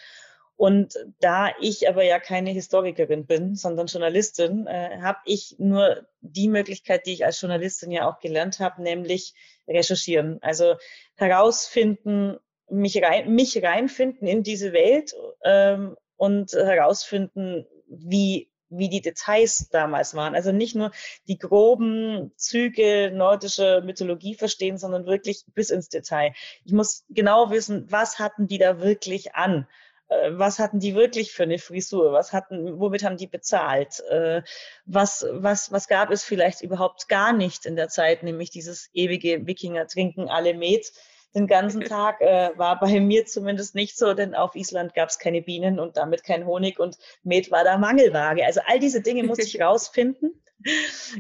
Und 0.57 0.93
da 1.19 1.49
ich 1.59 1.89
aber 1.89 2.03
ja 2.03 2.19
keine 2.19 2.51
Historikerin 2.51 3.25
bin, 3.25 3.55
sondern 3.55 3.87
Journalistin, 3.87 4.67
äh, 4.67 4.99
habe 5.01 5.19
ich 5.25 5.55
nur 5.57 6.07
die 6.21 6.47
Möglichkeit, 6.47 7.05
die 7.05 7.13
ich 7.13 7.25
als 7.25 7.41
Journalistin 7.41 7.91
ja 7.91 8.09
auch 8.09 8.19
gelernt 8.19 8.59
habe, 8.59 8.81
nämlich 8.81 9.33
recherchieren. 9.67 10.39
Also 10.41 10.75
herausfinden, 11.15 12.37
mich, 12.69 13.01
rein, 13.03 13.33
mich 13.33 13.61
reinfinden 13.61 14.27
in 14.27 14.43
diese 14.43 14.71
Welt 14.71 15.13
ähm, 15.43 15.97
und 16.15 16.53
herausfinden, 16.53 17.67
wie 17.87 18.49
wie 18.69 18.89
die 18.89 19.01
Details 19.01 19.69
damals 19.69 20.15
waren. 20.15 20.35
Also 20.35 20.51
nicht 20.51 20.75
nur 20.75 20.91
die 21.27 21.37
groben 21.37 22.31
Züge 22.35 23.11
nordischer 23.13 23.81
Mythologie 23.81 24.35
verstehen, 24.35 24.77
sondern 24.77 25.05
wirklich 25.05 25.43
bis 25.53 25.69
ins 25.69 25.89
Detail. 25.89 26.33
Ich 26.63 26.73
muss 26.73 27.05
genau 27.09 27.51
wissen, 27.51 27.85
was 27.91 28.19
hatten 28.19 28.47
die 28.47 28.57
da 28.57 28.79
wirklich 28.79 29.35
an? 29.35 29.67
Äh, 30.07 30.31
was 30.33 30.59
hatten 30.59 30.79
die 30.79 30.95
wirklich 30.95 31.31
für 31.31 31.43
eine 31.43 31.59
Frisur? 31.59 32.11
Was 32.11 32.33
hatten, 32.33 32.79
womit 32.79 33.03
haben 33.03 33.17
die 33.17 33.27
bezahlt? 33.27 34.01
Äh, 34.09 34.41
was, 34.85 35.25
was, 35.31 35.71
was 35.71 35.87
gab 35.87 36.11
es 36.11 36.23
vielleicht 36.23 36.61
überhaupt 36.61 37.07
gar 37.07 37.33
nicht 37.33 37.65
in 37.65 37.75
der 37.75 37.89
Zeit, 37.89 38.23
nämlich 38.23 38.49
dieses 38.49 38.89
ewige 38.93 39.45
Wikinger 39.47 39.87
trinken 39.87 40.29
alle 40.29 40.53
Met 40.53 40.91
den 41.33 41.47
ganzen 41.47 41.81
Tag. 41.85 42.21
Äh, 42.21 42.51
war 42.57 42.79
bei 42.79 42.99
mir 42.99 43.25
zumindest 43.25 43.75
nicht 43.75 43.97
so, 43.97 44.13
denn 44.13 44.35
auf 44.35 44.55
Island 44.55 44.93
gab 44.93 45.09
es 45.09 45.19
keine 45.19 45.41
Bienen 45.41 45.79
und 45.79 45.97
damit 45.97 46.23
kein 46.23 46.45
Honig 46.45 46.79
und 46.79 46.97
Met 47.23 47.51
war 47.51 47.63
da 47.63 47.77
Mangelware. 47.77 48.45
Also 48.45 48.61
all 48.65 48.79
diese 48.79 49.01
Dinge 49.01 49.23
muss 49.23 49.39
ich 49.39 49.59
rausfinden. 49.61 50.41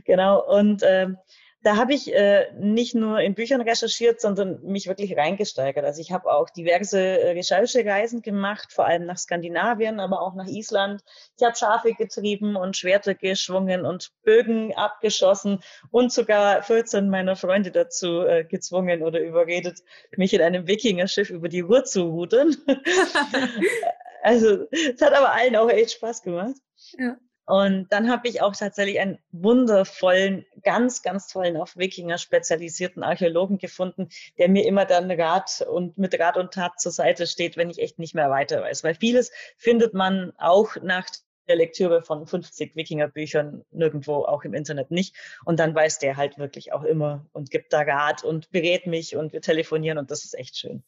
genau. 0.05 0.43
Und 0.43 0.81
ähm, 0.83 1.17
da 1.65 1.77
habe 1.77 1.95
ich 1.95 2.13
äh, 2.13 2.53
nicht 2.59 2.93
nur 2.93 3.19
in 3.21 3.33
Büchern 3.33 3.59
recherchiert, 3.59 4.21
sondern 4.21 4.61
mich 4.61 4.85
wirklich 4.85 5.17
reingesteigert. 5.17 5.83
Also 5.83 5.99
ich 5.99 6.11
habe 6.11 6.31
auch 6.31 6.51
diverse 6.51 6.99
äh, 6.99 7.31
Recherchereisen 7.31 8.21
gemacht, 8.21 8.71
vor 8.71 8.85
allem 8.85 9.07
nach 9.07 9.17
Skandinavien, 9.17 9.99
aber 9.99 10.21
auch 10.21 10.35
nach 10.35 10.45
Island. 10.45 11.01
Ich 11.35 11.43
habe 11.43 11.55
Schafe 11.55 11.93
getrieben 11.93 12.55
und 12.55 12.77
Schwerter 12.77 13.15
geschwungen 13.15 13.83
und 13.83 14.11
Bögen 14.21 14.75
abgeschossen 14.75 15.59
und 15.89 16.13
sogar 16.13 16.61
14 16.61 17.09
meiner 17.09 17.35
Freunde 17.35 17.71
dazu 17.71 18.21
äh, 18.21 18.43
gezwungen 18.43 19.01
oder 19.01 19.19
überredet, 19.19 19.79
mich 20.17 20.35
in 20.35 20.41
einem 20.41 20.67
Wikingerschiff 20.67 21.31
über 21.31 21.49
die 21.49 21.61
Ruhr 21.61 21.83
zu 21.83 22.03
rudern. 22.03 22.55
also 24.21 24.67
es 24.69 25.01
hat 25.01 25.13
aber 25.13 25.33
allen 25.33 25.55
auch 25.55 25.71
echt 25.71 25.93
Spaß 25.93 26.21
gemacht. 26.21 26.57
Ja. 26.99 27.17
Und 27.45 27.87
dann 27.91 28.09
habe 28.09 28.27
ich 28.27 28.41
auch 28.41 28.55
tatsächlich 28.55 28.99
einen 28.99 29.19
wundervollen, 29.31 30.45
ganz, 30.63 31.03
ganz 31.03 31.27
tollen, 31.27 31.57
auf 31.57 31.77
Wikinger 31.77 32.17
spezialisierten 32.17 33.03
Archäologen 33.03 33.59
gefunden, 33.59 34.09
der 34.37 34.49
mir 34.49 34.65
immer 34.65 34.85
dann 34.85 35.11
Rat 35.11 35.65
und 35.69 35.97
mit 35.97 36.19
Rat 36.19 36.37
und 36.37 36.53
Tat 36.53 36.79
zur 36.79 36.91
Seite 36.91 37.27
steht, 37.27 37.55
wenn 37.55 37.69
ich 37.69 37.79
echt 37.79 37.99
nicht 37.99 38.15
mehr 38.15 38.31
weiter 38.31 38.61
weiß. 38.61 38.83
Weil 38.83 38.95
vieles 38.95 39.31
findet 39.57 39.93
man 39.93 40.33
auch 40.37 40.75
nach 40.81 41.05
der 41.47 41.55
Lektüre 41.55 42.01
von 42.01 42.25
50 42.25 42.75
Wikinger-Büchern 42.75 43.63
nirgendwo, 43.69 44.25
auch 44.25 44.43
im 44.43 44.55
Internet 44.55 44.89
nicht. 44.89 45.15
Und 45.45 45.59
dann 45.59 45.75
weiß 45.75 45.99
der 45.99 46.17
halt 46.17 46.39
wirklich 46.39 46.73
auch 46.73 46.83
immer 46.83 47.27
und 47.33 47.51
gibt 47.51 47.71
da 47.73 47.81
Rat 47.81 48.23
und 48.23 48.49
berät 48.49 48.87
mich 48.87 49.15
und 49.15 49.33
wir 49.33 49.41
telefonieren 49.41 49.99
und 49.99 50.09
das 50.09 50.25
ist 50.25 50.35
echt 50.37 50.57
schön. 50.57 50.83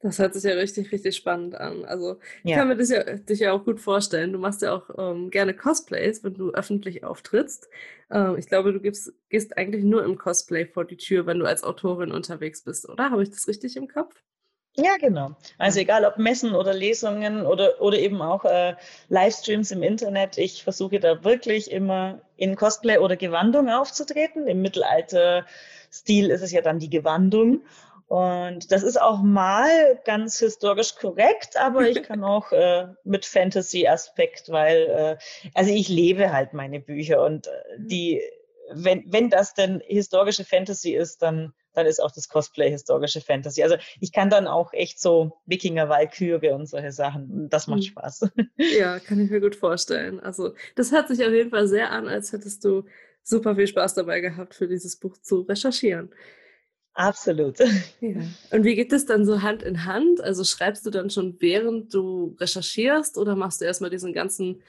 Das 0.00 0.18
hört 0.18 0.34
sich 0.34 0.44
ja 0.44 0.52
richtig, 0.52 0.92
richtig 0.92 1.16
spannend 1.16 1.54
an. 1.54 1.84
Also 1.84 2.18
ich 2.42 2.50
ja. 2.50 2.58
kann 2.58 2.68
mir 2.68 2.76
das 2.76 2.90
ja, 2.90 3.02
dich 3.02 3.40
ja 3.40 3.52
auch 3.52 3.64
gut 3.64 3.80
vorstellen. 3.80 4.32
Du 4.32 4.38
machst 4.38 4.62
ja 4.62 4.74
auch 4.74 4.90
ähm, 4.98 5.30
gerne 5.30 5.54
Cosplays, 5.54 6.22
wenn 6.22 6.34
du 6.34 6.52
öffentlich 6.52 7.04
auftrittst. 7.04 7.68
Ähm, 8.10 8.36
ich 8.38 8.46
glaube, 8.46 8.72
du 8.72 8.80
gibst, 8.80 9.12
gehst 9.28 9.56
eigentlich 9.56 9.84
nur 9.84 10.04
im 10.04 10.18
Cosplay 10.18 10.66
vor 10.66 10.84
die 10.84 10.96
Tür, 10.96 11.26
wenn 11.26 11.38
du 11.38 11.46
als 11.46 11.64
Autorin 11.64 12.12
unterwegs 12.12 12.62
bist, 12.62 12.88
oder? 12.88 13.10
Habe 13.10 13.22
ich 13.22 13.30
das 13.30 13.48
richtig 13.48 13.76
im 13.76 13.88
Kopf? 13.88 14.14
Ja, 14.76 14.96
genau. 14.98 15.36
Also 15.56 15.78
egal 15.80 16.04
ob 16.04 16.18
Messen 16.18 16.52
oder 16.52 16.74
Lesungen 16.74 17.46
oder, 17.46 17.80
oder 17.80 17.96
eben 17.96 18.20
auch 18.20 18.44
äh, 18.44 18.74
Livestreams 19.08 19.70
im 19.70 19.84
Internet, 19.84 20.36
ich 20.36 20.64
versuche 20.64 20.98
da 20.98 21.22
wirklich 21.22 21.70
immer 21.70 22.20
in 22.36 22.56
Cosplay 22.56 22.98
oder 22.98 23.16
Gewandung 23.16 23.68
aufzutreten. 23.68 24.48
Im 24.48 24.62
Mittelalter-Stil 24.62 26.30
ist 26.30 26.42
es 26.42 26.50
ja 26.50 26.60
dann 26.60 26.80
die 26.80 26.90
Gewandung. 26.90 27.62
Und 28.14 28.70
das 28.70 28.84
ist 28.84 29.00
auch 29.00 29.22
mal 29.22 30.00
ganz 30.04 30.38
historisch 30.38 30.94
korrekt, 30.94 31.56
aber 31.56 31.88
ich 31.88 32.00
kann 32.04 32.22
auch 32.22 32.52
äh, 32.52 32.86
mit 33.02 33.26
Fantasy-Aspekt, 33.26 34.50
weil, 34.50 34.82
äh, 34.82 35.16
also 35.52 35.72
ich 35.72 35.88
lebe 35.88 36.32
halt 36.32 36.52
meine 36.52 36.78
Bücher 36.78 37.24
und 37.24 37.48
äh, 37.48 37.50
mhm. 37.76 37.88
die, 37.88 38.22
wenn, 38.70 39.02
wenn 39.08 39.30
das 39.30 39.54
denn 39.54 39.82
historische 39.84 40.44
Fantasy 40.44 40.94
ist, 40.94 41.22
dann, 41.22 41.54
dann 41.72 41.86
ist 41.86 42.00
auch 42.00 42.12
das 42.12 42.28
Cosplay 42.28 42.70
historische 42.70 43.20
Fantasy. 43.20 43.64
Also 43.64 43.78
ich 43.98 44.12
kann 44.12 44.30
dann 44.30 44.46
auch 44.46 44.72
echt 44.72 45.00
so 45.00 45.32
Wikinger, 45.46 45.88
Walküre 45.88 46.54
und 46.54 46.66
solche 46.66 46.92
Sachen. 46.92 47.48
Das 47.50 47.66
macht 47.66 47.80
mhm. 47.80 47.86
Spaß. 47.86 48.28
Ja, 48.78 49.00
kann 49.04 49.18
ich 49.18 49.28
mir 49.28 49.40
gut 49.40 49.56
vorstellen. 49.56 50.20
Also 50.20 50.54
das 50.76 50.92
hört 50.92 51.08
sich 51.08 51.26
auf 51.26 51.32
jeden 51.32 51.50
Fall 51.50 51.66
sehr 51.66 51.90
an, 51.90 52.06
als 52.06 52.32
hättest 52.32 52.64
du 52.64 52.84
super 53.24 53.56
viel 53.56 53.66
Spaß 53.66 53.94
dabei 53.94 54.20
gehabt, 54.20 54.54
für 54.54 54.68
dieses 54.68 54.94
Buch 55.00 55.18
zu 55.18 55.40
recherchieren. 55.40 56.14
Absolut. 56.94 57.58
Ja. 58.00 58.20
Und 58.50 58.64
wie 58.64 58.74
geht 58.74 58.92
es 58.92 59.06
dann 59.06 59.24
so 59.24 59.42
Hand 59.42 59.62
in 59.62 59.84
Hand? 59.84 60.20
Also 60.20 60.44
schreibst 60.44 60.84
du 60.86 60.90
dann 60.90 61.10
schon 61.10 61.36
während 61.40 61.92
du 61.94 62.36
recherchierst 62.38 63.16
oder 63.18 63.34
machst 63.34 63.60
du 63.60 63.64
erstmal 63.64 63.90
diesen 63.90 64.12
ganzen, 64.12 64.62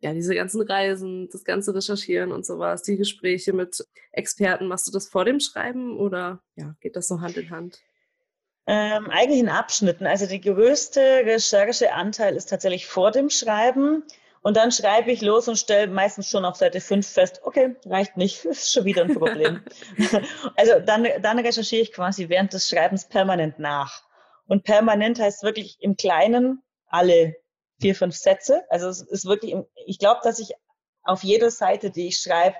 ja, 0.00 0.12
diese 0.12 0.34
ganzen 0.34 0.60
Reisen, 0.62 1.28
das 1.30 1.44
ganze 1.44 1.74
Recherchieren 1.74 2.32
und 2.32 2.44
sowas, 2.44 2.82
die 2.82 2.96
Gespräche 2.96 3.52
mit 3.52 3.86
Experten, 4.10 4.66
machst 4.66 4.88
du 4.88 4.92
das 4.92 5.08
vor 5.08 5.24
dem 5.24 5.38
Schreiben 5.38 5.96
oder 5.96 6.42
ja, 6.56 6.74
geht 6.80 6.96
das 6.96 7.08
so 7.08 7.20
Hand 7.20 7.36
in 7.36 7.50
Hand? 7.50 7.80
Ähm, 8.66 9.10
eigentlich 9.10 9.40
in 9.40 9.48
Abschnitten. 9.48 10.06
Also 10.06 10.26
der 10.26 10.38
größte 10.38 11.00
Rechercheanteil 11.00 12.36
ist 12.36 12.50
tatsächlich 12.50 12.86
vor 12.86 13.10
dem 13.10 13.30
Schreiben. 13.30 14.04
Und 14.42 14.56
dann 14.56 14.72
schreibe 14.72 15.12
ich 15.12 15.22
los 15.22 15.46
und 15.46 15.56
stelle 15.56 15.86
meistens 15.86 16.28
schon 16.28 16.44
auf 16.44 16.56
Seite 16.56 16.80
5 16.80 17.08
fest, 17.08 17.40
okay, 17.44 17.76
reicht 17.86 18.16
nicht, 18.16 18.44
ist 18.44 18.72
schon 18.72 18.84
wieder 18.84 19.02
ein 19.02 19.14
Problem. 19.14 19.62
also 20.56 20.80
dann, 20.80 21.06
dann 21.22 21.38
recherchiere 21.38 21.82
ich 21.82 21.92
quasi 21.92 22.28
während 22.28 22.52
des 22.52 22.68
Schreibens 22.68 23.08
permanent 23.08 23.58
nach. 23.58 24.02
Und 24.46 24.64
permanent 24.64 25.20
heißt 25.20 25.44
wirklich 25.44 25.76
im 25.80 25.96
Kleinen 25.96 26.62
alle 26.86 27.36
vier, 27.80 27.94
fünf 27.94 28.16
Sätze. 28.16 28.64
Also 28.68 28.88
es 28.88 29.00
ist 29.00 29.24
wirklich, 29.24 29.54
ich 29.86 29.98
glaube, 29.98 30.20
dass 30.24 30.38
ich 30.38 30.52
auf 31.04 31.22
jeder 31.22 31.50
Seite, 31.50 31.90
die 31.90 32.08
ich 32.08 32.18
schreibe, 32.18 32.56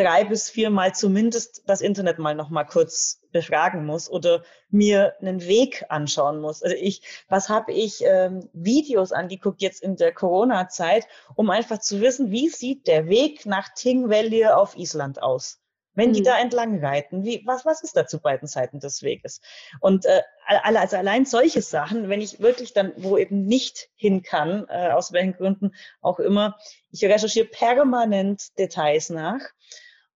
drei 0.00 0.24
bis 0.24 0.48
viermal 0.48 0.94
zumindest 0.94 1.62
das 1.66 1.80
Internet 1.80 2.18
mal 2.18 2.34
noch 2.34 2.48
mal 2.48 2.64
kurz 2.64 3.20
befragen 3.32 3.84
muss 3.84 4.10
oder 4.10 4.42
mir 4.70 5.14
einen 5.20 5.46
Weg 5.46 5.84
anschauen 5.88 6.40
muss. 6.40 6.62
Also 6.62 6.74
ich, 6.74 7.02
was 7.28 7.48
habe 7.48 7.72
ich 7.72 8.02
ähm, 8.04 8.48
Videos 8.52 9.12
angeguckt 9.12 9.60
jetzt 9.60 9.82
in 9.82 9.96
der 9.96 10.12
Corona-Zeit, 10.12 11.06
um 11.34 11.50
einfach 11.50 11.78
zu 11.78 12.00
wissen, 12.00 12.30
wie 12.30 12.48
sieht 12.48 12.86
der 12.86 13.08
Weg 13.08 13.44
nach 13.44 13.68
Thingvellir 13.74 14.56
auf 14.56 14.76
Island 14.76 15.22
aus? 15.22 15.60
wenn 15.94 16.12
die 16.12 16.20
mhm. 16.20 16.24
da 16.24 16.38
entlang 16.38 16.82
reiten? 16.82 17.24
Wie, 17.24 17.42
was, 17.44 17.66
was 17.66 17.82
ist 17.82 17.96
da 17.96 18.06
zu 18.06 18.20
beiden 18.20 18.48
Seiten 18.48 18.80
des 18.80 19.02
Weges? 19.02 19.40
Und 19.80 20.06
äh, 20.06 20.22
also 20.46 20.96
allein 20.96 21.26
solche 21.26 21.62
Sachen, 21.62 22.08
wenn 22.08 22.20
ich 22.20 22.40
wirklich 22.40 22.72
dann, 22.72 22.92
wo 22.96 23.18
eben 23.18 23.44
nicht 23.44 23.90
hin 23.96 24.22
kann, 24.22 24.66
äh, 24.68 24.90
aus 24.90 25.12
welchen 25.12 25.34
Gründen 25.34 25.72
auch 26.00 26.18
immer, 26.18 26.56
ich 26.90 27.04
recherchiere 27.04 27.46
permanent 27.46 28.56
Details 28.58 29.10
nach. 29.10 29.40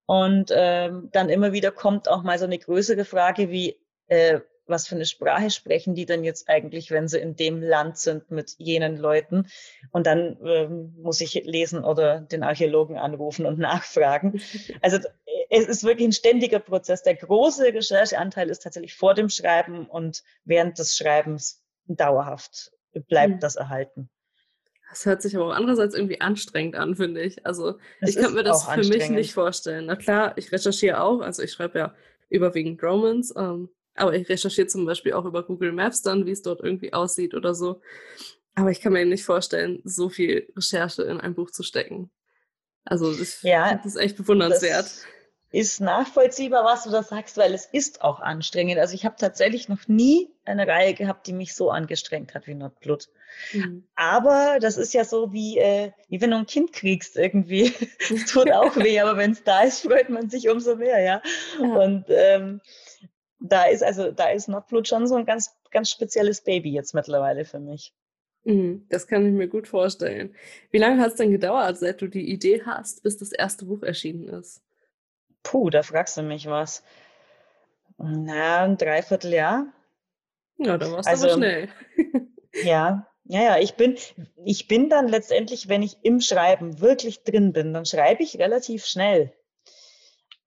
Und 0.05 0.51
ähm, 0.53 1.09
dann 1.11 1.29
immer 1.29 1.51
wieder 1.53 1.71
kommt 1.71 2.09
auch 2.09 2.23
mal 2.23 2.37
so 2.37 2.45
eine 2.45 2.59
größere 2.59 3.05
Frage 3.05 3.49
wie, 3.49 3.79
äh, 4.07 4.39
was 4.67 4.87
für 4.87 4.95
eine 4.95 5.05
Sprache 5.05 5.51
sprechen 5.51 5.95
die 5.95 6.05
denn 6.05 6.23
jetzt 6.23 6.49
eigentlich, 6.49 6.91
wenn 6.91 7.07
sie 7.07 7.19
in 7.19 7.35
dem 7.35 7.61
Land 7.61 7.97
sind 7.97 8.31
mit 8.31 8.55
jenen 8.57 8.97
Leuten? 8.97 9.47
Und 9.91 10.07
dann 10.07 10.37
ähm, 10.43 10.95
muss 11.01 11.21
ich 11.21 11.33
lesen 11.45 11.83
oder 11.83 12.21
den 12.21 12.43
Archäologen 12.43 12.97
anrufen 12.97 13.45
und 13.45 13.59
nachfragen. 13.59 14.41
Also 14.81 14.99
es 15.49 15.65
ist 15.67 15.83
wirklich 15.83 16.07
ein 16.07 16.13
ständiger 16.13 16.59
Prozess. 16.59 17.03
Der 17.03 17.15
große 17.15 17.65
Rechercheanteil 17.65 18.49
ist 18.49 18.63
tatsächlich 18.63 18.95
vor 18.95 19.13
dem 19.13 19.29
Schreiben 19.29 19.87
und 19.87 20.23
während 20.43 20.79
des 20.79 20.95
Schreibens 20.95 21.63
dauerhaft 21.87 22.71
bleibt 23.07 23.35
mhm. 23.35 23.39
das 23.39 23.55
erhalten. 23.55 24.09
Das 24.95 25.05
hört 25.05 25.21
sich 25.21 25.35
aber 25.35 25.47
auch 25.47 25.53
andererseits 25.53 25.93
irgendwie 25.93 26.21
anstrengend 26.21 26.77
an, 26.77 26.95
finde 26.95 27.21
ich. 27.21 27.45
Also 27.45 27.73
das 27.99 28.11
ich 28.11 28.15
könnte 28.15 28.31
mir 28.31 28.43
das 28.43 28.63
für 28.63 28.85
mich 28.85 29.09
nicht 29.09 29.33
vorstellen. 29.33 29.87
Na 29.87 29.97
klar, 29.97 30.37
ich 30.37 30.53
recherchiere 30.53 31.01
auch, 31.01 31.19
also 31.19 31.43
ich 31.43 31.51
schreibe 31.51 31.77
ja 31.77 31.95
überwiegend 32.29 32.81
Romans, 32.81 33.33
ähm, 33.35 33.67
aber 33.95 34.15
ich 34.15 34.29
recherchiere 34.29 34.67
zum 34.67 34.85
Beispiel 34.85 35.11
auch 35.11 35.25
über 35.25 35.43
Google 35.43 35.73
Maps 35.73 36.01
dann, 36.01 36.25
wie 36.25 36.31
es 36.31 36.43
dort 36.43 36.61
irgendwie 36.61 36.93
aussieht 36.93 37.33
oder 37.33 37.53
so. 37.53 37.81
Aber 38.55 38.71
ich 38.71 38.79
kann 38.79 38.93
mir 38.93 39.01
eben 39.01 39.09
nicht 39.09 39.25
vorstellen, 39.25 39.81
so 39.83 40.07
viel 40.07 40.47
Recherche 40.55 41.03
in 41.03 41.19
ein 41.19 41.35
Buch 41.35 41.51
zu 41.51 41.63
stecken. 41.63 42.09
Also 42.85 43.13
das, 43.13 43.41
ja, 43.41 43.75
das 43.75 43.87
ist 43.87 43.97
echt 43.97 44.15
bewundernswert. 44.15 44.89
Ist 45.55 45.79
nachvollziehbar, 45.79 46.65
was 46.65 46.83
du 46.83 46.89
da 46.89 47.01
sagst, 47.01 47.37
weil 47.37 47.53
es 47.53 47.65
ist 47.65 48.01
auch 48.01 48.19
anstrengend. 48.19 48.77
Also 48.77 48.93
ich 48.93 49.05
habe 49.05 49.15
tatsächlich 49.17 49.69
noch 49.69 49.87
nie 49.87 50.29
eine 50.43 50.67
Reihe 50.67 50.93
gehabt, 50.93 51.27
die 51.27 51.33
mich 51.33 51.55
so 51.55 51.71
angestrengt 51.71 52.35
hat 52.35 52.45
wie 52.45 52.55
Nordblut. 52.55 53.07
Mhm. 53.53 53.87
Aber 53.95 54.57
das 54.59 54.75
ist 54.75 54.93
ja 54.93 55.05
so 55.05 55.31
wie, 55.31 55.57
äh, 55.57 55.93
wie 56.09 56.19
wenn 56.19 56.31
du 56.31 56.37
ein 56.37 56.45
Kind 56.45 56.73
kriegst 56.73 57.15
irgendwie. 57.15 57.73
Es 57.99 58.25
tut 58.31 58.51
auch 58.51 58.75
weh, 58.75 58.99
aber 58.99 59.15
wenn 59.15 59.31
es 59.31 59.45
da 59.45 59.61
ist, 59.61 59.83
freut 59.83 60.09
man 60.09 60.29
sich 60.29 60.49
umso 60.49 60.75
mehr, 60.75 60.99
ja. 60.99 61.21
ja. 61.61 61.73
Und 61.73 62.05
ähm, 62.09 62.59
da 63.39 63.63
ist 63.63 63.81
also, 63.81 64.11
da 64.11 64.31
ist 64.31 64.49
Nordblut 64.49 64.89
schon 64.89 65.07
so 65.07 65.15
ein 65.15 65.25
ganz, 65.25 65.55
ganz 65.71 65.89
spezielles 65.89 66.41
Baby 66.41 66.71
jetzt 66.73 66.93
mittlerweile 66.93 67.45
für 67.45 67.61
mich. 67.61 67.93
Mhm, 68.43 68.87
das 68.89 69.07
kann 69.07 69.25
ich 69.25 69.31
mir 69.31 69.47
gut 69.47 69.69
vorstellen. 69.69 70.35
Wie 70.71 70.79
lange 70.79 71.01
hat 71.01 71.11
es 71.11 71.15
denn 71.15 71.31
gedauert, 71.31 71.77
seit 71.77 72.01
du 72.01 72.09
die 72.09 72.29
Idee 72.29 72.61
hast, 72.65 73.03
bis 73.03 73.17
das 73.17 73.31
erste 73.31 73.65
Buch 73.65 73.83
erschienen 73.83 74.27
ist? 74.27 74.64
Puh, 75.45 75.69
da 75.69 75.83
fragst 75.83 76.17
du 76.17 76.23
mich 76.23 76.47
was. 76.47 76.83
Na, 77.97 78.63
ein 78.63 78.77
Dreivierteljahr. 78.77 79.67
Ja, 80.57 80.77
da 80.77 80.91
warst 80.91 81.07
du 81.07 81.11
also, 81.11 81.27
aber 81.27 81.35
schnell. 81.37 81.69
ja, 82.63 83.07
ja, 83.25 83.41
ja, 83.41 83.57
ich 83.59 83.75
bin, 83.75 83.97
ich 84.43 84.67
bin 84.67 84.89
dann 84.89 85.07
letztendlich, 85.07 85.69
wenn 85.69 85.83
ich 85.83 86.03
im 86.03 86.19
Schreiben 86.19 86.81
wirklich 86.81 87.23
drin 87.23 87.53
bin, 87.53 87.73
dann 87.73 87.85
schreibe 87.85 88.23
ich 88.23 88.39
relativ 88.39 88.85
schnell. 88.85 89.33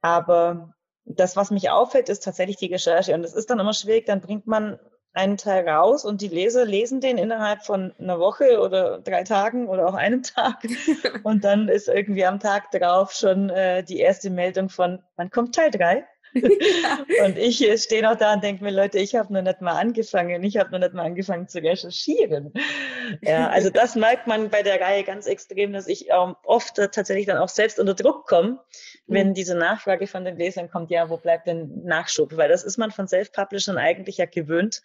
Aber 0.01 0.75
das, 1.05 1.37
was 1.37 1.53
mich 1.53 1.71
auffällt, 1.71 2.09
ist 2.09 2.25
tatsächlich 2.25 2.57
die 2.57 2.73
Recherche. 2.73 3.15
Und 3.15 3.25
es 3.25 3.35
ist 3.35 3.51
dann 3.51 3.61
immer 3.61 3.75
schwierig, 3.75 4.07
dann 4.07 4.21
bringt 4.21 4.49
man 4.49 4.81
einen 5.19 5.37
Teil 5.37 5.69
raus 5.69 6.05
und 6.05 6.21
die 6.21 6.29
Leser 6.29 6.65
lesen 6.65 7.01
den 7.01 7.19
innerhalb 7.19 7.65
von 7.65 7.93
einer 7.99 8.21
Woche 8.21 8.61
oder 8.61 9.01
drei 9.01 9.25
Tagen 9.25 9.69
oder 9.69 9.89
auch 9.89 9.95
einem 9.95 10.23
Tag. 10.23 10.63
Und 11.25 11.43
dann 11.45 11.69
ist 11.69 11.89
irgendwie 11.89 12.25
am 12.25 12.39
Tag 12.39 12.71
drauf 12.71 13.13
schon 13.13 13.51
äh, 13.51 13.83
die 13.83 13.99
erste 13.99 14.31
Meldung 14.31 14.69
von, 14.69 15.03
wann 15.17 15.31
kommt 15.31 15.57
Teil 15.57 15.71
und 17.25 17.39
ich 17.39 17.65
stehe 17.83 18.03
noch 18.03 18.17
da 18.17 18.35
und 18.35 18.45
denke 18.45 18.65
mir, 18.65 18.71
Leute, 18.71 18.99
ich 18.99 19.15
habe 19.15 19.33
noch 19.33 19.43
nicht 19.43 19.61
mal 19.61 19.79
angefangen, 19.79 20.43
ich 20.43 20.57
habe 20.57 20.71
noch 20.71 20.79
nicht 20.79 20.95
mal 20.95 21.05
angefangen 21.05 21.49
zu 21.49 21.63
recherchieren. 21.63 22.53
Ja, 23.23 23.49
also 23.49 23.71
das 23.71 23.95
merkt 23.95 24.27
man 24.27 24.51
bei 24.51 24.63
der 24.63 24.81
Reihe 24.81 25.05
ganz 25.05 25.27
extrem, 25.27 25.73
dass 25.73 25.87
ich 25.87 26.09
ähm, 26.11 26.37
oft 26.45 26.77
tatsächlich 26.77 27.27
dann 27.27 27.39
auch 27.39 27.49
selbst 27.49 27.79
unter 27.79 27.95
Druck 27.95 28.27
komme, 28.27 28.61
wenn 29.07 29.29
mhm. 29.29 29.35
diese 29.35 29.55
Nachfrage 29.55 30.07
von 30.07 30.25
den 30.25 30.37
Lesern 30.37 30.71
kommt, 30.71 30.91
ja, 30.91 31.09
wo 31.11 31.17
bleibt 31.17 31.47
denn 31.47 31.85
Nachschub? 31.85 32.37
Weil 32.37 32.49
das 32.49 32.65
ist 32.65 32.79
man 32.79 32.91
von 32.91 33.09
Self-Publishern 33.09 33.79
eigentlich 33.79 34.19
ja 34.19 34.27
gewöhnt, 34.27 34.83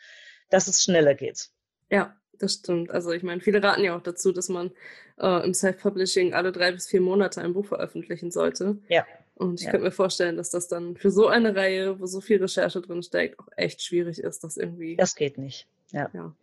dass 0.50 0.68
es 0.68 0.84
schneller 0.84 1.16
geht. 1.16 1.50
Ja, 1.90 2.16
das 2.40 2.54
stimmt. 2.54 2.92
Also 2.92 3.12
ich 3.12 3.24
meine, 3.24 3.42
viele 3.42 3.62
raten 3.62 3.84
ja 3.84 3.96
auch 3.96 4.02
dazu, 4.02 4.32
dass 4.32 4.50
man 4.50 4.72
äh, 5.20 5.46
im 5.46 5.54
Self-Publishing 5.54 6.34
alle 6.34 6.52
drei 6.52 6.72
bis 6.72 6.88
vier 6.88 7.02
Monate 7.02 7.42
ein 7.42 7.54
Buch 7.54 7.66
veröffentlichen 7.66 8.32
sollte. 8.32 8.78
Ja. 8.90 9.06
Und 9.36 9.60
ich 9.60 9.66
ja. 9.66 9.72
könnte 9.72 9.86
mir 9.86 9.92
vorstellen, 9.92 10.38
dass 10.38 10.52
das 10.52 10.68
dann 10.68 10.96
für 10.96 11.10
so 11.10 11.28
eine 11.28 11.56
Reihe, 11.56 12.00
wo 12.00 12.06
so 12.06 12.22
viel 12.22 12.38
Recherche 12.38 12.82
drin 12.82 13.02
steckt, 13.02 13.40
auch 13.40 13.48
echt 13.58 13.82
schwierig 13.82 14.20
ist, 14.20 14.44
das 14.44 14.58
irgendwie. 14.58 14.96
Das 14.96 15.16
geht 15.16 15.38
nicht. 15.38 15.68
Ja. 15.92 16.10
Ja, 16.14 16.36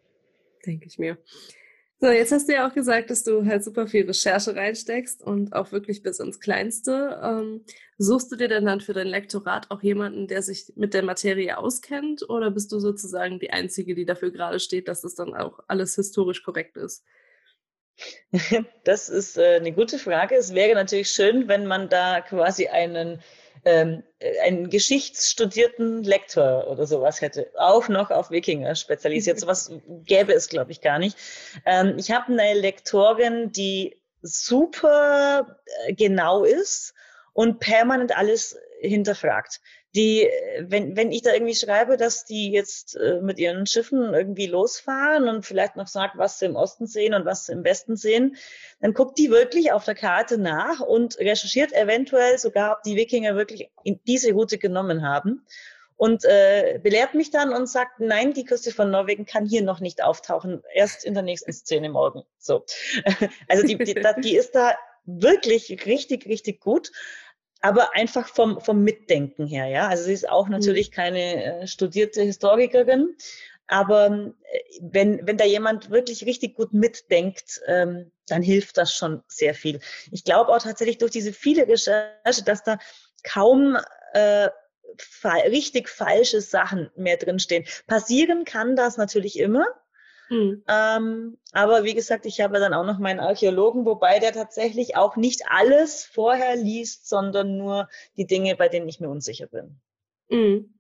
denke 0.66 0.86
ich 0.86 0.98
mir. 0.98 1.16
So, 2.02 2.06
jetzt 2.08 2.32
hast 2.32 2.48
du 2.48 2.54
ja 2.54 2.66
auch 2.66 2.72
gesagt, 2.72 3.10
dass 3.10 3.24
du 3.24 3.44
halt 3.44 3.62
super 3.62 3.86
viel 3.86 4.06
Recherche 4.06 4.56
reinsteckst 4.56 5.22
und 5.22 5.52
auch 5.52 5.70
wirklich 5.70 6.02
bis 6.02 6.18
ins 6.18 6.40
Kleinste. 6.40 7.20
Ähm, 7.22 7.60
suchst 7.98 8.32
du 8.32 8.36
dir 8.36 8.48
denn 8.48 8.64
dann 8.64 8.80
für 8.80 8.94
dein 8.94 9.06
Lektorat 9.06 9.70
auch 9.70 9.82
jemanden, 9.82 10.26
der 10.26 10.40
sich 10.40 10.72
mit 10.76 10.94
der 10.94 11.02
Materie 11.02 11.58
auskennt? 11.58 12.28
Oder 12.30 12.50
bist 12.50 12.72
du 12.72 12.80
sozusagen 12.80 13.38
die 13.38 13.50
Einzige, 13.50 13.94
die 13.94 14.06
dafür 14.06 14.30
gerade 14.30 14.60
steht, 14.60 14.88
dass 14.88 15.02
das 15.02 15.14
dann 15.14 15.34
auch 15.34 15.60
alles 15.68 15.94
historisch 15.94 16.42
korrekt 16.42 16.78
ist? 16.78 17.04
Das 18.84 19.08
ist 19.08 19.36
äh, 19.36 19.56
eine 19.56 19.72
gute 19.72 19.98
Frage. 19.98 20.36
Es 20.36 20.54
wäre 20.54 20.74
natürlich 20.74 21.10
schön, 21.10 21.48
wenn 21.48 21.66
man 21.66 21.88
da 21.88 22.20
quasi 22.20 22.68
einen, 22.68 23.22
ähm, 23.64 24.02
einen 24.42 24.70
geschichtsstudierten 24.70 26.02
Lektor 26.02 26.68
oder 26.68 26.86
sowas 26.86 27.20
hätte. 27.20 27.50
Auch 27.56 27.88
noch 27.88 28.10
auf 28.10 28.30
Wikinger 28.30 28.74
spezialisiert. 28.74 29.40
sowas 29.40 29.72
gäbe 30.04 30.32
es, 30.32 30.48
glaube 30.48 30.72
ich, 30.72 30.80
gar 30.80 30.98
nicht. 30.98 31.16
Ähm, 31.66 31.96
ich 31.98 32.10
habe 32.10 32.32
eine 32.32 32.54
Lektorin, 32.54 33.52
die 33.52 33.96
super 34.22 35.56
äh, 35.86 35.94
genau 35.94 36.44
ist 36.44 36.94
und 37.32 37.60
permanent 37.60 38.16
alles 38.16 38.58
hinterfragt 38.80 39.60
die, 39.94 40.28
wenn, 40.60 40.96
wenn 40.96 41.10
ich 41.10 41.22
da 41.22 41.32
irgendwie 41.32 41.54
schreibe, 41.54 41.96
dass 41.96 42.24
die 42.24 42.52
jetzt 42.52 42.96
äh, 42.96 43.20
mit 43.22 43.38
ihren 43.38 43.66
Schiffen 43.66 44.14
irgendwie 44.14 44.46
losfahren 44.46 45.28
und 45.28 45.44
vielleicht 45.44 45.74
noch 45.74 45.88
sagt, 45.88 46.16
was 46.16 46.38
sie 46.38 46.46
im 46.46 46.54
Osten 46.54 46.86
sehen 46.86 47.12
und 47.14 47.24
was 47.24 47.46
sie 47.46 47.52
im 47.52 47.64
Westen 47.64 47.96
sehen, 47.96 48.36
dann 48.80 48.94
guckt 48.94 49.18
die 49.18 49.30
wirklich 49.30 49.72
auf 49.72 49.84
der 49.84 49.96
Karte 49.96 50.38
nach 50.38 50.80
und 50.80 51.18
recherchiert 51.18 51.72
eventuell 51.72 52.38
sogar, 52.38 52.76
ob 52.76 52.82
die 52.84 52.94
Wikinger 52.94 53.34
wirklich 53.34 53.70
diese 54.06 54.32
Route 54.32 54.58
genommen 54.58 55.02
haben. 55.02 55.44
Und 55.96 56.24
äh, 56.24 56.80
belehrt 56.82 57.12
mich 57.12 57.30
dann 57.30 57.52
und 57.52 57.68
sagt, 57.68 58.00
nein, 58.00 58.32
die 58.32 58.46
Küste 58.46 58.70
von 58.70 58.90
Norwegen 58.90 59.26
kann 59.26 59.44
hier 59.44 59.62
noch 59.62 59.80
nicht 59.80 60.02
auftauchen, 60.02 60.62
erst 60.72 61.04
in 61.04 61.12
der 61.12 61.22
nächsten 61.22 61.52
Szene 61.52 61.90
morgen. 61.90 62.22
So, 62.38 62.64
also 63.48 63.66
die, 63.66 63.76
die, 63.76 64.02
die 64.22 64.34
ist 64.34 64.54
da 64.54 64.76
wirklich 65.04 65.84
richtig, 65.84 66.26
richtig 66.26 66.60
gut 66.60 66.90
aber 67.60 67.94
einfach 67.94 68.28
vom, 68.28 68.60
vom 68.60 68.82
Mitdenken 68.82 69.46
her, 69.46 69.66
ja. 69.66 69.88
Also 69.88 70.04
sie 70.04 70.12
ist 70.12 70.28
auch 70.28 70.46
mhm. 70.46 70.52
natürlich 70.52 70.90
keine 70.90 71.62
äh, 71.62 71.66
studierte 71.66 72.22
Historikerin, 72.22 73.16
aber 73.66 74.06
äh, 74.06 74.60
wenn, 74.80 75.26
wenn 75.26 75.36
da 75.36 75.44
jemand 75.44 75.90
wirklich 75.90 76.26
richtig 76.26 76.56
gut 76.56 76.72
mitdenkt, 76.72 77.60
ähm, 77.66 78.10
dann 78.26 78.42
hilft 78.42 78.76
das 78.76 78.94
schon 78.94 79.22
sehr 79.28 79.54
viel. 79.54 79.80
Ich 80.10 80.24
glaube 80.24 80.52
auch 80.52 80.62
tatsächlich 80.62 80.98
durch 80.98 81.12
diese 81.12 81.32
viele 81.32 81.68
Recherche, 81.68 82.44
dass 82.44 82.62
da 82.62 82.78
kaum 83.22 83.76
äh, 84.12 84.48
richtig 85.46 85.88
falsche 85.88 86.40
Sachen 86.40 86.90
mehr 86.96 87.16
drinstehen. 87.16 87.64
Passieren 87.86 88.44
kann 88.44 88.76
das 88.76 88.96
natürlich 88.96 89.38
immer, 89.38 89.66
Mhm. 90.30 90.62
Ähm, 90.68 91.38
aber 91.52 91.82
wie 91.84 91.94
gesagt, 91.94 92.24
ich 92.24 92.40
habe 92.40 92.60
dann 92.60 92.72
auch 92.72 92.86
noch 92.86 92.98
meinen 92.98 93.20
Archäologen, 93.20 93.84
wobei 93.84 94.20
der 94.20 94.32
tatsächlich 94.32 94.96
auch 94.96 95.16
nicht 95.16 95.42
alles 95.48 96.04
vorher 96.04 96.56
liest, 96.56 97.08
sondern 97.08 97.56
nur 97.56 97.88
die 98.16 98.26
Dinge, 98.26 98.54
bei 98.56 98.68
denen 98.68 98.88
ich 98.88 99.00
mir 99.00 99.10
unsicher 99.10 99.48
bin. 99.48 99.80
Mhm. 100.28 100.72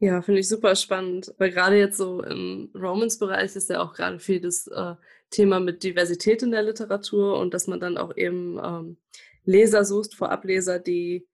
Ja, 0.00 0.22
finde 0.22 0.40
ich 0.40 0.48
super 0.48 0.74
spannend, 0.74 1.34
weil 1.38 1.50
gerade 1.50 1.76
jetzt 1.76 1.98
so 1.98 2.22
im 2.22 2.70
Romans-Bereich 2.74 3.54
ist 3.54 3.70
ja 3.70 3.82
auch 3.82 3.92
gerade 3.92 4.18
viel 4.18 4.40
das 4.40 4.66
äh, 4.66 4.94
Thema 5.30 5.60
mit 5.60 5.82
Diversität 5.82 6.42
in 6.42 6.50
der 6.50 6.62
Literatur 6.62 7.38
und 7.38 7.54
dass 7.54 7.66
man 7.66 7.80
dann 7.80 7.96
auch 7.98 8.16
eben 8.16 8.58
ähm, 8.64 8.96
Leser 9.44 9.84
sucht, 9.84 10.14
Vorableser, 10.14 10.78
die 10.78 11.28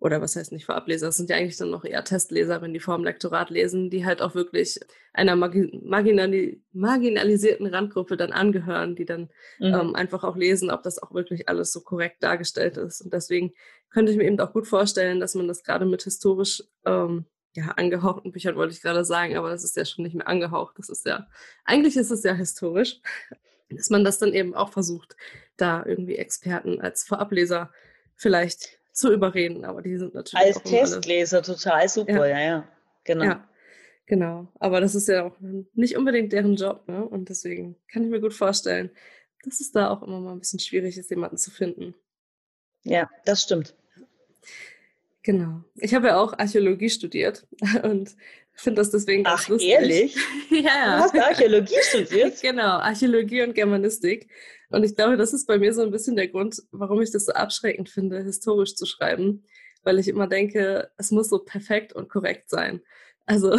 oder 0.00 0.22
was 0.22 0.34
heißt 0.34 0.50
nicht 0.50 0.64
für 0.64 0.74
Ableser, 0.74 1.06
das 1.06 1.18
sind 1.18 1.28
ja 1.28 1.36
eigentlich 1.36 1.58
dann 1.58 1.70
noch 1.70 1.84
eher 1.84 2.02
Testleser, 2.02 2.62
wenn 2.62 2.72
die 2.72 2.80
vor 2.80 2.96
dem 2.96 3.04
Lektorat 3.04 3.50
lesen, 3.50 3.90
die 3.90 4.06
halt 4.06 4.22
auch 4.22 4.34
wirklich 4.34 4.80
einer 5.12 5.36
marginali 5.36 6.62
marginalisierten 6.72 7.66
Randgruppe 7.66 8.16
dann 8.16 8.32
angehören, 8.32 8.96
die 8.96 9.04
dann 9.04 9.28
mhm. 9.58 9.74
ähm, 9.74 9.94
einfach 9.94 10.24
auch 10.24 10.36
lesen, 10.36 10.70
ob 10.70 10.82
das 10.82 11.02
auch 11.02 11.12
wirklich 11.12 11.50
alles 11.50 11.70
so 11.70 11.82
korrekt 11.82 12.22
dargestellt 12.22 12.78
ist. 12.78 13.02
Und 13.02 13.12
deswegen 13.12 13.52
könnte 13.90 14.10
ich 14.10 14.18
mir 14.18 14.24
eben 14.24 14.40
auch 14.40 14.54
gut 14.54 14.66
vorstellen, 14.66 15.20
dass 15.20 15.34
man 15.34 15.46
das 15.46 15.62
gerade 15.62 15.84
mit 15.84 16.02
historisch 16.02 16.64
ähm, 16.86 17.26
ja, 17.54 17.72
angehauchten 17.72 18.32
Büchern 18.32 18.56
wollte 18.56 18.72
ich 18.72 18.80
gerade 18.80 19.04
sagen, 19.04 19.36
aber 19.36 19.50
das 19.50 19.64
ist 19.64 19.76
ja 19.76 19.84
schon 19.84 20.04
nicht 20.04 20.14
mehr 20.14 20.28
angehaucht. 20.28 20.78
Das 20.78 20.88
ist 20.88 21.04
ja, 21.04 21.26
eigentlich 21.64 21.96
ist 21.96 22.10
es 22.10 22.22
ja 22.22 22.32
historisch, 22.32 23.00
dass 23.68 23.90
man 23.90 24.04
das 24.04 24.18
dann 24.18 24.32
eben 24.32 24.54
auch 24.54 24.72
versucht, 24.72 25.14
da 25.58 25.84
irgendwie 25.84 26.16
Experten 26.16 26.80
als 26.80 27.04
Vorableser 27.04 27.70
vielleicht 28.16 28.79
zu 28.92 29.12
überreden, 29.12 29.64
aber 29.64 29.82
die 29.82 29.96
sind 29.96 30.14
natürlich. 30.14 30.46
Als 30.46 30.62
Testleser 30.62 31.42
total 31.42 31.88
super, 31.88 32.26
ja, 32.28 32.38
ja, 32.38 32.40
ja. 32.40 32.68
genau. 33.04 33.24
Ja, 33.24 33.48
genau. 34.06 34.48
Aber 34.58 34.80
das 34.80 34.94
ist 34.94 35.08
ja 35.08 35.24
auch 35.24 35.36
nicht 35.74 35.96
unbedingt 35.96 36.32
deren 36.32 36.56
Job, 36.56 36.86
ne? 36.88 37.04
Und 37.04 37.28
deswegen 37.28 37.76
kann 37.92 38.04
ich 38.04 38.10
mir 38.10 38.20
gut 38.20 38.34
vorstellen, 38.34 38.90
dass 39.44 39.60
es 39.60 39.72
da 39.72 39.90
auch 39.90 40.02
immer 40.02 40.20
mal 40.20 40.32
ein 40.32 40.40
bisschen 40.40 40.60
schwierig 40.60 40.98
ist, 40.98 41.10
jemanden 41.10 41.36
zu 41.38 41.50
finden. 41.50 41.94
Ja, 42.82 43.08
das 43.24 43.42
stimmt. 43.42 43.74
Genau. 45.22 45.62
Ich 45.76 45.94
habe 45.94 46.08
ja 46.08 46.16
auch 46.18 46.38
Archäologie 46.38 46.88
studiert 46.88 47.46
und 47.82 48.16
finde 48.60 48.80
das 48.80 48.90
deswegen 48.90 49.24
ganz 49.24 49.42
Ach, 49.44 49.48
lustig. 49.48 49.70
ehrlich? 49.70 50.16
ja. 50.50 50.96
Du 50.96 51.02
hast 51.04 51.18
Archäologie 51.18 51.76
studiert? 51.82 52.40
genau, 52.40 52.78
Archäologie 52.78 53.42
und 53.42 53.54
Germanistik. 53.54 54.28
Und 54.70 54.84
ich 54.84 54.96
glaube, 54.96 55.16
das 55.16 55.32
ist 55.32 55.46
bei 55.46 55.58
mir 55.58 55.74
so 55.74 55.82
ein 55.82 55.90
bisschen 55.90 56.16
der 56.16 56.28
Grund, 56.28 56.62
warum 56.70 57.00
ich 57.02 57.10
das 57.10 57.26
so 57.26 57.32
abschreckend 57.32 57.88
finde, 57.88 58.22
historisch 58.22 58.74
zu 58.76 58.86
schreiben. 58.86 59.44
Weil 59.82 59.98
ich 59.98 60.08
immer 60.08 60.26
denke, 60.26 60.90
es 60.96 61.10
muss 61.10 61.28
so 61.28 61.38
perfekt 61.38 61.92
und 61.92 62.08
korrekt 62.08 62.50
sein. 62.50 62.80
Also 63.26 63.56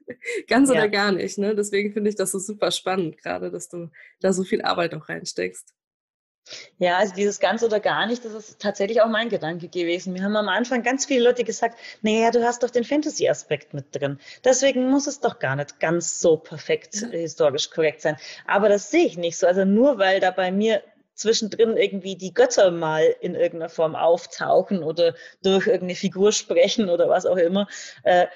ganz 0.48 0.68
ja. 0.68 0.76
oder 0.76 0.88
gar 0.88 1.12
nicht. 1.12 1.38
Ne? 1.38 1.54
Deswegen 1.54 1.92
finde 1.92 2.10
ich 2.10 2.16
das 2.16 2.32
so 2.32 2.38
super 2.38 2.70
spannend, 2.70 3.18
gerade, 3.18 3.50
dass 3.50 3.68
du 3.68 3.90
da 4.20 4.32
so 4.32 4.44
viel 4.44 4.62
Arbeit 4.62 4.94
auch 4.94 5.08
reinsteckst. 5.08 5.74
Ja, 6.78 6.98
also 6.98 7.14
dieses 7.14 7.40
ganz 7.40 7.62
oder 7.62 7.80
gar 7.80 8.06
nicht, 8.06 8.24
das 8.24 8.32
ist 8.32 8.60
tatsächlich 8.60 9.00
auch 9.00 9.08
mein 9.08 9.28
Gedanke 9.28 9.68
gewesen. 9.68 10.14
Wir 10.14 10.22
haben 10.22 10.36
am 10.36 10.48
Anfang 10.48 10.82
ganz 10.82 11.06
viele 11.06 11.24
Leute 11.24 11.44
gesagt, 11.44 11.78
naja, 12.02 12.30
du 12.30 12.44
hast 12.44 12.62
doch 12.62 12.70
den 12.70 12.84
Fantasy-Aspekt 12.84 13.72
mit 13.72 13.86
drin. 13.92 14.18
Deswegen 14.44 14.90
muss 14.90 15.06
es 15.06 15.20
doch 15.20 15.38
gar 15.38 15.56
nicht 15.56 15.80
ganz 15.80 16.20
so 16.20 16.36
perfekt 16.36 16.96
ja. 17.00 17.08
historisch 17.08 17.70
korrekt 17.70 18.02
sein. 18.02 18.16
Aber 18.46 18.68
das 18.68 18.90
sehe 18.90 19.06
ich 19.06 19.16
nicht 19.16 19.38
so. 19.38 19.46
Also 19.46 19.64
nur 19.64 19.98
weil 19.98 20.20
da 20.20 20.30
bei 20.30 20.52
mir 20.52 20.82
zwischendrin 21.14 21.76
irgendwie 21.76 22.16
die 22.16 22.34
Götter 22.34 22.70
mal 22.70 23.14
in 23.20 23.34
irgendeiner 23.34 23.70
Form 23.70 23.94
auftauchen 23.94 24.82
oder 24.82 25.14
durch 25.42 25.66
irgendeine 25.66 25.94
Figur 25.94 26.32
sprechen 26.32 26.90
oder 26.90 27.08
was 27.08 27.24
auch 27.24 27.36
immer. 27.36 27.68
Äh, 28.02 28.26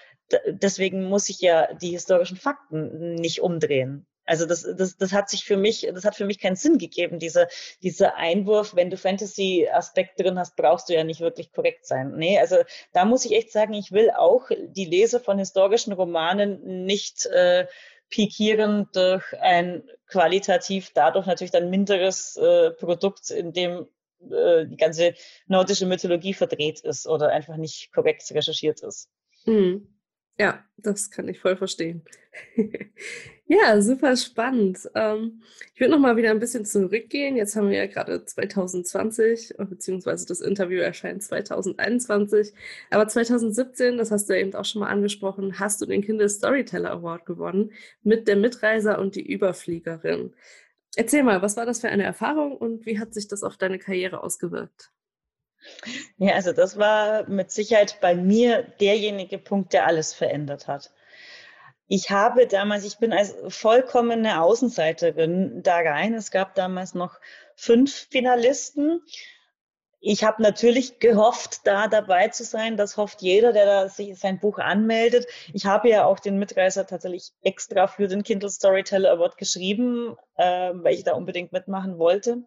deswegen 0.47 1.05
muss 1.05 1.29
ich 1.29 1.40
ja 1.40 1.73
die 1.75 1.90
historischen 1.90 2.37
Fakten 2.37 3.16
nicht 3.16 3.40
umdrehen. 3.40 4.07
Also 4.29 4.45
das, 4.45 4.62
das, 4.77 4.99
das 4.99 5.12
hat 5.12 5.31
sich 5.31 5.45
für 5.45 5.57
mich, 5.57 5.88
das 5.93 6.05
hat 6.05 6.14
für 6.14 6.27
mich 6.27 6.38
keinen 6.38 6.57
Sinn 6.57 6.77
gegeben, 6.77 7.19
dieser, 7.19 7.49
dieser 7.83 8.17
Einwurf, 8.17 8.77
wenn 8.77 8.91
du 8.91 8.99
Fantasy-Aspekt 8.99 10.21
drin 10.21 10.38
hast, 10.38 10.55
brauchst 10.55 10.91
du 10.91 10.95
ja 10.95 11.03
nicht 11.03 11.21
wirklich 11.21 11.51
korrekt 11.51 11.87
sein. 11.87 12.14
Nee, 12.17 12.38
also 12.38 12.57
da 12.93 13.07
muss 13.07 13.25
ich 13.25 13.33
echt 13.33 13.53
sagen, 13.53 13.73
ich 13.73 13.91
will 13.91 14.11
auch 14.11 14.51
die 14.51 14.85
Leser 14.85 15.19
von 15.19 15.38
historischen 15.38 15.95
Romanen 15.95 16.85
nicht 16.85 17.25
äh, 17.25 17.67
pikieren 18.11 18.88
durch 18.93 19.25
ein 19.41 19.83
qualitativ 20.07 20.91
dadurch 20.93 21.25
natürlich 21.25 21.51
dann 21.51 21.71
minderes 21.71 22.37
äh, 22.37 22.71
Produkt, 22.73 23.31
in 23.31 23.55
dem 23.55 23.88
äh, 24.31 24.67
die 24.67 24.77
ganze 24.77 25.14
nordische 25.47 25.87
Mythologie 25.87 26.35
verdreht 26.35 26.81
ist 26.81 27.07
oder 27.07 27.31
einfach 27.31 27.57
nicht 27.57 27.93
korrekt 27.93 28.31
recherchiert 28.31 28.83
ist. 28.83 29.09
Mhm. 29.47 29.98
Ja, 30.38 30.64
das 30.77 31.11
kann 31.11 31.29
ich 31.29 31.40
voll 31.40 31.57
verstehen. 31.57 32.03
ja, 33.46 33.81
super 33.83 34.16
spannend. 34.16 34.79
Ähm, 34.94 35.42
ich 35.74 35.81
würde 35.81 35.92
noch 35.92 35.98
mal 35.98 36.16
wieder 36.16 36.31
ein 36.31 36.38
bisschen 36.38 36.64
zurückgehen. 36.64 37.37
Jetzt 37.37 37.57
haben 37.57 37.70
wir 37.70 37.79
ja 37.79 37.87
gerade 37.87 38.24
2020, 38.24 39.55
beziehungsweise 39.59 40.27
das 40.27 40.40
Interview 40.40 40.79
erscheint 40.79 41.24
2021. 41.24 42.53
Aber 42.90 43.09
2017, 43.09 43.98
das 43.98 44.12
hast 44.12 44.29
du 44.29 44.35
ja 44.35 44.40
eben 44.40 44.55
auch 44.55 44.64
schon 44.64 44.81
mal 44.81 44.90
angesprochen, 44.90 45.59
hast 45.59 45.81
du 45.81 45.87
den 45.87 46.03
Kindle 46.03 46.29
Storyteller 46.29 46.92
Award 46.92 47.27
gewonnen 47.27 47.72
mit 48.03 48.29
der 48.29 48.37
Mitreiser 48.37 49.01
und 49.01 49.16
die 49.16 49.27
Überfliegerin. 49.27 50.35
Erzähl 50.94 51.24
mal, 51.24 51.42
was 51.42 51.57
war 51.57 51.66
das 51.66 51.81
für 51.81 51.88
eine 51.88 52.05
Erfahrung 52.05 52.57
und 52.57 52.87
wie 52.87 53.01
hat 53.01 53.12
sich 53.12 53.27
das 53.27 53.42
auf 53.42 53.57
deine 53.57 53.79
Karriere 53.81 54.22
ausgewirkt? 54.22 54.92
Ja, 56.16 56.35
also 56.35 56.53
das 56.53 56.79
war 56.79 57.29
mit 57.29 57.51
Sicherheit 57.51 58.01
bei 58.01 58.14
mir 58.14 58.62
derjenige 58.81 59.38
Punkt, 59.38 59.73
der 59.73 59.87
alles 59.87 60.14
verändert 60.14 60.68
hat. 60.68 60.92
Ich 61.87 62.11
habe 62.11 62.47
damals, 62.47 62.85
ich 62.85 62.99
bin 62.99 63.12
als 63.12 63.35
vollkommene 63.49 64.42
Außenseiterin 64.42 65.62
da 65.62 65.77
rein. 65.77 66.12
Es 66.14 66.31
gab 66.31 66.55
damals 66.55 66.94
noch 66.94 67.18
fünf 67.57 68.09
Finalisten. 68.11 69.01
Ich 70.01 70.23
habe 70.23 70.42
natürlich 70.42 71.01
gehofft, 71.01 71.66
da 71.66 71.88
dabei 71.88 72.29
zu 72.29 72.44
sein. 72.44 72.77
Das 72.77 72.99
hofft 72.99 73.23
jeder, 73.23 73.53
der 73.53 73.64
da 73.66 73.88
sich 73.88 74.16
sein 74.18 74.38
Buch 74.38 74.59
anmeldet. 74.59 75.27
Ich 75.55 75.64
habe 75.64 75.88
ja 75.88 76.05
auch 76.05 76.21
den 76.21 76.38
Mitreißer 76.38 76.87
tatsächlich 76.87 77.33
extra 77.42 77.87
für 77.87 78.07
den 78.07 78.23
Kindle 78.23 78.51
Storyteller 78.51 79.11
Award 79.12 79.38
geschrieben, 79.38 80.14
äh, 80.37 80.71
weil 80.75 80.94
ich 80.94 81.05
da 81.05 81.14
unbedingt 81.14 81.53
mitmachen 81.53 81.99
wollte. 81.99 82.42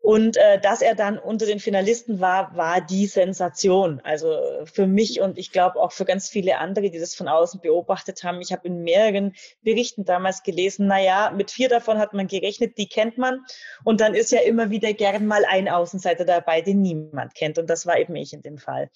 Und 0.00 0.36
äh, 0.36 0.60
dass 0.60 0.82
er 0.82 0.94
dann 0.94 1.18
unter 1.18 1.46
den 1.46 1.58
Finalisten 1.58 2.20
war, 2.20 2.56
war 2.56 2.80
die 2.80 3.06
Sensation. 3.06 4.00
Also 4.04 4.38
für 4.64 4.86
mich 4.86 5.20
und 5.20 5.36
ich 5.36 5.50
glaube 5.50 5.80
auch 5.80 5.90
für 5.90 6.04
ganz 6.04 6.28
viele 6.28 6.58
andere, 6.58 6.90
die 6.90 7.00
das 7.00 7.14
von 7.14 7.26
außen 7.26 7.60
beobachtet 7.60 8.22
haben. 8.22 8.40
Ich 8.40 8.52
habe 8.52 8.68
in 8.68 8.82
mehreren 8.84 9.34
Berichten 9.62 10.04
damals 10.04 10.44
gelesen, 10.44 10.86
na 10.86 11.00
ja, 11.00 11.32
mit 11.34 11.50
vier 11.50 11.68
davon 11.68 11.98
hat 11.98 12.12
man 12.12 12.28
gerechnet, 12.28 12.78
die 12.78 12.88
kennt 12.88 13.18
man. 13.18 13.44
Und 13.84 14.00
dann 14.00 14.14
ist 14.14 14.30
ja 14.30 14.40
immer 14.40 14.70
wieder 14.70 14.92
gern 14.92 15.26
mal 15.26 15.44
ein 15.44 15.68
Außenseiter 15.68 16.24
dabei, 16.24 16.60
den 16.60 16.82
niemand 16.82 17.34
kennt. 17.34 17.58
Und 17.58 17.68
das 17.68 17.84
war 17.84 17.98
eben 17.98 18.14
ich 18.14 18.32
in 18.32 18.42
dem 18.42 18.58
Fall. 18.58 18.90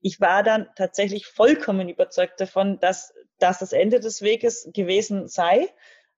Ich 0.00 0.20
war 0.20 0.42
dann 0.42 0.68
tatsächlich 0.76 1.26
vollkommen 1.26 1.88
überzeugt 1.88 2.40
davon, 2.40 2.78
dass 2.78 3.12
das 3.40 3.58
das 3.58 3.72
Ende 3.72 3.98
des 3.98 4.22
Weges 4.22 4.68
gewesen 4.72 5.26
sei 5.26 5.68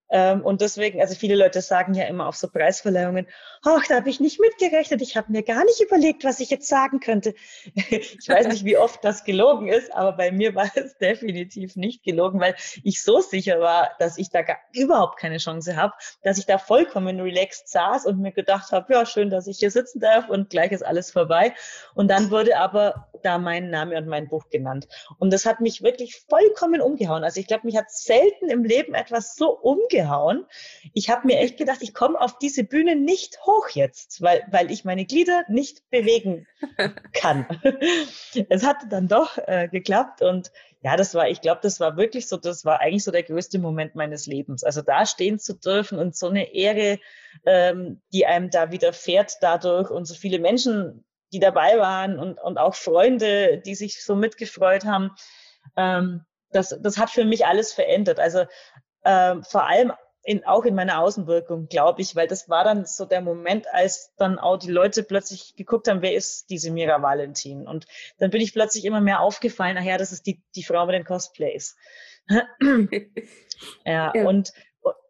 und 0.09 0.61
deswegen, 0.61 1.01
also 1.01 1.15
viele 1.15 1.35
Leute 1.35 1.61
sagen 1.63 1.95
ja 1.95 2.05
immer 2.05 2.29
auf 2.29 2.37
so 2.37 2.49
Preisverleihungen, 2.49 3.27
ach, 3.65 3.85
da 3.89 3.97
habe 3.97 4.11
ich 4.11 4.21
nicht 4.21 4.39
mitgerechnet, 4.39 5.01
ich 5.01 5.17
habe 5.17 5.33
mir 5.33 5.43
gar 5.43 5.65
nicht 5.65 5.81
überlegt, 5.81 6.25
was 6.25 6.41
ich 6.41 6.51
jetzt 6.51 6.69
sagen 6.69 7.01
könnte. 7.01 7.35
ich 7.75 8.29
weiß 8.29 8.49
nicht, 8.49 8.65
wie 8.65 8.77
oft 8.77 9.03
das 9.03 9.25
gelogen 9.25 9.69
ist, 9.69 9.93
aber 9.93 10.13
bei 10.13 10.31
mir 10.31 10.55
war 10.55 10.71
es 10.75 10.97
definitiv 10.99 11.77
nicht 11.77 12.05
gelogen, 12.05 12.39
weil 12.39 12.55
ich 12.83 13.03
so 13.03 13.21
sicher 13.21 13.61
war, 13.61 13.93
dass 13.99 14.19
ich 14.19 14.31
da 14.31 14.43
gar, 14.43 14.59
überhaupt 14.73 15.19
keine 15.19 15.39
Chance 15.39 15.75
habe, 15.75 15.95
dass 16.23 16.39
ich 16.39 16.47
da 16.47 16.59
vollkommen 16.59 17.19
relaxed 17.21 17.69
saß 17.69 18.05
und 18.05 18.21
mir 18.21 18.33
gedacht 18.33 18.73
habe, 18.73 18.93
ja, 18.93 19.07
schön, 19.07 19.31
dass 19.31 19.47
ich 19.47 19.59
hier 19.59 19.71
sitzen 19.71 20.01
darf 20.01 20.29
und 20.29 20.51
gleich 20.51 20.71
ist 20.71 20.85
alles 20.85 21.11
vorbei. 21.11 21.55
Und 21.95 22.09
dann 22.09 22.31
wurde 22.31 22.59
aber 22.59 23.09
da 23.23 23.39
mein 23.39 23.71
Name 23.71 23.97
und 23.97 24.07
mein 24.07 24.29
Buch 24.29 24.51
genannt. 24.51 24.87
Und 25.19 25.33
das 25.33 25.47
hat 25.47 25.61
mich 25.61 25.83
wirklich 25.83 26.23
vollkommen 26.29 26.83
umgehauen. 26.83 27.25
Also 27.25 27.41
ich 27.41 27.47
glaube, 27.47 27.67
mich 27.67 27.77
hat 27.77 27.91
selten 27.91 28.51
im 28.51 28.65
Leben 28.65 28.95
etwas 28.95 29.35
so 29.35 29.51
umgehauen 29.51 29.94
umgehauen. 29.95 30.47
Ich 30.93 31.11
habe 31.11 31.27
mir 31.27 31.39
echt 31.39 31.57
gedacht, 31.57 31.79
ich 31.81 31.95
komme 31.95 32.21
auf 32.21 32.39
diese 32.39 32.65
Bühne 32.65 32.97
nicht 32.97 33.39
hoch 33.45 33.69
jetzt, 33.71 34.23
weil, 34.23 34.45
weil 34.51 34.71
ich 34.71 34.85
meine 34.85 35.05
Glieder 35.05 35.45
nicht 35.49 35.89
bewegen 35.91 36.47
kann. 37.13 37.47
es 38.49 38.65
hat 38.65 38.79
dann 38.91 39.09
doch 39.09 39.39
äh, 39.39 39.69
geklappt 39.69 40.23
und 40.23 40.51
ja, 40.83 40.97
das 40.97 41.15
war, 41.15 41.29
ich 41.29 41.41
glaube, 41.41 41.61
das 41.63 41.81
war 41.81 41.97
wirklich 41.97 42.29
so, 42.29 42.37
das 42.37 42.65
war 42.65 42.81
eigentlich 42.81 43.05
so 43.05 43.11
der 43.11 43.23
größte 43.23 43.59
Moment 43.59 43.95
meines 43.95 44.27
Lebens. 44.27 44.65
Also 44.65 44.83
da 44.83 45.07
stehen 45.07 45.39
zu 45.39 45.55
dürfen 45.55 45.99
und 45.99 46.15
so 46.15 46.29
eine 46.29 46.53
Ehre, 46.53 46.99
ähm, 47.47 48.03
die 48.13 48.27
einem 48.27 48.51
da 48.51 48.71
widerfährt 48.71 49.37
dadurch 49.41 49.91
und 49.91 50.05
so 50.05 50.15
viele 50.15 50.39
Menschen, 50.39 51.05
die 51.33 51.41
dabei 51.41 51.79
waren 51.79 52.19
und, 52.19 52.39
und 52.39 52.59
auch 52.59 52.75
Freunde, 52.75 53.63
die 53.65 53.75
sich 53.75 54.05
so 54.05 54.15
mitgefreut 54.15 54.85
haben. 54.85 55.11
Ähm, 55.77 56.27
das, 56.51 56.79
das 56.81 56.99
hat 56.99 57.11
für 57.11 57.25
mich 57.25 57.47
alles 57.47 57.73
verändert. 57.73 58.21
Also 58.21 58.45
ähm, 59.05 59.43
vor 59.45 59.67
allem 59.67 59.93
in, 60.25 60.45
auch 60.45 60.65
in 60.65 60.75
meiner 60.75 61.01
Außenwirkung, 61.01 61.69
glaube 61.69 62.01
ich, 62.01 62.17
weil 62.17 62.27
das 62.27 62.49
war 62.49 62.65
dann 62.65 62.87
so 62.87 63.05
der 63.05 63.21
Moment, 63.21 63.67
als 63.73 64.15
dann 64.17 64.39
auch 64.39 64.57
die 64.57 64.71
Leute 64.71 65.03
plötzlich 65.03 65.55
geguckt 65.55 65.87
haben, 65.87 66.01
wer 66.01 66.15
ist 66.15 66.49
diese 66.49 66.71
Mira 66.71 67.03
Valentin? 67.03 67.67
Und 67.67 67.87
dann 68.19 68.31
bin 68.31 68.41
ich 68.41 68.55
plötzlich 68.55 68.87
immer 68.87 69.03
mehr 69.03 69.21
aufgefallen, 69.21 69.77
ach 69.79 69.85
ja, 69.85 69.99
das 69.99 70.13
ist 70.13 70.27
die, 70.27 70.43
die 70.57 70.65
Frau 70.65 70.87
mit 70.87 70.95
den 70.95 71.05
Cosplays. 71.05 71.77
ja, 73.85 74.13
ja, 74.15 74.27
und 74.27 74.53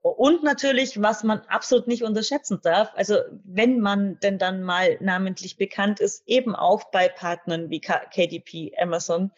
und 0.02 0.42
natürlich, 0.42 1.00
was 1.00 1.24
man 1.24 1.40
absolut 1.48 1.88
nicht 1.88 2.04
unterschätzen 2.04 2.60
darf, 2.62 2.90
also 2.94 3.16
wenn 3.44 3.80
man 3.80 4.20
denn 4.20 4.38
dann 4.38 4.62
mal 4.62 4.98
namentlich 5.00 5.56
bekannt 5.56 5.98
ist, 5.98 6.22
eben 6.26 6.54
auch 6.54 6.90
bei 6.90 7.08
Partnern 7.08 7.70
wie 7.70 7.80
KDP, 7.80 8.74
Amazon, 8.78 9.32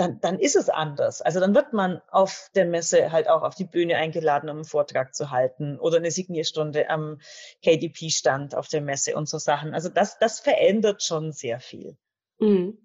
dann, 0.00 0.18
dann 0.20 0.38
ist 0.38 0.56
es 0.56 0.70
anders. 0.70 1.20
Also 1.20 1.40
dann 1.40 1.54
wird 1.54 1.72
man 1.72 2.00
auf 2.10 2.50
der 2.54 2.64
Messe 2.64 3.12
halt 3.12 3.28
auch 3.28 3.42
auf 3.42 3.54
die 3.54 3.64
Bühne 3.64 3.96
eingeladen, 3.96 4.48
um 4.48 4.56
einen 4.56 4.64
Vortrag 4.64 5.14
zu 5.14 5.30
halten 5.30 5.78
oder 5.78 5.98
eine 5.98 6.10
Signierstunde 6.10 6.88
am 6.88 7.20
KDP-Stand 7.62 8.54
auf 8.54 8.68
der 8.68 8.80
Messe 8.80 9.14
und 9.14 9.28
so 9.28 9.38
Sachen. 9.38 9.74
Also 9.74 9.90
das, 9.90 10.18
das 10.18 10.40
verändert 10.40 11.02
schon 11.02 11.32
sehr 11.32 11.60
viel. 11.60 11.98
Mhm. 12.38 12.78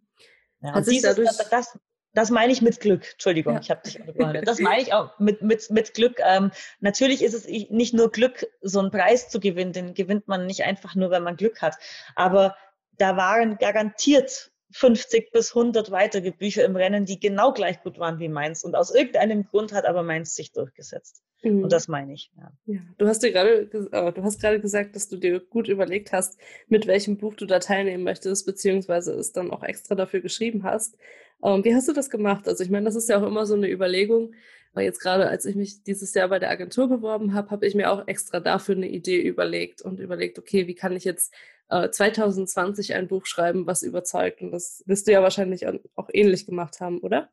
Ja, 0.62 0.74
also 0.74 0.92
dieses, 0.92 1.16
das, 1.16 1.50
das, 1.50 1.80
das 2.14 2.30
meine 2.32 2.52
ich 2.52 2.62
mit 2.62 2.82
Glück. 2.82 3.10
Entschuldigung, 3.14 3.54
ja. 3.54 3.60
ich 3.62 3.70
habe 3.70 3.82
dich 3.84 4.00
unterbrochen. 4.00 4.44
Das 4.44 4.60
meine 4.60 4.82
ich 4.82 4.94
auch 4.94 5.18
mit, 5.18 5.42
mit, 5.42 5.70
mit 5.70 5.94
Glück. 5.94 6.20
Ähm, 6.20 6.52
natürlich 6.82 7.24
ist 7.24 7.34
es 7.34 7.48
nicht 7.48 7.94
nur 7.94 8.12
Glück, 8.12 8.46
so 8.62 8.80
einen 8.80 8.92
Preis 8.92 9.30
zu 9.30 9.40
gewinnen. 9.40 9.72
Den 9.72 9.94
gewinnt 9.94 10.28
man 10.28 10.46
nicht 10.46 10.64
einfach 10.64 10.96
nur, 10.96 11.12
wenn 11.12 11.24
man 11.24 11.38
Glück 11.38 11.62
hat. 11.62 11.76
Aber 12.16 12.58
da 12.98 13.16
waren 13.16 13.58
garantiert 13.58 14.52
50 14.78 15.32
bis 15.32 15.56
100 15.56 15.90
weitere 15.90 16.32
Bücher 16.32 16.66
im 16.66 16.76
Rennen, 16.76 17.06
die 17.06 17.18
genau 17.18 17.54
gleich 17.54 17.82
gut 17.82 17.98
waren 17.98 18.20
wie 18.20 18.28
meins. 18.28 18.66
Und 18.66 18.76
aus 18.76 18.94
irgendeinem 18.94 19.46
Grund 19.46 19.72
hat 19.72 19.86
aber 19.86 20.04
meins 20.04 20.36
sich 20.36 20.52
durchgesetzt. 20.52 21.24
Mhm. 21.44 21.64
Und 21.64 21.72
das 21.72 21.88
meine 21.88 22.14
ich. 22.14 22.30
Ja. 22.36 22.52
ja. 22.66 22.82
Du 22.98 23.08
hast 23.08 23.24
dir 23.24 23.32
gerade, 23.32 23.70
äh, 23.72 24.12
du 24.12 24.24
hast 24.24 24.42
gerade 24.42 24.60
gesagt, 24.60 24.98
dass 24.98 25.08
du 25.08 25.16
dir 25.16 25.40
gut 25.40 25.70
überlegt 25.70 26.12
hast, 26.12 26.38
mit 26.68 26.88
welchem 26.88 27.16
Buch 27.18 27.36
du 27.36 27.46
da 27.46 27.60
teilnehmen 27.60 28.04
möchtest, 28.04 28.46
beziehungsweise 28.46 29.14
es 29.14 29.32
dann 29.32 29.50
auch 29.50 29.64
extra 29.64 29.96
dafür 29.96 30.20
geschrieben 30.20 30.64
hast. 30.64 30.98
Ähm, 31.42 31.64
wie 31.64 31.74
hast 31.74 31.88
du 31.88 31.94
das 31.94 32.10
gemacht? 32.10 32.46
Also 32.46 32.62
ich 32.62 32.70
meine, 32.70 32.84
das 32.84 32.98
ist 32.98 33.08
ja 33.08 33.18
auch 33.18 33.26
immer 33.26 33.46
so 33.46 33.56
eine 33.56 33.72
Überlegung. 33.72 34.34
Jetzt 34.82 35.00
gerade, 35.00 35.28
als 35.28 35.46
ich 35.46 35.56
mich 35.56 35.84
dieses 35.84 36.14
Jahr 36.14 36.30
bei 36.30 36.40
der 36.40 36.50
Agentur 36.50 36.88
beworben 36.88 37.34
habe, 37.34 37.50
habe 37.52 37.66
ich 37.66 37.76
mir 37.76 37.92
auch 37.92 38.08
extra 38.08 38.40
dafür 38.40 38.76
eine 38.76 38.88
Idee 38.90 39.22
überlegt 39.22 39.82
und 39.82 40.00
überlegt, 40.00 40.40
okay, 40.40 40.68
wie 40.68 40.76
kann 40.76 40.96
ich 40.96 41.04
jetzt 41.04 41.34
2020 41.70 42.92
äh, 42.92 42.94
ein 42.94 43.08
Buch 43.08 43.26
schreiben, 43.26 43.66
was 43.66 43.84
überzeugt. 43.84 44.42
Und 44.42 44.52
das 44.52 44.84
wirst 44.86 45.08
du 45.08 45.12
ja 45.12 45.24
wahrscheinlich 45.24 45.66
auch 45.68 46.10
ähnlich 46.14 46.46
gemacht 46.46 46.80
haben, 46.80 47.00
oder? 47.00 47.30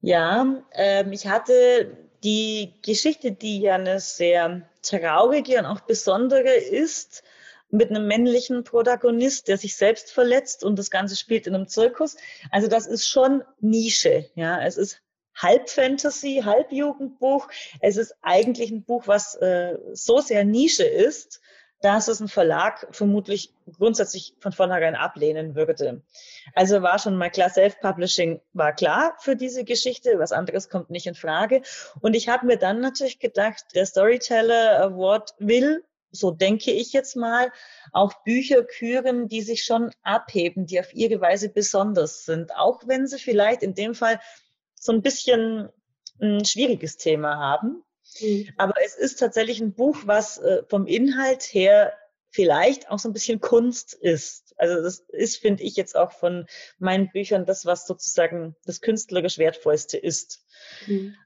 Ja, 0.00 0.62
ähm, 0.72 1.12
ich 1.12 1.26
hatte 1.26 1.96
die 2.22 2.74
Geschichte, 2.82 3.32
die 3.32 3.60
ja 3.60 3.74
eine 3.74 3.98
sehr 4.00 4.68
traurige 4.82 5.58
und 5.58 5.66
auch 5.66 5.80
besondere 5.80 6.54
ist, 6.54 7.24
mit 7.70 7.90
einem 7.90 8.06
männlichen 8.06 8.62
Protagonist, 8.62 9.48
der 9.48 9.58
sich 9.58 9.74
selbst 9.74 10.12
verletzt 10.12 10.62
und 10.62 10.78
das 10.78 10.90
Ganze 10.90 11.16
spielt 11.16 11.48
in 11.48 11.56
einem 11.56 11.66
Zirkus. 11.66 12.16
Also 12.52 12.68
das 12.68 12.86
ist 12.86 13.08
schon 13.08 13.42
Nische. 13.60 14.30
Ja, 14.36 14.62
es 14.64 14.76
ist 14.76 15.02
halb 15.34 15.68
Fantasy, 15.68 16.42
halb 16.44 16.72
Jugendbuch. 16.72 17.48
Es 17.80 17.96
ist 17.96 18.14
eigentlich 18.22 18.70
ein 18.70 18.84
Buch, 18.84 19.06
was 19.06 19.34
äh, 19.36 19.78
so 19.92 20.20
sehr 20.20 20.44
Nische 20.44 20.84
ist, 20.84 21.40
dass 21.84 22.08
es 22.08 22.18
ein 22.20 22.28
Verlag 22.28 22.86
vermutlich 22.92 23.52
grundsätzlich 23.76 24.34
von 24.40 24.52
vornherein 24.52 24.94
ablehnen 24.94 25.54
würde. 25.54 26.02
Also 26.54 26.80
war 26.80 26.98
schon 26.98 27.16
mal 27.16 27.30
klar, 27.30 27.50
Self-Publishing 27.50 28.40
war 28.54 28.72
klar 28.72 29.14
für 29.20 29.36
diese 29.36 29.64
Geschichte, 29.64 30.18
was 30.18 30.32
anderes 30.32 30.70
kommt 30.70 30.88
nicht 30.88 31.06
in 31.06 31.14
Frage. 31.14 31.60
Und 32.00 32.16
ich 32.16 32.30
habe 32.30 32.46
mir 32.46 32.56
dann 32.56 32.80
natürlich 32.80 33.18
gedacht, 33.18 33.64
der 33.74 33.84
Storyteller 33.84 34.80
Award 34.80 35.34
will, 35.38 35.84
so 36.10 36.30
denke 36.30 36.70
ich 36.70 36.94
jetzt 36.94 37.16
mal, 37.16 37.52
auch 37.92 38.14
Bücher 38.24 38.62
küren, 38.62 39.28
die 39.28 39.42
sich 39.42 39.64
schon 39.64 39.90
abheben, 40.02 40.64
die 40.64 40.80
auf 40.80 40.94
ihre 40.94 41.20
Weise 41.20 41.50
besonders 41.50 42.24
sind, 42.24 42.56
auch 42.56 42.82
wenn 42.86 43.06
sie 43.06 43.18
vielleicht 43.18 43.62
in 43.62 43.74
dem 43.74 43.94
Fall 43.94 44.20
so 44.84 44.92
ein 44.92 45.00
bisschen 45.00 45.70
ein 46.20 46.44
schwieriges 46.44 46.98
Thema 46.98 47.38
haben. 47.38 47.82
Mhm. 48.20 48.50
Aber 48.58 48.74
es 48.84 48.94
ist 48.94 49.18
tatsächlich 49.18 49.60
ein 49.60 49.72
Buch, 49.72 49.96
was 50.04 50.36
äh, 50.38 50.62
vom 50.68 50.86
Inhalt 50.86 51.42
her 51.42 51.94
vielleicht 52.28 52.90
auch 52.90 52.98
so 52.98 53.08
ein 53.08 53.14
bisschen 53.14 53.40
Kunst 53.40 53.94
ist. 53.94 54.54
Also 54.58 54.82
das 54.82 55.00
ist, 55.08 55.38
finde 55.38 55.62
ich, 55.62 55.76
jetzt 55.76 55.96
auch 55.96 56.12
von 56.12 56.46
meinen 56.78 57.10
Büchern 57.10 57.46
das, 57.46 57.64
was 57.64 57.86
sozusagen 57.86 58.56
das 58.66 58.82
künstlerisch 58.82 59.38
Wertvollste 59.38 59.96
ist. 59.96 60.44
Mhm. 60.86 61.16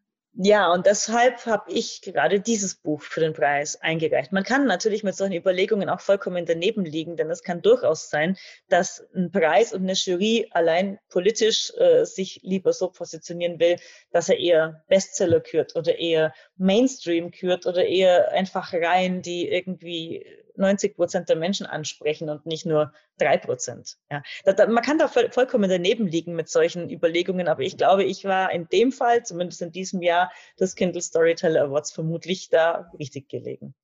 Ja, 0.40 0.72
und 0.72 0.86
deshalb 0.86 1.46
habe 1.46 1.72
ich 1.72 2.00
gerade 2.00 2.38
dieses 2.38 2.76
Buch 2.76 3.02
für 3.02 3.18
den 3.18 3.32
Preis 3.32 3.74
eingereicht. 3.74 4.30
Man 4.30 4.44
kann 4.44 4.66
natürlich 4.66 5.02
mit 5.02 5.16
solchen 5.16 5.34
Überlegungen 5.34 5.88
auch 5.88 5.98
vollkommen 5.98 6.46
daneben 6.46 6.84
liegen, 6.84 7.16
denn 7.16 7.28
es 7.28 7.42
kann 7.42 7.60
durchaus 7.60 8.08
sein, 8.08 8.36
dass 8.68 9.04
ein 9.16 9.32
Preis 9.32 9.72
und 9.72 9.82
eine 9.82 9.94
Jury 9.94 10.46
allein 10.52 11.00
politisch 11.08 11.72
äh, 11.76 12.04
sich 12.04 12.38
lieber 12.44 12.72
so 12.72 12.88
positionieren 12.88 13.58
will, 13.58 13.78
dass 14.12 14.28
er 14.28 14.38
eher 14.38 14.84
Bestseller 14.86 15.40
kürt 15.40 15.74
oder 15.74 15.98
eher 15.98 16.32
Mainstream 16.56 17.32
kürt 17.32 17.66
oder 17.66 17.84
eher 17.84 18.30
einfach 18.30 18.72
Reihen, 18.72 19.22
die 19.22 19.48
irgendwie 19.48 20.24
90 20.58 20.96
Prozent 20.96 21.28
der 21.28 21.36
Menschen 21.36 21.66
ansprechen 21.66 22.28
und 22.28 22.46
nicht 22.46 22.66
nur 22.66 22.92
drei 23.18 23.38
Prozent. 23.38 23.96
Ja. 24.10 24.22
Da, 24.44 24.66
man 24.66 24.82
kann 24.82 24.98
da 24.98 25.08
voll, 25.08 25.30
vollkommen 25.30 25.70
daneben 25.70 26.06
liegen 26.06 26.34
mit 26.34 26.48
solchen 26.48 26.90
Überlegungen, 26.90 27.48
aber 27.48 27.62
ich 27.62 27.76
glaube, 27.76 28.04
ich 28.04 28.24
war 28.24 28.52
in 28.52 28.68
dem 28.68 28.92
Fall, 28.92 29.24
zumindest 29.24 29.62
in 29.62 29.72
diesem 29.72 30.02
Jahr, 30.02 30.30
des 30.58 30.74
Kindle 30.74 31.02
Storyteller 31.02 31.62
Awards 31.62 31.92
vermutlich 31.92 32.48
da 32.48 32.90
richtig 32.98 33.28
gelegen. 33.28 33.74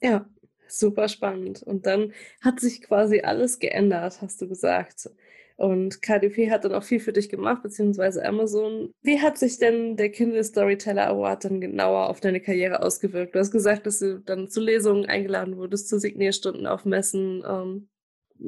Ja, 0.00 0.26
super 0.68 1.08
spannend. 1.08 1.62
Und 1.62 1.86
dann 1.86 2.12
hat 2.40 2.60
sich 2.60 2.82
quasi 2.82 3.20
alles 3.20 3.58
geändert, 3.58 4.20
hast 4.20 4.40
du 4.40 4.48
gesagt. 4.48 5.10
Und 5.58 6.02
KDP 6.02 6.52
hat 6.52 6.64
dann 6.64 6.72
auch 6.72 6.84
viel 6.84 7.00
für 7.00 7.12
dich 7.12 7.28
gemacht, 7.28 7.64
beziehungsweise 7.64 8.24
Amazon. 8.24 8.94
Wie 9.02 9.20
hat 9.20 9.38
sich 9.38 9.58
denn 9.58 9.96
der 9.96 10.08
Kindle 10.08 10.44
Storyteller 10.44 11.08
Award 11.08 11.46
dann 11.46 11.60
genauer 11.60 12.08
auf 12.08 12.20
deine 12.20 12.40
Karriere 12.40 12.80
ausgewirkt? 12.80 13.34
Du 13.34 13.40
hast 13.40 13.50
gesagt, 13.50 13.84
dass 13.84 13.98
du 13.98 14.20
dann 14.20 14.48
zu 14.48 14.60
Lesungen 14.60 15.06
eingeladen 15.06 15.56
wurdest, 15.56 15.88
zu 15.88 15.98
Signierstunden 15.98 16.68
auf 16.68 16.84
Messen. 16.84 17.42
Ähm, 17.44 17.88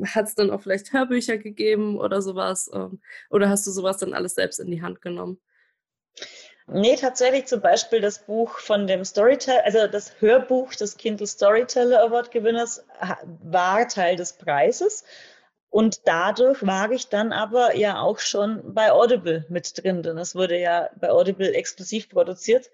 hat 0.05 0.29
es 0.29 0.37
dann 0.37 0.51
auch 0.51 0.62
vielleicht 0.62 0.92
Hörbücher 0.92 1.37
gegeben 1.37 1.99
oder 1.99 2.23
sowas? 2.23 2.70
Ähm, 2.73 3.01
oder 3.29 3.49
hast 3.49 3.66
du 3.66 3.73
sowas 3.73 3.96
dann 3.96 4.14
alles 4.14 4.37
selbst 4.37 4.61
in 4.61 4.70
die 4.70 4.81
Hand 4.81 5.03
genommen? 5.03 5.40
Nee, 6.68 6.94
tatsächlich 6.94 7.46
zum 7.46 7.61
Beispiel 7.61 8.01
das 8.01 8.25
Buch 8.25 8.61
von 8.61 8.87
dem 8.87 9.05
Storyteller, 9.05 9.64
also 9.64 9.88
das 9.88 10.20
Hörbuch 10.20 10.77
des 10.77 10.96
Kindle 10.96 11.27
Storyteller 11.27 12.05
Award 12.05 12.31
Gewinners 12.31 12.85
war 13.42 13.88
Teil 13.88 14.14
des 14.14 14.35
Preises. 14.35 15.03
Und 15.70 16.09
dadurch 16.09 16.66
war 16.66 16.90
ich 16.90 17.09
dann 17.09 17.33
aber 17.33 17.76
ja 17.76 18.00
auch 18.00 18.18
schon 18.18 18.74
bei 18.74 18.90
Audible 18.90 19.46
mit 19.48 19.83
drin, 19.83 20.02
denn 20.02 20.18
es 20.18 20.35
wurde 20.35 20.59
ja 20.59 20.90
bei 21.00 21.11
Audible 21.11 21.54
exklusiv 21.54 22.09
produziert, 22.09 22.70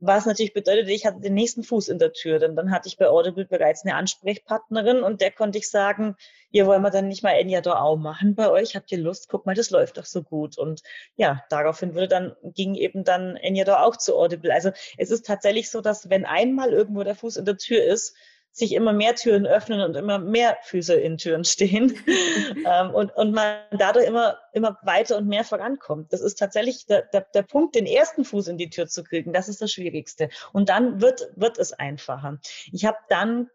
was 0.00 0.26
natürlich 0.26 0.52
bedeutete, 0.52 0.92
ich 0.92 1.06
hatte 1.06 1.20
den 1.20 1.34
nächsten 1.34 1.62
Fuß 1.62 1.88
in 1.88 1.98
der 1.98 2.12
Tür, 2.12 2.38
denn 2.38 2.54
dann 2.56 2.70
hatte 2.70 2.88
ich 2.88 2.98
bei 2.98 3.08
Audible 3.08 3.46
bereits 3.46 3.84
eine 3.84 3.94
Ansprechpartnerin 3.94 5.02
und 5.02 5.20
der 5.20 5.30
konnte 5.30 5.58
ich 5.58 5.70
sagen, 5.70 6.16
hier 6.50 6.66
wollen 6.66 6.82
wir 6.82 6.90
dann 6.90 7.08
nicht 7.08 7.22
mal 7.22 7.32
Enya 7.32 7.62
auch 7.64 7.96
machen 7.96 8.34
bei 8.34 8.50
euch, 8.50 8.76
habt 8.76 8.92
ihr 8.92 8.98
Lust? 8.98 9.28
Guck 9.28 9.46
mal, 9.46 9.54
das 9.54 9.70
läuft 9.70 9.98
doch 9.98 10.04
so 10.04 10.22
gut. 10.22 10.58
Und 10.58 10.82
ja, 11.16 11.42
daraufhin 11.50 11.94
wurde 11.94 12.08
dann, 12.08 12.36
ging 12.42 12.74
eben 12.74 13.04
dann 13.04 13.36
Enya 13.36 13.82
auch 13.82 13.96
zu 13.96 14.16
Audible. 14.16 14.52
Also 14.52 14.70
es 14.96 15.10
ist 15.10 15.26
tatsächlich 15.26 15.70
so, 15.70 15.80
dass 15.80 16.10
wenn 16.10 16.24
einmal 16.24 16.70
irgendwo 16.70 17.02
der 17.02 17.14
Fuß 17.14 17.36
in 17.36 17.44
der 17.44 17.56
Tür 17.56 17.82
ist, 17.82 18.14
sich 18.58 18.72
immer 18.72 18.92
mehr 18.92 19.14
Türen 19.14 19.46
öffnen 19.46 19.80
und 19.80 19.96
immer 19.96 20.18
mehr 20.18 20.58
Füße 20.62 20.94
in 20.94 21.18
Türen 21.18 21.44
stehen 21.44 21.98
ähm, 22.66 22.94
und, 22.94 23.14
und 23.16 23.32
man 23.32 23.58
dadurch 23.70 24.06
immer, 24.06 24.38
immer 24.52 24.78
weiter 24.82 25.16
und 25.16 25.28
mehr 25.28 25.44
vorankommt. 25.44 26.12
Das 26.12 26.20
ist 26.20 26.38
tatsächlich 26.38 26.86
der, 26.86 27.02
der, 27.02 27.26
der 27.34 27.42
Punkt, 27.42 27.74
den 27.74 27.86
ersten 27.86 28.24
Fuß 28.24 28.48
in 28.48 28.58
die 28.58 28.70
Tür 28.70 28.86
zu 28.86 29.04
kriegen, 29.04 29.32
das 29.32 29.48
ist 29.48 29.62
das 29.62 29.72
Schwierigste. 29.72 30.28
Und 30.52 30.68
dann 30.68 31.00
wird, 31.00 31.28
wird 31.36 31.58
es 31.58 31.72
einfacher. 31.72 32.38
Ich 32.72 32.84
habe 32.84 32.98
dann 33.08 33.50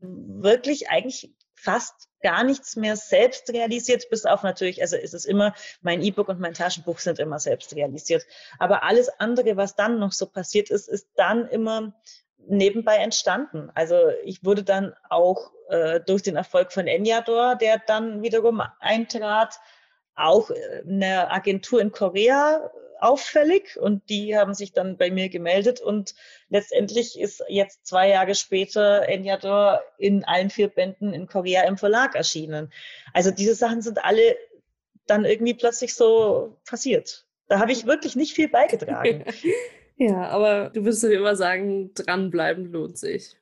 wirklich 0.00 0.88
eigentlich 0.88 1.32
fast 1.54 2.08
gar 2.22 2.42
nichts 2.42 2.74
mehr 2.74 2.96
selbst 2.96 3.50
realisiert, 3.50 4.08
bis 4.10 4.24
auf 4.24 4.42
natürlich, 4.42 4.82
also 4.82 4.96
ist 4.96 5.14
es 5.14 5.24
immer, 5.24 5.54
mein 5.80 6.02
E-Book 6.02 6.28
und 6.28 6.40
mein 6.40 6.54
Taschenbuch 6.54 6.98
sind 6.98 7.20
immer 7.20 7.38
selbst 7.38 7.76
realisiert. 7.76 8.26
Aber 8.58 8.82
alles 8.82 9.08
andere, 9.20 9.56
was 9.56 9.76
dann 9.76 10.00
noch 10.00 10.12
so 10.12 10.26
passiert 10.26 10.70
ist, 10.70 10.88
ist 10.88 11.06
dann 11.14 11.46
immer 11.46 11.94
nebenbei 12.46 12.96
entstanden. 12.96 13.70
Also 13.74 13.96
ich 14.24 14.44
wurde 14.44 14.62
dann 14.62 14.94
auch 15.08 15.52
äh, 15.68 16.00
durch 16.00 16.22
den 16.22 16.36
Erfolg 16.36 16.72
von 16.72 16.86
Enyador, 16.86 17.56
der 17.56 17.80
dann 17.86 18.22
wiederum 18.22 18.62
eintrat, 18.80 19.60
auch 20.14 20.50
äh, 20.50 20.82
eine 20.86 21.30
Agentur 21.30 21.80
in 21.80 21.92
Korea 21.92 22.70
auffällig 23.00 23.76
und 23.78 24.08
die 24.08 24.36
haben 24.36 24.54
sich 24.54 24.72
dann 24.72 24.96
bei 24.96 25.10
mir 25.10 25.28
gemeldet 25.28 25.80
und 25.80 26.14
letztendlich 26.48 27.18
ist 27.18 27.42
jetzt 27.48 27.84
zwei 27.84 28.08
Jahre 28.08 28.36
später 28.36 29.08
Enyador 29.08 29.80
in 29.98 30.24
allen 30.24 30.50
vier 30.50 30.68
Bänden 30.68 31.12
in 31.12 31.26
Korea 31.26 31.62
im 31.64 31.76
Verlag 31.76 32.14
erschienen. 32.14 32.72
Also 33.12 33.32
diese 33.32 33.56
Sachen 33.56 33.82
sind 33.82 34.04
alle 34.04 34.36
dann 35.06 35.24
irgendwie 35.24 35.54
plötzlich 35.54 35.94
so 35.94 36.56
passiert. 36.64 37.26
Da 37.48 37.58
habe 37.58 37.72
ich 37.72 37.86
wirklich 37.86 38.14
nicht 38.14 38.34
viel 38.34 38.48
beigetragen. 38.48 39.24
Ja, 40.04 40.28
aber 40.30 40.70
du 40.70 40.82
würdest 40.84 41.04
ja 41.04 41.10
immer 41.10 41.36
sagen, 41.36 41.94
dranbleiben 41.94 42.72
lohnt 42.72 42.98
sich. 42.98 43.38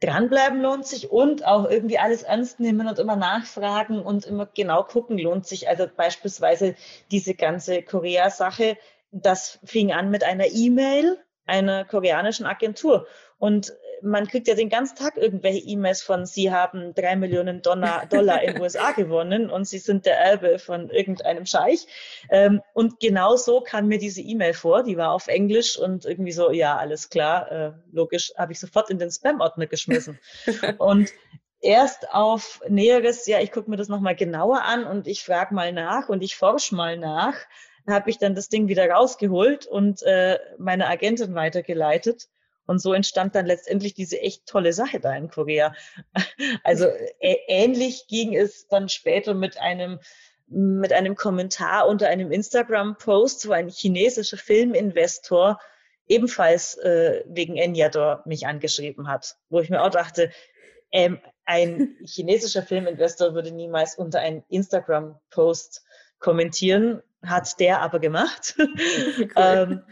Dranbleiben 0.00 0.60
lohnt 0.60 0.86
sich 0.86 1.10
und 1.10 1.46
auch 1.46 1.70
irgendwie 1.70 1.98
alles 1.98 2.22
ernst 2.22 2.60
nehmen 2.60 2.86
und 2.86 2.98
immer 2.98 3.16
nachfragen 3.16 4.02
und 4.02 4.26
immer 4.26 4.44
genau 4.44 4.82
gucken 4.82 5.16
lohnt 5.16 5.46
sich. 5.46 5.66
Also 5.66 5.86
beispielsweise 5.96 6.74
diese 7.10 7.34
ganze 7.34 7.82
Korea-Sache, 7.82 8.76
das 9.10 9.58
fing 9.64 9.90
an 9.90 10.10
mit 10.10 10.22
einer 10.22 10.48
E-Mail 10.52 11.18
einer 11.46 11.86
koreanischen 11.86 12.44
Agentur. 12.44 13.06
Und 13.38 13.72
man 14.02 14.26
kriegt 14.26 14.48
ja 14.48 14.54
den 14.54 14.68
ganzen 14.68 14.96
Tag 14.96 15.16
irgendwelche 15.16 15.66
E-Mails 15.66 16.02
von, 16.02 16.26
Sie 16.26 16.52
haben 16.52 16.94
drei 16.94 17.16
Millionen 17.16 17.62
Dollar, 17.62 18.06
Dollar 18.06 18.42
in 18.42 18.54
den 18.54 18.62
USA 18.62 18.92
gewonnen 18.92 19.50
und 19.50 19.66
Sie 19.66 19.78
sind 19.78 20.06
der 20.06 20.18
Erbe 20.18 20.58
von 20.58 20.90
irgendeinem 20.90 21.46
Scheich. 21.46 21.86
Ähm, 22.30 22.60
und 22.72 23.00
genau 23.00 23.36
so 23.36 23.60
kam 23.60 23.88
mir 23.88 23.98
diese 23.98 24.20
E-Mail 24.20 24.54
vor, 24.54 24.82
die 24.82 24.96
war 24.96 25.12
auf 25.12 25.28
Englisch 25.28 25.78
und 25.78 26.04
irgendwie 26.04 26.32
so, 26.32 26.50
ja, 26.50 26.76
alles 26.76 27.08
klar, 27.08 27.50
äh, 27.50 27.72
logisch, 27.92 28.32
habe 28.36 28.52
ich 28.52 28.60
sofort 28.60 28.90
in 28.90 28.98
den 28.98 29.10
Spam-Ordner 29.10 29.66
geschmissen. 29.66 30.18
und 30.78 31.10
erst 31.60 32.12
auf 32.12 32.60
Näheres, 32.68 33.26
ja, 33.26 33.40
ich 33.40 33.50
gucke 33.50 33.70
mir 33.70 33.76
das 33.76 33.88
nochmal 33.88 34.14
genauer 34.14 34.62
an 34.62 34.84
und 34.84 35.06
ich 35.06 35.24
frage 35.24 35.54
mal 35.54 35.72
nach 35.72 36.08
und 36.08 36.22
ich 36.22 36.36
forsche 36.36 36.74
mal 36.74 36.98
nach, 36.98 37.36
habe 37.88 38.10
ich 38.10 38.18
dann 38.18 38.34
das 38.34 38.48
Ding 38.48 38.68
wieder 38.68 38.88
rausgeholt 38.88 39.66
und 39.66 40.02
äh, 40.02 40.38
meiner 40.58 40.88
Agentin 40.88 41.34
weitergeleitet. 41.34 42.28
Und 42.66 42.80
so 42.80 42.92
entstand 42.92 43.34
dann 43.34 43.46
letztendlich 43.46 43.94
diese 43.94 44.20
echt 44.20 44.46
tolle 44.46 44.72
Sache 44.72 45.00
da 45.00 45.14
in 45.14 45.28
Korea. 45.28 45.74
Also 46.62 46.86
ähnlich 47.20 48.06
ging 48.08 48.34
es 48.34 48.68
dann 48.68 48.88
später 48.88 49.34
mit 49.34 49.60
einem 49.60 49.98
mit 50.46 50.92
einem 50.92 51.14
Kommentar 51.16 51.88
unter 51.88 52.08
einem 52.08 52.30
Instagram-Post, 52.30 53.48
wo 53.48 53.52
ein 53.52 53.68
chinesischer 53.68 54.36
Filminvestor 54.36 55.58
ebenfalls 56.06 56.76
äh, 56.78 57.24
wegen 57.26 57.56
Enyador 57.56 58.22
mich 58.26 58.46
angeschrieben 58.46 59.08
hat, 59.08 59.36
wo 59.48 59.60
ich 59.60 59.70
mir 59.70 59.82
auch 59.82 59.90
dachte, 59.90 60.30
ähm, 60.92 61.18
ein 61.44 61.96
chinesischer 62.04 62.62
Filminvestor 62.62 63.34
würde 63.34 63.52
niemals 63.52 63.96
unter 63.96 64.20
einen 64.20 64.44
Instagram-Post 64.48 65.84
kommentieren, 66.18 67.02
hat 67.28 67.58
der 67.60 67.80
aber 67.80 67.98
gemacht. 67.98 68.56
Cool. 69.16 69.30
ähm, 69.36 69.82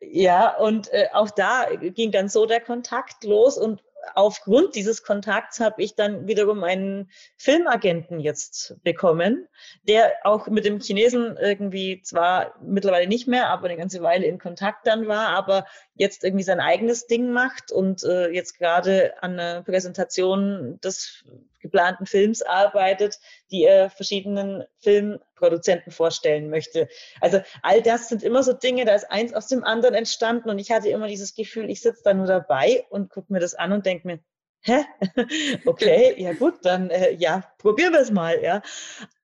ja, 0.00 0.56
und 0.56 0.92
äh, 0.92 1.08
auch 1.12 1.30
da 1.30 1.66
ging 1.76 2.10
dann 2.10 2.28
so 2.28 2.46
der 2.46 2.60
Kontakt 2.60 3.24
los 3.24 3.58
und 3.58 3.82
aufgrund 4.14 4.74
dieses 4.74 5.02
Kontakts 5.02 5.60
habe 5.60 5.82
ich 5.82 5.94
dann 5.94 6.26
wiederum 6.26 6.62
einen 6.64 7.10
Filmagenten 7.36 8.20
jetzt 8.20 8.76
bekommen, 8.82 9.48
der 9.82 10.12
auch 10.24 10.46
mit 10.48 10.64
dem 10.64 10.80
Chinesen 10.80 11.36
irgendwie 11.36 12.02
zwar 12.02 12.54
mittlerweile 12.62 13.08
nicht 13.08 13.26
mehr, 13.26 13.48
aber 13.48 13.66
eine 13.66 13.76
ganze 13.76 14.02
Weile 14.02 14.26
in 14.26 14.38
Kontakt 14.38 14.86
dann 14.86 15.08
war, 15.08 15.28
aber 15.28 15.66
jetzt 15.94 16.24
irgendwie 16.24 16.44
sein 16.44 16.60
eigenes 16.60 17.06
Ding 17.06 17.32
macht 17.32 17.72
und 17.72 18.04
äh, 18.04 18.28
jetzt 18.28 18.58
gerade 18.58 19.14
an 19.22 19.38
einer 19.38 19.62
Präsentation 19.62 20.78
des 20.82 21.24
geplanten 21.60 22.06
Films 22.06 22.42
arbeitet, 22.42 23.18
die 23.50 23.64
er 23.64 23.90
verschiedenen 23.90 24.64
Filmproduzenten 24.78 25.92
vorstellen 25.92 26.50
möchte. 26.50 26.88
Also 27.20 27.40
all 27.62 27.82
das 27.82 28.08
sind 28.08 28.22
immer 28.22 28.42
so 28.42 28.52
Dinge, 28.52 28.84
da 28.84 28.94
ist 28.94 29.10
eins 29.10 29.34
aus 29.34 29.48
dem 29.48 29.64
anderen 29.64 29.94
entstanden 29.94 30.50
und 30.50 30.58
ich 30.58 30.70
hatte 30.70 30.88
immer 30.88 31.08
dieses 31.08 31.34
Gefühl, 31.34 31.70
ich 31.70 31.80
sitze 31.80 32.02
da 32.04 32.14
nur 32.14 32.26
dabei 32.26 32.84
und 32.90 33.10
gucke 33.10 33.32
mir 33.32 33.40
das 33.40 33.54
an 33.54 33.72
und 33.72 33.86
denke 33.86 34.06
mir, 34.06 34.20
hä? 34.62 34.84
okay, 35.66 36.14
ja 36.18 36.32
gut, 36.32 36.64
dann 36.64 36.90
äh, 36.90 37.12
ja, 37.12 37.42
probieren 37.58 37.92
wir 37.92 38.00
es 38.00 38.10
mal, 38.10 38.42
ja. 38.42 38.62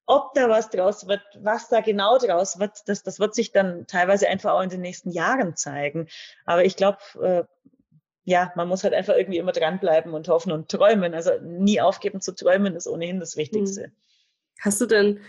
Ob 0.06 0.34
da 0.34 0.48
was 0.48 0.68
draus 0.70 1.06
wird, 1.06 1.22
was 1.40 1.68
da 1.68 1.80
genau 1.80 2.18
draus 2.18 2.58
wird, 2.58 2.80
das, 2.86 3.02
das 3.02 3.20
wird 3.20 3.34
sich 3.34 3.52
dann 3.52 3.86
teilweise 3.86 4.28
einfach 4.28 4.52
auch 4.52 4.62
in 4.62 4.68
den 4.68 4.80
nächsten 4.80 5.10
Jahren 5.10 5.56
zeigen. 5.56 6.08
Aber 6.44 6.64
ich 6.64 6.76
glaube, 6.76 6.98
äh, 7.22 7.44
ja, 8.24 8.52
man 8.54 8.68
muss 8.68 8.84
halt 8.84 8.94
einfach 8.94 9.16
irgendwie 9.16 9.38
immer 9.38 9.52
dranbleiben 9.52 10.14
und 10.14 10.28
hoffen 10.28 10.52
und 10.52 10.68
träumen. 10.70 11.14
Also 11.14 11.32
nie 11.42 11.80
aufgeben 11.80 12.20
zu 12.20 12.34
träumen 12.34 12.76
ist 12.76 12.86
ohnehin 12.86 13.20
das 13.20 13.36
Wichtigste. 13.36 13.84
Hm. 13.84 13.92
Hast 14.60 14.80
du 14.80 14.86
denn 14.86 15.20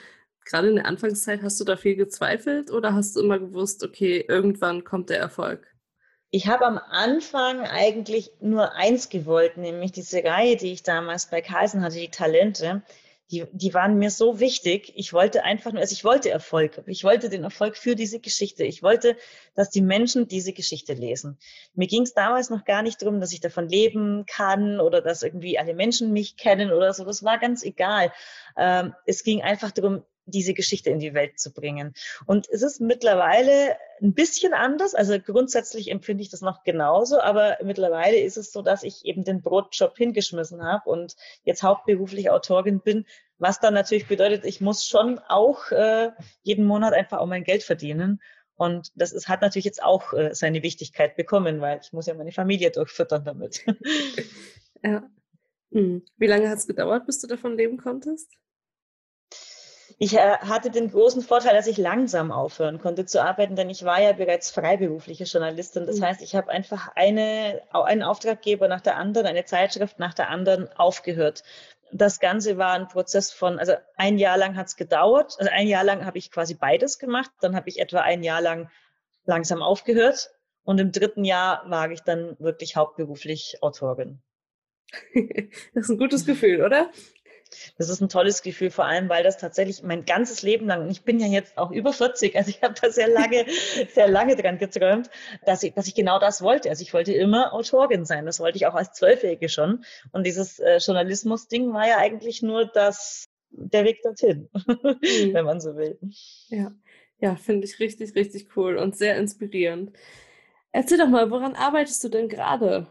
gerade 0.46 0.70
in 0.70 0.76
der 0.76 0.86
Anfangszeit, 0.86 1.42
hast 1.42 1.60
du 1.60 1.64
da 1.64 1.76
viel 1.76 1.96
gezweifelt 1.96 2.70
oder 2.70 2.94
hast 2.94 3.16
du 3.16 3.22
immer 3.22 3.40
gewusst, 3.40 3.84
okay, 3.84 4.24
irgendwann 4.28 4.84
kommt 4.84 5.10
der 5.10 5.20
Erfolg? 5.20 5.68
Ich 6.30 6.48
habe 6.48 6.66
am 6.66 6.78
Anfang 6.78 7.62
eigentlich 7.62 8.32
nur 8.40 8.74
eins 8.74 9.10
gewollt, 9.10 9.58
nämlich 9.58 9.92
diese 9.92 10.24
Reihe, 10.24 10.56
die 10.56 10.74
ich 10.74 10.84
damals 10.84 11.28
bei 11.28 11.42
Carlsen 11.42 11.84
hatte, 11.84 11.98
die 11.98 12.10
Talente 12.10 12.82
die, 13.34 13.46
die 13.52 13.74
waren 13.74 13.98
mir 13.98 14.12
so 14.12 14.40
wichtig. 14.40 14.94
Ich 14.96 15.12
wollte 15.12 15.44
einfach 15.44 15.72
nur, 15.72 15.82
also 15.82 15.94
ich 15.94 16.04
wollte 16.04 16.30
Erfolg. 16.30 16.84
Ich 16.86 17.04
wollte 17.04 17.30
den 17.30 17.44
Erfolg 17.44 17.78
für 17.78 17.96
diese 17.96 18.20
Geschichte. 18.20 18.64
Ich 18.64 18.84
wollte, 18.84 19.18
dass 19.56 19.72
die 19.72 19.82
Menschen 19.82 20.28
diese 20.28 20.54
Geschichte 20.54 20.94
lesen. 20.94 21.40
Mir 21.74 21.88
ging 21.88 22.04
es 22.04 22.14
damals 22.14 22.52
noch 22.52 22.64
gar 22.64 22.84
nicht 22.84 23.02
darum, 23.02 23.20
dass 23.20 23.34
ich 23.34 23.40
davon 23.42 23.68
leben 23.68 24.26
kann 24.28 24.80
oder 24.80 25.02
dass 25.02 25.24
irgendwie 25.24 25.58
alle 25.58 25.74
Menschen 25.74 26.14
mich 26.14 26.38
kennen 26.38 26.72
oder 26.72 26.94
so. 26.94 27.06
Das 27.06 27.24
war 27.24 27.40
ganz 27.40 27.64
egal. 27.64 28.14
Ähm, 28.56 28.94
es 29.08 29.24
ging 29.24 29.42
einfach 29.42 29.72
darum, 29.72 30.04
diese 30.26 30.54
Geschichte 30.54 30.90
in 30.90 31.00
die 31.00 31.14
Welt 31.14 31.40
zu 31.40 31.52
bringen. 31.52 31.94
Und 32.26 32.48
es 32.50 32.62
ist 32.62 32.80
mittlerweile 32.80 33.76
ein 34.02 34.14
bisschen 34.14 34.54
anders. 34.54 34.96
Also 34.96 35.20
grundsätzlich 35.20 35.90
empfinde 35.90 36.24
ich 36.24 36.30
das 36.30 36.42
noch 36.42 36.64
genauso, 36.64 37.20
aber 37.20 37.58
mittlerweile 37.64 38.20
ist 38.20 38.38
es 38.38 38.52
so, 38.52 38.62
dass 38.62 38.84
ich 38.84 39.06
eben 39.06 39.24
den 39.24 39.42
Brotjob 39.42 39.98
hingeschmissen 39.98 40.64
habe 40.64 40.90
und 40.90 41.16
jetzt 41.44 41.64
hauptberuflich 41.64 42.30
Autorin 42.30 42.80
bin, 42.80 43.06
was 43.38 43.60
dann 43.60 43.74
natürlich 43.74 44.08
bedeutet, 44.08 44.46
ich 44.46 44.62
muss 44.62 44.86
schon 44.88 45.20
auch 45.20 45.72
äh, 45.72 46.12
jeden 46.44 46.66
Monat 46.66 46.94
einfach 46.94 47.20
auch 47.20 47.28
mein 47.28 47.44
Geld 47.44 47.64
verdienen. 47.64 48.22
Und 48.56 48.92
das 48.96 49.12
ist, 49.12 49.28
hat 49.28 49.42
natürlich 49.42 49.66
jetzt 49.66 49.84
auch 49.84 50.14
äh, 50.14 50.34
seine 50.34 50.64
Wichtigkeit 50.64 51.16
bekommen, 51.16 51.60
weil 51.60 51.80
ich 51.84 51.92
muss 51.92 52.06
ja 52.06 52.14
meine 52.14 52.32
Familie 52.32 52.72
durchfüttern 52.72 53.26
damit. 53.26 53.66
ja. 54.84 55.10
Hm. 55.72 56.06
Wie 56.18 56.28
lange 56.28 56.50
hat 56.50 56.60
es 56.60 56.68
gedauert, 56.68 57.06
bis 57.06 57.20
du 57.20 57.28
davon 57.28 57.58
leben 57.58 57.78
konntest? 57.78 58.30
Ich 59.98 60.16
äh, 60.16 60.38
hatte 60.38 60.72
den 60.72 60.92
großen 60.92 61.22
Vorteil, 61.22 61.56
dass 61.56 61.68
ich 61.68 61.78
langsam 61.78 62.32
aufhören 62.32 62.80
konnte 62.80 63.06
zu 63.06 63.24
arbeiten, 63.24 63.56
denn 63.56 63.70
ich 63.70 63.84
war 63.86 64.02
ja 64.02 64.14
bereits 64.14 64.52
freiberufliche 64.52 65.26
Journalistin. 65.26 65.86
Das 65.86 66.00
mhm. 66.00 66.06
heißt, 66.06 66.22
ich 66.22 66.36
habe 66.36 66.50
einfach 66.50 66.90
eine, 66.96 67.62
einen 67.72 68.04
Auftraggeber 68.04 68.68
nach 68.68 68.82
der 68.82 68.98
anderen, 68.98 69.28
eine 69.28 69.46
Zeitschrift 69.46 70.00
nach 70.00 70.14
der 70.14 70.30
anderen 70.30 70.72
aufgehört. 70.78 71.44
Das 71.92 72.20
Ganze 72.20 72.58
war 72.58 72.74
ein 72.74 72.88
Prozess 72.88 73.32
von, 73.32 73.60
also 73.60 73.74
ein 73.96 74.18
Jahr 74.18 74.38
lang 74.38 74.56
hat 74.56 74.68
es 74.68 74.76
gedauert. 74.76 75.36
Also 75.38 75.52
ein 75.52 75.68
Jahr 75.68 75.84
lang 75.84 76.06
habe 76.06 76.18
ich 76.18 76.32
quasi 76.32 76.56
beides 76.56 76.98
gemacht. 76.98 77.30
Dann 77.42 77.56
habe 77.56 77.70
ich 77.70 77.80
etwa 77.80 78.00
ein 78.00 78.24
Jahr 78.24 78.42
lang 78.42 78.70
langsam 79.26 79.62
aufgehört. 79.62 80.32
Und 80.64 80.80
im 80.80 80.92
dritten 80.92 81.24
Jahr 81.24 81.70
war 81.70 81.92
ich 81.92 82.02
dann 82.02 82.36
wirklich 82.40 82.76
hauptberuflich 82.76 83.58
Autorin. 83.62 84.22
Das 85.74 85.86
ist 85.86 85.90
ein 85.90 85.98
gutes 85.98 86.26
Gefühl, 86.26 86.64
oder? 86.64 86.90
Das 87.78 87.90
ist 87.90 88.02
ein 88.02 88.10
tolles 88.10 88.42
Gefühl, 88.42 88.70
vor 88.70 88.86
allem, 88.86 89.10
weil 89.10 89.24
das 89.24 89.38
tatsächlich 89.38 89.84
mein 89.84 90.06
ganzes 90.06 90.42
Leben 90.42 90.68
lang, 90.68 90.82
und 90.84 90.92
ich 90.92 91.04
bin 91.04 91.20
ja 91.20 91.28
jetzt 91.28 91.58
auch 91.58 91.72
über 91.72 91.94
40, 91.94 92.36
also 92.36 92.50
ich 92.50 92.62
habe 92.62 92.76
da 92.80 92.90
sehr 92.90 93.08
lange, 93.08 93.46
sehr 93.94 94.08
lange 94.08 94.36
dran 94.36 94.58
geträumt, 94.58 95.10
dass 95.46 95.64
ich, 95.64 95.74
dass 95.74 95.88
ich 95.88 95.96
genau 95.96 96.20
das 96.20 96.42
wollte. 96.42 96.70
Also 96.70 96.82
ich 96.82 96.94
wollte 96.94 97.14
immer 97.14 97.54
Autorin 97.54 98.06
sein. 98.06 98.26
Das 98.26 98.40
wollte 98.40 98.58
ich 98.58 98.66
auch 98.66 98.76
als 98.76 98.94
Zwölfjährige 98.94 99.50
schon. 99.50 99.84
Und 100.12 100.26
dieses 100.26 100.60
äh, 100.60 100.78
Journalismus-Ding 100.78 101.74
war 101.74 101.88
ja 101.88 101.98
eigentlich 101.98 102.42
nur 102.42 102.66
das, 102.66 103.26
der 103.52 103.86
Weg 103.86 104.02
dorthin, 104.04 104.50
mhm. 104.54 104.80
wenn 105.34 105.46
man 105.46 105.62
so 105.62 105.76
will. 105.76 105.98
Ja, 106.50 106.72
ja 107.20 107.36
finde 107.36 107.66
ich 107.66 107.80
richtig, 107.80 108.16
richtig 108.16 108.56
cool 108.56 108.78
und 108.78 108.98
sehr 108.98 109.18
inspirierend. 109.18 109.92
Erzähl 110.72 110.98
doch 110.98 111.08
mal, 111.08 111.30
woran 111.30 111.56
arbeitest 111.56 112.04
du 112.04 112.10
denn 112.10 112.28
gerade? 112.28 112.88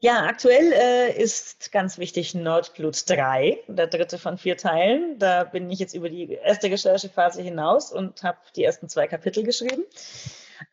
Ja, 0.00 0.26
aktuell 0.26 0.72
äh, 0.72 1.20
ist 1.20 1.72
ganz 1.72 1.98
wichtig 1.98 2.32
Nordblut 2.32 3.10
3, 3.10 3.58
der 3.66 3.88
dritte 3.88 4.16
von 4.16 4.38
vier 4.38 4.56
Teilen. 4.56 5.18
Da 5.18 5.42
bin 5.42 5.68
ich 5.70 5.80
jetzt 5.80 5.92
über 5.92 6.08
die 6.08 6.34
erste 6.34 6.70
Recherchephase 6.70 7.42
hinaus 7.42 7.90
und 7.90 8.22
habe 8.22 8.38
die 8.54 8.62
ersten 8.62 8.88
zwei 8.88 9.08
Kapitel 9.08 9.42
geschrieben. 9.42 9.82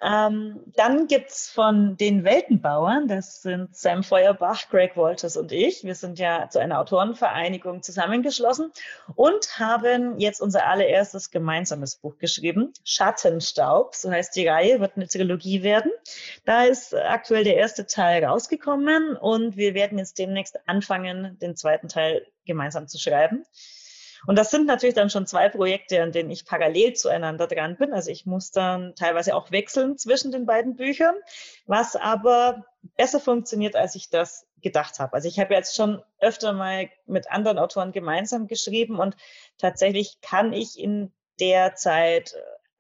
Ähm, 0.02 0.62
dann 0.76 1.08
gibt's 1.08 1.50
von 1.50 1.98
den 1.98 2.24
Weltenbauern, 2.24 3.08
das 3.08 3.42
sind 3.42 3.76
Sam 3.76 4.04
Feuerbach, 4.04 4.70
Greg 4.70 4.98
Walters 4.98 5.38
und 5.38 5.52
ich. 5.52 5.84
Wir 5.84 5.96
sind 5.96 6.20
ja 6.20 6.50
zu 6.50 6.60
einer 6.60 6.80
Autorenvereinigung 6.80 7.82
zusammengeschlossen 7.84 8.72
und 9.16 9.60
haben 9.60 10.20
jetzt 10.20 10.42
unser 10.42 10.66
allererstes 10.68 11.32
gemeinsames 11.32 11.98
Buch 11.98 12.18
geschrieben. 12.18 12.74
Schattenstaub, 12.84 13.96
so 13.96 14.12
heißt 14.12 14.36
die 14.36 14.48
Reihe, 14.48 14.80
wird 14.80 14.96
eine 14.96 15.08
Trilogie 15.08 15.64
werden. 15.64 15.92
Da 16.46 16.64
ist 16.64 16.94
aktuell 16.94 17.44
der 17.44 17.56
erste 17.56 17.86
Teil 17.86 18.24
rausgekommen 18.24 19.16
und 19.16 19.58
wir 19.58 19.74
werden 19.74 19.98
jetzt 19.98 20.18
demnächst 20.20 20.60
anfangen, 20.68 21.38
den 21.40 21.56
zweiten 21.56 21.88
Teil 21.88 22.26
gemeinsam 22.46 22.88
zu 22.88 22.98
schreiben. 22.98 23.46
Und 24.28 24.38
das 24.38 24.52
sind 24.52 24.66
natürlich 24.66 24.96
dann 24.96 25.10
schon 25.10 25.28
zwei 25.28 25.50
Projekte, 25.50 26.02
an 26.02 26.12
denen 26.12 26.32
ich 26.32 26.46
parallel 26.46 26.94
zueinander 26.94 27.48
dran 27.48 27.78
bin. 27.78 27.94
Also 27.94 28.12
ich 28.12 28.26
muss 28.26 28.52
dann 28.52 28.96
teilweise 28.96 29.36
auch 29.36 29.52
wechseln 29.52 29.98
zwischen 29.98 30.32
den 30.32 30.46
beiden 30.46 30.76
Büchern, 30.76 31.16
was 31.66 31.96
aber 31.96 32.66
besser 32.98 33.20
funktioniert, 33.20 33.76
als 33.76 33.96
ich 33.96 34.10
das 34.10 34.48
gedacht 34.62 35.00
habe. 35.00 35.14
Also 35.14 35.28
ich 35.28 35.40
habe 35.40 35.54
jetzt 35.54 35.76
schon 35.76 36.02
öfter 36.20 36.54
mal 36.54 36.90
mit 37.06 37.32
anderen 37.32 37.60
Autoren 37.60 37.92
gemeinsam 37.92 38.48
geschrieben 38.48 39.00
und 39.00 39.16
tatsächlich 39.58 40.20
kann 40.22 40.54
ich 40.54 40.80
in 40.80 41.12
der 41.40 41.76
Zeit 41.76 42.36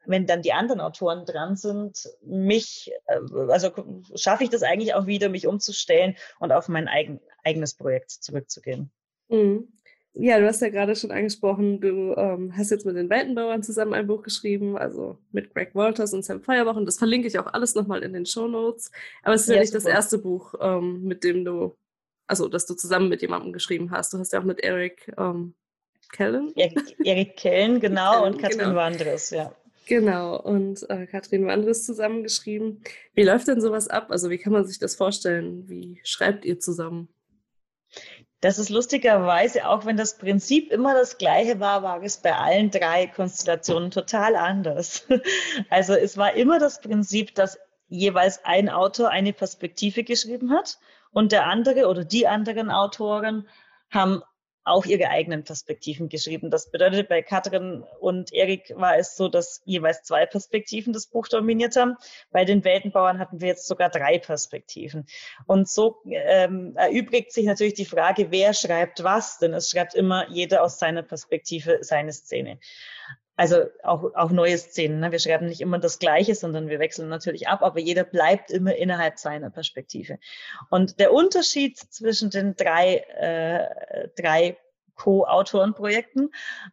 wenn 0.07 0.25
dann 0.25 0.41
die 0.41 0.53
anderen 0.53 0.81
Autoren 0.81 1.25
dran 1.25 1.55
sind, 1.55 2.09
mich, 2.21 2.91
äh, 3.07 3.19
also 3.49 3.71
schaffe 4.15 4.43
ich 4.43 4.49
das 4.49 4.63
eigentlich 4.63 4.93
auch 4.93 5.07
wieder, 5.07 5.29
mich 5.29 5.47
umzustellen 5.47 6.15
und 6.39 6.51
auf 6.51 6.67
mein 6.67 6.87
eigen, 6.87 7.21
eigenes 7.43 7.75
Projekt 7.75 8.11
zurückzugehen. 8.11 8.91
Mhm. 9.29 9.73
Ja, 10.17 10.39
du 10.39 10.47
hast 10.47 10.61
ja 10.61 10.69
gerade 10.69 10.95
schon 10.95 11.11
angesprochen, 11.11 11.81
du 11.81 12.13
ähm, 12.15 12.55
hast 12.55 12.71
jetzt 12.71 12.85
mit 12.85 12.95
den 12.95 13.09
Weltenbauern 13.09 13.63
zusammen 13.63 13.93
ein 13.93 14.07
Buch 14.07 14.23
geschrieben, 14.23 14.77
also 14.77 15.17
mit 15.33 15.53
Greg 15.53 15.75
Walters 15.75 16.13
und 16.13 16.23
Sam 16.23 16.41
Feuerbach 16.41 16.77
und 16.77 16.85
das 16.85 16.97
verlinke 16.97 17.27
ich 17.27 17.37
auch 17.37 17.47
alles 17.47 17.75
nochmal 17.75 18.01
in 18.01 18.13
den 18.13 18.25
Show 18.25 18.47
Notes. 18.47 18.91
Aber 19.23 19.35
es 19.35 19.41
ist 19.41 19.49
ja, 19.49 19.55
ja 19.55 19.61
nicht 19.61 19.73
super. 19.73 19.83
das 19.83 19.93
erste 19.93 20.17
Buch, 20.17 20.53
ähm, 20.61 21.03
mit 21.03 21.25
dem 21.25 21.43
du, 21.43 21.75
also 22.27 22.47
das 22.47 22.65
du 22.65 22.75
zusammen 22.75 23.09
mit 23.09 23.21
jemandem 23.21 23.51
geschrieben 23.51 23.91
hast. 23.91 24.13
Du 24.13 24.17
hast 24.17 24.31
ja 24.31 24.39
auch 24.39 24.45
mit 24.45 24.61
Eric 24.61 25.11
ähm, 25.17 25.53
Kellen. 26.13 26.53
Erik, 26.55 26.95
Erik 27.03 27.35
Kellen, 27.35 27.79
genau, 27.81 28.13
Kellen, 28.13 28.33
und 28.33 28.41
Katrin 28.41 28.59
genau. 28.59 28.75
Wandres, 28.75 29.31
ja. 29.31 29.53
Genau, 29.87 30.39
und 30.41 30.89
äh, 30.89 31.07
Katrin 31.07 31.45
Wandres 31.45 31.85
zusammengeschrieben. 31.85 32.81
Wie 33.13 33.23
läuft 33.23 33.49
denn 33.49 33.59
sowas 33.59 33.89
ab? 33.89 34.07
Also 34.11 34.29
wie 34.29 34.37
kann 34.37 34.53
man 34.53 34.65
sich 34.65 34.79
das 34.79 34.95
vorstellen? 34.95 35.67
Wie 35.67 35.99
schreibt 36.03 36.45
ihr 36.45 36.59
zusammen? 36.59 37.09
Das 38.41 38.59
ist 38.59 38.69
lustigerweise, 38.69 39.67
auch 39.67 39.85
wenn 39.85 39.97
das 39.97 40.17
Prinzip 40.17 40.71
immer 40.71 40.93
das 40.93 41.17
gleiche 41.17 41.59
war, 41.59 41.83
war 41.83 42.03
es 42.03 42.17
bei 42.17 42.35
allen 42.35 42.69
drei 42.69 43.07
Konstellationen 43.07 43.91
total 43.91 44.35
anders. 44.35 45.07
Also 45.69 45.93
es 45.93 46.17
war 46.17 46.33
immer 46.33 46.59
das 46.59 46.81
Prinzip, 46.81 47.33
dass 47.35 47.57
jeweils 47.87 48.43
ein 48.43 48.69
Autor 48.69 49.09
eine 49.09 49.33
Perspektive 49.33 50.03
geschrieben 50.03 50.51
hat 50.51 50.77
und 51.11 51.31
der 51.31 51.47
andere 51.47 51.87
oder 51.87 52.03
die 52.03 52.27
anderen 52.27 52.69
Autoren 52.69 53.47
haben 53.89 54.21
auch 54.65 54.85
ihre 54.85 55.09
eigenen 55.09 55.43
Perspektiven 55.43 56.09
geschrieben. 56.09 56.49
Das 56.49 56.71
bedeutet, 56.71 57.07
bei 57.07 57.21
Katrin 57.21 57.83
und 57.99 58.33
Erik 58.33 58.73
war 58.75 58.97
es 58.97 59.15
so, 59.15 59.29
dass 59.29 59.61
jeweils 59.63 60.01
zwei 60.01 60.25
Perspektiven 60.25 60.91
das 60.91 61.05
Buch 61.05 61.27
dominiert 61.27 61.75
haben. 61.75 61.95
Bei 62.31 62.45
den 62.45 62.63
Weltenbauern 62.63 63.19
hatten 63.19 63.39
wir 63.39 63.47
jetzt 63.47 63.67
sogar 63.67 63.89
drei 63.89 64.17
Perspektiven. 64.17 65.05
Und 65.45 65.69
so 65.69 66.01
ähm, 66.05 66.73
erübrigt 66.75 67.31
sich 67.31 67.45
natürlich 67.45 67.75
die 67.75 67.85
Frage, 67.85 68.31
wer 68.31 68.53
schreibt 68.53 69.03
was, 69.03 69.37
denn 69.37 69.53
es 69.53 69.69
schreibt 69.69 69.93
immer 69.93 70.29
jeder 70.29 70.63
aus 70.63 70.79
seiner 70.79 71.03
Perspektive 71.03 71.79
seine 71.81 72.11
Szene. 72.11 72.59
Also 73.35 73.65
auch, 73.83 74.13
auch 74.15 74.31
neue 74.31 74.57
Szenen. 74.57 74.99
Ne? 75.01 75.11
Wir 75.11 75.19
schreiben 75.19 75.47
nicht 75.47 75.61
immer 75.61 75.79
das 75.79 75.99
Gleiche, 75.99 76.35
sondern 76.35 76.69
wir 76.69 76.79
wechseln 76.79 77.09
natürlich 77.09 77.47
ab, 77.47 77.63
aber 77.63 77.79
jeder 77.79 78.05
bleibt 78.05 78.49
immer 78.49 78.75
innerhalb 78.75 79.19
seiner 79.19 79.49
Perspektive. 79.49 80.19
Und 80.69 80.99
der 80.99 81.11
Unterschied 81.11 81.77
zwischen 81.77 82.29
den 82.29 82.55
drei, 82.55 82.97
äh, 83.17 84.07
drei 84.15 84.57
Co-Autorenprojekten 84.95 86.31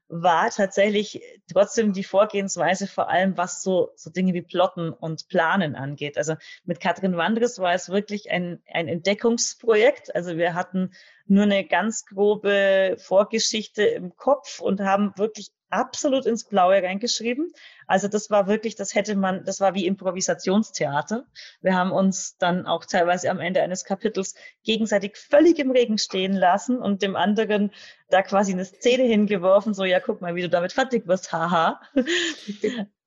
war 0.08 0.50
tatsächlich 0.50 1.22
trotzdem 1.52 1.92
die 1.92 2.04
Vorgehensweise, 2.04 2.86
vor 2.86 3.08
allem 3.08 3.36
was 3.36 3.62
so, 3.62 3.90
so 3.96 4.10
Dinge 4.10 4.32
wie 4.32 4.42
Plotten 4.42 4.92
und 4.92 5.28
Planen 5.28 5.74
angeht. 5.74 6.16
Also 6.16 6.36
mit 6.64 6.80
Katrin 6.80 7.16
Wandres 7.16 7.58
war 7.58 7.74
es 7.74 7.88
wirklich 7.88 8.30
ein, 8.30 8.62
ein 8.72 8.88
Entdeckungsprojekt. 8.88 10.14
Also 10.14 10.36
wir 10.36 10.54
hatten 10.54 10.92
nur 11.26 11.44
eine 11.44 11.66
ganz 11.66 12.06
grobe 12.06 12.96
Vorgeschichte 12.98 13.82
im 13.82 14.16
Kopf 14.16 14.60
und 14.60 14.80
haben 14.80 15.12
wirklich 15.16 15.50
absolut 15.72 16.26
ins 16.26 16.44
Blaue 16.44 16.82
reingeschrieben. 16.82 17.52
Also 17.86 18.08
das 18.08 18.30
war 18.30 18.46
wirklich, 18.46 18.76
das 18.76 18.94
hätte 18.94 19.16
man, 19.16 19.44
das 19.44 19.60
war 19.60 19.74
wie 19.74 19.86
Improvisationstheater. 19.86 21.26
Wir 21.60 21.74
haben 21.74 21.90
uns 21.90 22.36
dann 22.38 22.66
auch 22.66 22.84
teilweise 22.84 23.30
am 23.30 23.40
Ende 23.40 23.62
eines 23.62 23.84
Kapitels 23.84 24.34
gegenseitig 24.64 25.16
völlig 25.16 25.58
im 25.58 25.70
Regen 25.70 25.98
stehen 25.98 26.34
lassen 26.34 26.78
und 26.78 27.02
dem 27.02 27.16
anderen 27.16 27.72
da 28.10 28.22
quasi 28.22 28.52
eine 28.52 28.64
Szene 28.64 29.04
hingeworfen, 29.04 29.74
so 29.74 29.84
ja, 29.84 29.98
guck 29.98 30.20
mal, 30.20 30.34
wie 30.34 30.42
du 30.42 30.50
damit 30.50 30.72
fertig 30.72 31.06
wirst, 31.06 31.32
haha. 31.32 31.80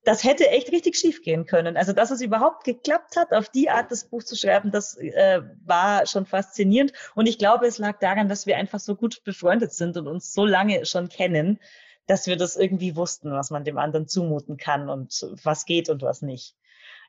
Das 0.06 0.22
hätte 0.22 0.48
echt 0.50 0.70
richtig 0.70 0.96
schief 0.96 1.22
gehen 1.22 1.46
können. 1.46 1.76
Also, 1.76 1.92
dass 1.92 2.12
es 2.12 2.20
überhaupt 2.20 2.62
geklappt 2.62 3.16
hat, 3.16 3.32
auf 3.32 3.48
die 3.48 3.70
Art 3.70 3.90
das 3.90 4.04
Buch 4.04 4.22
zu 4.22 4.36
schreiben, 4.36 4.70
das 4.70 4.96
äh, 4.98 5.42
war 5.64 6.06
schon 6.06 6.26
faszinierend. 6.26 6.92
Und 7.16 7.26
ich 7.26 7.38
glaube, 7.38 7.66
es 7.66 7.78
lag 7.78 7.98
daran, 7.98 8.28
dass 8.28 8.46
wir 8.46 8.56
einfach 8.56 8.78
so 8.78 8.94
gut 8.94 9.24
befreundet 9.24 9.72
sind 9.72 9.96
und 9.96 10.06
uns 10.06 10.32
so 10.32 10.46
lange 10.46 10.86
schon 10.86 11.08
kennen, 11.08 11.58
dass 12.06 12.26
wir 12.26 12.36
das 12.36 12.56
irgendwie 12.56 12.96
wussten, 12.96 13.32
was 13.32 13.50
man 13.50 13.64
dem 13.64 13.78
anderen 13.78 14.08
zumuten 14.08 14.56
kann 14.56 14.88
und 14.88 15.26
was 15.42 15.64
geht 15.64 15.88
und 15.88 16.02
was 16.02 16.22
nicht. 16.22 16.54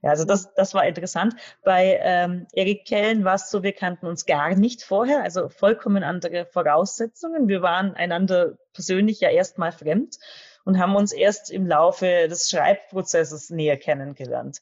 Ja, 0.01 0.11
also 0.11 0.25
das, 0.25 0.53
das 0.53 0.73
war 0.73 0.85
interessant. 0.85 1.35
Bei 1.63 1.99
ähm, 2.01 2.47
Erik 2.53 2.85
Kellen 2.85 3.23
war 3.23 3.35
es 3.35 3.49
so, 3.49 3.63
wir 3.63 3.73
kannten 3.73 4.05
uns 4.05 4.25
gar 4.25 4.53
nicht 4.55 4.83
vorher, 4.83 5.23
also 5.23 5.49
vollkommen 5.49 6.03
andere 6.03 6.45
Voraussetzungen. 6.45 7.47
Wir 7.47 7.61
waren 7.61 7.95
einander 7.95 8.57
persönlich 8.73 9.19
ja 9.19 9.29
erstmal 9.29 9.71
fremd 9.71 10.17
und 10.65 10.79
haben 10.79 10.95
uns 10.95 11.13
erst 11.13 11.49
im 11.49 11.65
Laufe 11.65 12.27
des 12.29 12.49
Schreibprozesses 12.49 13.49
näher 13.49 13.77
kennengelernt. 13.77 14.61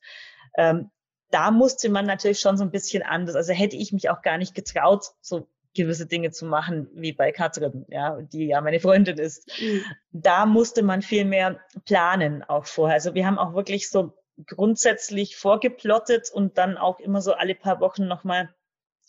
Ähm, 0.58 0.90
da 1.32 1.52
musste 1.52 1.90
man 1.90 2.06
natürlich 2.06 2.40
schon 2.40 2.58
so 2.58 2.64
ein 2.64 2.72
bisschen 2.72 3.04
anders. 3.04 3.36
Also 3.36 3.52
hätte 3.52 3.76
ich 3.76 3.92
mich 3.92 4.10
auch 4.10 4.22
gar 4.22 4.38
nicht 4.38 4.56
getraut, 4.56 5.08
so 5.20 5.48
gewisse 5.76 6.08
Dinge 6.08 6.32
zu 6.32 6.46
machen, 6.46 6.90
wie 6.94 7.14
bei 7.14 7.32
Katrin, 7.32 7.86
ja, 7.90 8.20
die 8.22 8.48
ja 8.48 8.62
meine 8.62 8.80
Freundin 8.80 9.18
ist. 9.18 9.50
Mhm. 9.60 9.84
Da 10.12 10.46
musste 10.46 10.84
man 10.84 11.02
viel 11.02 11.26
mehr 11.26 11.60
planen 11.86 12.44
auch 12.44 12.66
vorher. 12.66 12.96
Also 12.96 13.14
wir 13.14 13.26
haben 13.26 13.38
auch 13.38 13.54
wirklich 13.54 13.90
so 13.90 14.18
grundsätzlich 14.48 15.38
vorgeplottet 15.38 16.32
und 16.32 16.58
dann 16.58 16.78
auch 16.78 17.00
immer 17.00 17.22
so 17.22 17.34
alle 17.34 17.56
paar 17.56 17.80
Wochen 17.80 18.08
nochmal 18.08 18.54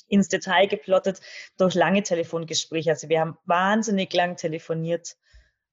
ins 0.08 0.28
Detail 0.28 0.68
geplottet 0.68 1.20
durch 1.58 1.74
lange 1.74 2.02
Telefongespräche. 2.02 2.90
Also 2.90 3.08
wir 3.08 3.20
haben 3.20 3.38
wahnsinnig 3.44 4.12
lang 4.12 4.36
telefoniert, 4.36 5.16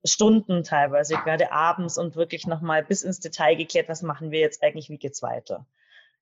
Stunden 0.05 0.63
teilweise, 0.63 1.15
gerade 1.15 1.51
abends 1.51 1.97
und 1.97 2.15
wirklich 2.15 2.45
nochmal 2.47 2.83
bis 2.83 3.03
ins 3.03 3.19
Detail 3.19 3.55
geklärt, 3.55 3.89
was 3.89 4.01
machen 4.01 4.31
wir 4.31 4.39
jetzt 4.39 4.61
eigentlich, 4.63 4.89
wie 4.89 4.97
geht's 4.97 5.21
weiter. 5.21 5.65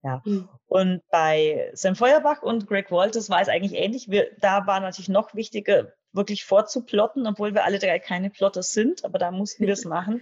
Ja. 0.04 0.22
Mhm. 0.26 0.50
Und 0.68 1.02
bei 1.12 1.70
Sam 1.74 1.96
Feuerbach 1.96 2.42
und 2.42 2.68
Greg 2.68 2.92
Walters 2.92 3.30
war 3.30 3.42
es 3.42 3.50
eigentlich 3.50 3.80
ähnlich. 3.80 4.10
Wir, 4.10 4.30
da 4.40 4.66
war 4.66 4.80
natürlich 4.80 5.10
noch 5.10 5.36
wichtiger, 5.36 5.94
wirklich 6.14 6.44
vorzuplotten, 6.44 7.28
obwohl 7.28 7.54
wir 7.54 7.64
alle 7.66 7.80
drei 7.80 8.00
keine 8.00 8.30
Plotter 8.30 8.64
sind, 8.64 9.06
aber 9.06 9.20
da 9.20 9.32
mussten 9.32 9.66
wir 9.66 9.74
es 9.74 9.86
machen, 9.86 10.22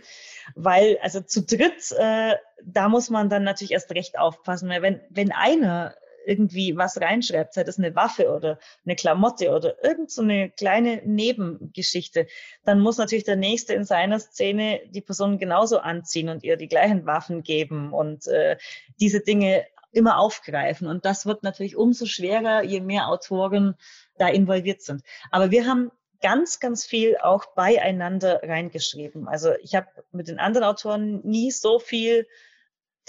weil 0.56 1.00
also 1.02 1.22
zu 1.22 1.46
dritt, 1.46 1.92
äh, 1.98 2.36
da 2.64 2.90
muss 2.90 3.10
man 3.10 3.30
dann 3.30 3.44
natürlich 3.44 3.72
erst 3.72 3.92
recht 3.92 4.20
aufpassen, 4.20 4.70
weil 4.70 4.82
wenn, 4.82 5.02
wenn 5.10 5.32
einer 5.32 5.96
irgendwie 6.30 6.78
was 6.78 7.02
reinschreibt, 7.02 7.56
sei 7.56 7.64
das 7.64 7.80
eine 7.80 7.96
Waffe 7.96 8.32
oder 8.32 8.60
eine 8.86 8.96
Klamotte 8.96 9.50
oder 9.52 9.84
irgend 9.84 10.12
so 10.12 10.22
eine 10.22 10.52
kleine 10.52 11.02
Nebengeschichte, 11.04 12.28
dann 12.64 12.80
muss 12.80 12.98
natürlich 12.98 13.24
der 13.24 13.36
Nächste 13.36 13.74
in 13.74 13.84
seiner 13.84 14.20
Szene 14.20 14.82
die 14.90 15.02
Person 15.02 15.40
genauso 15.40 15.80
anziehen 15.80 16.30
und 16.30 16.44
ihr 16.44 16.56
die 16.56 16.68
gleichen 16.68 17.06
Waffen 17.08 17.42
geben 17.42 17.92
und 17.94 18.28
äh, 18.28 18.58
diese 19.00 19.22
Dinge 19.22 19.66
immer 19.92 20.20
aufgreifen. 20.20 20.88
Und 20.88 21.04
das 21.04 21.26
wird 21.26 21.42
natürlich 21.42 21.76
umso 21.76 22.06
schwerer, 22.06 22.64
je 22.64 22.80
mehr 22.80 23.08
Autoren 23.08 23.76
da 24.18 24.28
involviert 24.28 24.84
sind. 24.84 25.02
Aber 25.32 25.50
wir 25.50 25.66
haben 25.66 25.92
ganz, 26.22 26.60
ganz 26.60 26.86
viel 26.86 27.18
auch 27.18 27.46
beieinander 27.56 28.42
reingeschrieben. 28.44 29.28
Also 29.28 29.54
ich 29.64 29.74
habe 29.74 29.88
mit 30.12 30.28
den 30.28 30.38
anderen 30.38 30.68
Autoren 30.68 31.22
nie 31.24 31.50
so 31.50 31.80
viel 31.80 32.28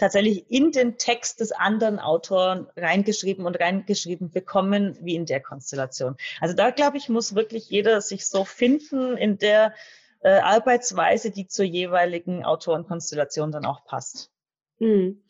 tatsächlich 0.01 0.51
in 0.51 0.72
den 0.72 0.96
Text 0.96 1.40
des 1.40 1.53
anderen 1.53 1.98
Autoren 1.98 2.66
reingeschrieben 2.74 3.44
und 3.44 3.61
reingeschrieben 3.61 4.30
bekommen 4.30 4.96
wie 5.03 5.14
in 5.14 5.26
der 5.26 5.40
Konstellation. 5.40 6.16
Also 6.40 6.55
da 6.55 6.70
glaube 6.70 6.96
ich, 6.96 7.11
muss 7.11 7.34
wirklich 7.34 7.68
jeder 7.68 8.01
sich 8.01 8.26
so 8.26 8.46
finden 8.46 9.18
in 9.18 9.36
der 9.36 9.74
äh, 10.22 10.38
Arbeitsweise, 10.38 11.30
die 11.30 11.46
zur 11.46 11.66
jeweiligen 11.66 12.44
Autorenkonstellation 12.44 13.53
dann 13.53 13.66
auch 13.66 13.84
passt. 13.84 14.30
Mhm. 14.78 15.22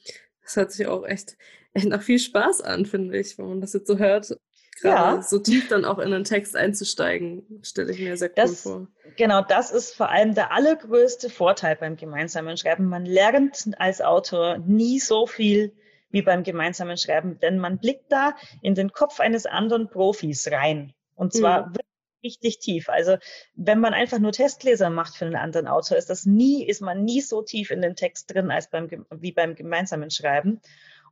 Das 0.44 0.54
hört 0.54 0.70
sich 0.70 0.86
auch 0.86 1.04
echt, 1.04 1.36
echt 1.72 1.86
nach 1.86 2.02
viel 2.02 2.20
Spaß 2.20 2.60
an, 2.60 2.86
finde 2.86 3.18
ich, 3.18 3.36
wenn 3.38 3.48
man 3.48 3.60
das 3.60 3.72
jetzt 3.72 3.88
so 3.88 3.98
hört. 3.98 4.36
Gerade 4.80 5.16
ja. 5.16 5.22
so 5.22 5.38
tief 5.38 5.68
dann 5.68 5.84
auch 5.84 5.98
in 5.98 6.10
den 6.10 6.24
Text 6.24 6.56
einzusteigen, 6.56 7.60
stelle 7.62 7.92
ich 7.92 7.98
mir 7.98 8.16
sehr 8.16 8.28
cool 8.28 8.34
das, 8.36 8.62
vor. 8.62 8.88
Genau, 9.16 9.42
das 9.42 9.70
ist 9.70 9.94
vor 9.94 10.10
allem 10.10 10.34
der 10.34 10.52
allergrößte 10.52 11.28
Vorteil 11.28 11.76
beim 11.76 11.96
gemeinsamen 11.96 12.56
Schreiben. 12.56 12.86
Man 12.86 13.04
lernt 13.04 13.70
als 13.78 14.00
Autor 14.00 14.58
nie 14.58 14.98
so 14.98 15.26
viel 15.26 15.72
wie 16.10 16.22
beim 16.22 16.42
gemeinsamen 16.42 16.96
Schreiben, 16.96 17.38
denn 17.38 17.58
man 17.58 17.78
blickt 17.78 18.10
da 18.10 18.34
in 18.62 18.74
den 18.74 18.92
Kopf 18.92 19.20
eines 19.20 19.46
anderen 19.46 19.88
Profis 19.88 20.50
rein. 20.50 20.92
Und 21.14 21.32
zwar 21.34 21.68
mhm. 21.68 21.76
richtig 22.24 22.58
tief. 22.58 22.88
Also 22.88 23.16
wenn 23.54 23.80
man 23.80 23.94
einfach 23.94 24.18
nur 24.18 24.32
Testleser 24.32 24.90
macht 24.90 25.14
für 25.14 25.26
einen 25.26 25.36
anderen 25.36 25.68
Autor, 25.68 25.98
ist 25.98 26.10
das 26.10 26.26
nie, 26.26 26.66
ist 26.66 26.80
man 26.80 27.04
nie 27.04 27.20
so 27.20 27.42
tief 27.42 27.70
in 27.70 27.82
den 27.82 27.96
Text 27.96 28.32
drin 28.32 28.50
als 28.50 28.70
beim, 28.70 28.88
wie 29.10 29.32
beim 29.32 29.54
gemeinsamen 29.54 30.10
Schreiben. 30.10 30.60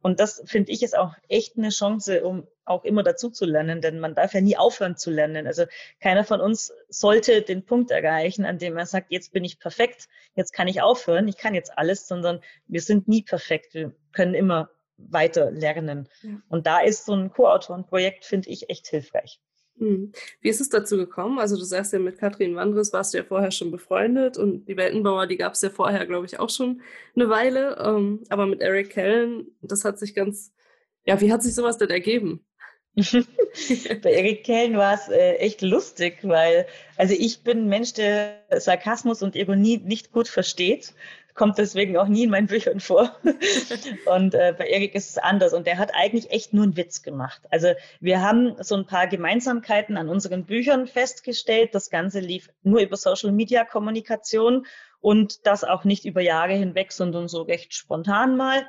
Und 0.03 0.21
das 0.21 0.43
finde 0.47 0.73
ich 0.73 0.83
ist 0.83 0.97
auch 0.97 1.15
echt 1.29 1.57
eine 1.57 1.71
Chance, 1.71 2.25
um 2.25 2.47
auch 2.65 2.85
immer 2.85 3.03
dazu 3.03 3.31
zu 3.31 3.45
lernen, 3.47 3.81
denn 3.81 3.99
man 3.99 4.15
darf 4.15 4.35
ja 4.35 4.41
nie 4.41 4.57
aufhören 4.57 4.97
zu 4.97 5.11
lernen. 5.11 5.47
Also 5.47 5.65
keiner 6.01 6.25
von 6.25 6.41
uns 6.41 6.73
sollte 6.89 7.43
den 7.43 7.65
Punkt 7.65 7.91
erreichen, 7.91 8.45
an 8.45 8.59
dem 8.59 8.77
er 8.77 8.87
sagt, 8.87 9.11
jetzt 9.11 9.33
bin 9.33 9.45
ich 9.45 9.59
perfekt, 9.59 10.09
jetzt 10.35 10.53
kann 10.53 10.69
ich 10.69 10.83
aufhören, 10.83 11.29
ich 11.29 11.37
kann 11.37 11.55
jetzt 11.55 11.77
alles, 11.77 12.07
sondern 12.07 12.41
wir 12.67 12.81
sind 12.81 13.09
nie 13.09 13.23
perfekt, 13.23 13.75
wir 13.75 13.95
können 14.13 14.35
immer 14.35 14.71
weiter 14.99 15.51
lernen. 15.51 16.09
Ja. 16.23 16.31
Und 16.49 16.67
da 16.67 16.81
ist 16.81 17.07
so 17.07 17.15
ein 17.15 17.31
Co-Autorenprojekt, 17.31 18.25
finde 18.25 18.51
ich, 18.51 18.69
echt 18.69 18.87
hilfreich. 18.89 19.41
Hm. 19.79 20.13
Wie 20.41 20.49
ist 20.49 20.61
es 20.61 20.69
dazu 20.69 20.97
gekommen? 20.97 21.39
Also 21.39 21.57
du 21.57 21.65
sagst 21.65 21.93
ja, 21.93 21.99
mit 21.99 22.19
Katrin 22.19 22.57
Wandres 22.57 22.93
warst 22.93 23.15
du 23.15 23.19
ja 23.19 23.25
vorher 23.25 23.51
schon 23.51 23.71
befreundet 23.71 24.37
und 24.37 24.67
die 24.67 24.77
Weltenbauer, 24.77 25.27
die 25.27 25.37
gab 25.37 25.55
es 25.55 25.63
ja 25.63 25.71
vorher, 25.71 26.05
glaube 26.07 26.27
ich, 26.27 26.39
auch 26.41 26.51
schon 26.51 26.83
eine 27.15 27.29
Weile. 27.29 27.77
Ähm, 27.81 28.25
aber 28.29 28.47
mit 28.47 28.61
Eric 28.61 28.91
Kellen, 28.91 29.47
das 29.63 29.85
hat 29.85 29.99
sich 29.99 30.15
ganz, 30.15 30.53
ja, 31.05 31.21
wie 31.21 31.33
hat 31.33 31.43
sich 31.43 31.55
sowas 31.55 31.79
denn 31.79 31.91
ergeben? 31.91 32.45
Bei 34.03 34.13
Eric 34.13 34.45
Kellen 34.45 34.77
war 34.77 34.95
es 34.95 35.09
äh, 35.09 35.35
echt 35.37 35.63
lustig, 35.63 36.19
weil, 36.23 36.67
also 36.97 37.15
ich 37.17 37.45
bin 37.45 37.59
ein 37.59 37.69
Mensch, 37.69 37.93
der 37.93 38.43
Sarkasmus 38.57 39.23
und 39.23 39.37
Ironie 39.37 39.79
nicht 39.79 40.11
gut 40.11 40.27
versteht 40.27 40.95
kommt 41.39 41.57
deswegen 41.57 41.97
auch 41.97 42.09
nie 42.09 42.25
in 42.25 42.31
meinen 42.31 42.49
Büchern 42.49 42.81
vor. 42.81 43.17
und 44.07 44.35
äh, 44.35 44.55
bei 44.59 44.67
Erik 44.67 44.95
ist 44.95 45.09
es 45.09 45.17
anders. 45.17 45.55
Und 45.55 45.67
der 45.67 45.79
hat 45.79 45.95
eigentlich 45.95 46.31
echt 46.31 46.53
nur 46.53 46.65
einen 46.65 46.77
Witz 46.77 47.03
gemacht. 47.03 47.41
Also 47.51 47.69
wir 48.01 48.21
haben 48.21 48.57
so 48.61 48.75
ein 48.75 48.85
paar 48.85 49.07
Gemeinsamkeiten 49.07 49.97
an 49.97 50.11
unseren 50.11 50.45
Büchern 50.45 50.87
festgestellt. 50.87 51.75
Das 51.75 51.89
Ganze 51.89 52.21
lief 52.21 52.51
nur 52.63 52.81
über 52.81 52.97
Social 52.97 53.33
Media 53.33 53.65
Kommunikation 53.65 54.67
und 55.01 55.47
das 55.47 55.65
auch 55.65 55.85
nicht 55.85 56.05
über 56.05 56.21
Jahre 56.21 56.55
hinweg, 56.55 56.93
sondern 56.93 57.29
so 57.29 57.43
recht 57.43 57.73
spontan 57.73 58.37
mal. 58.37 58.67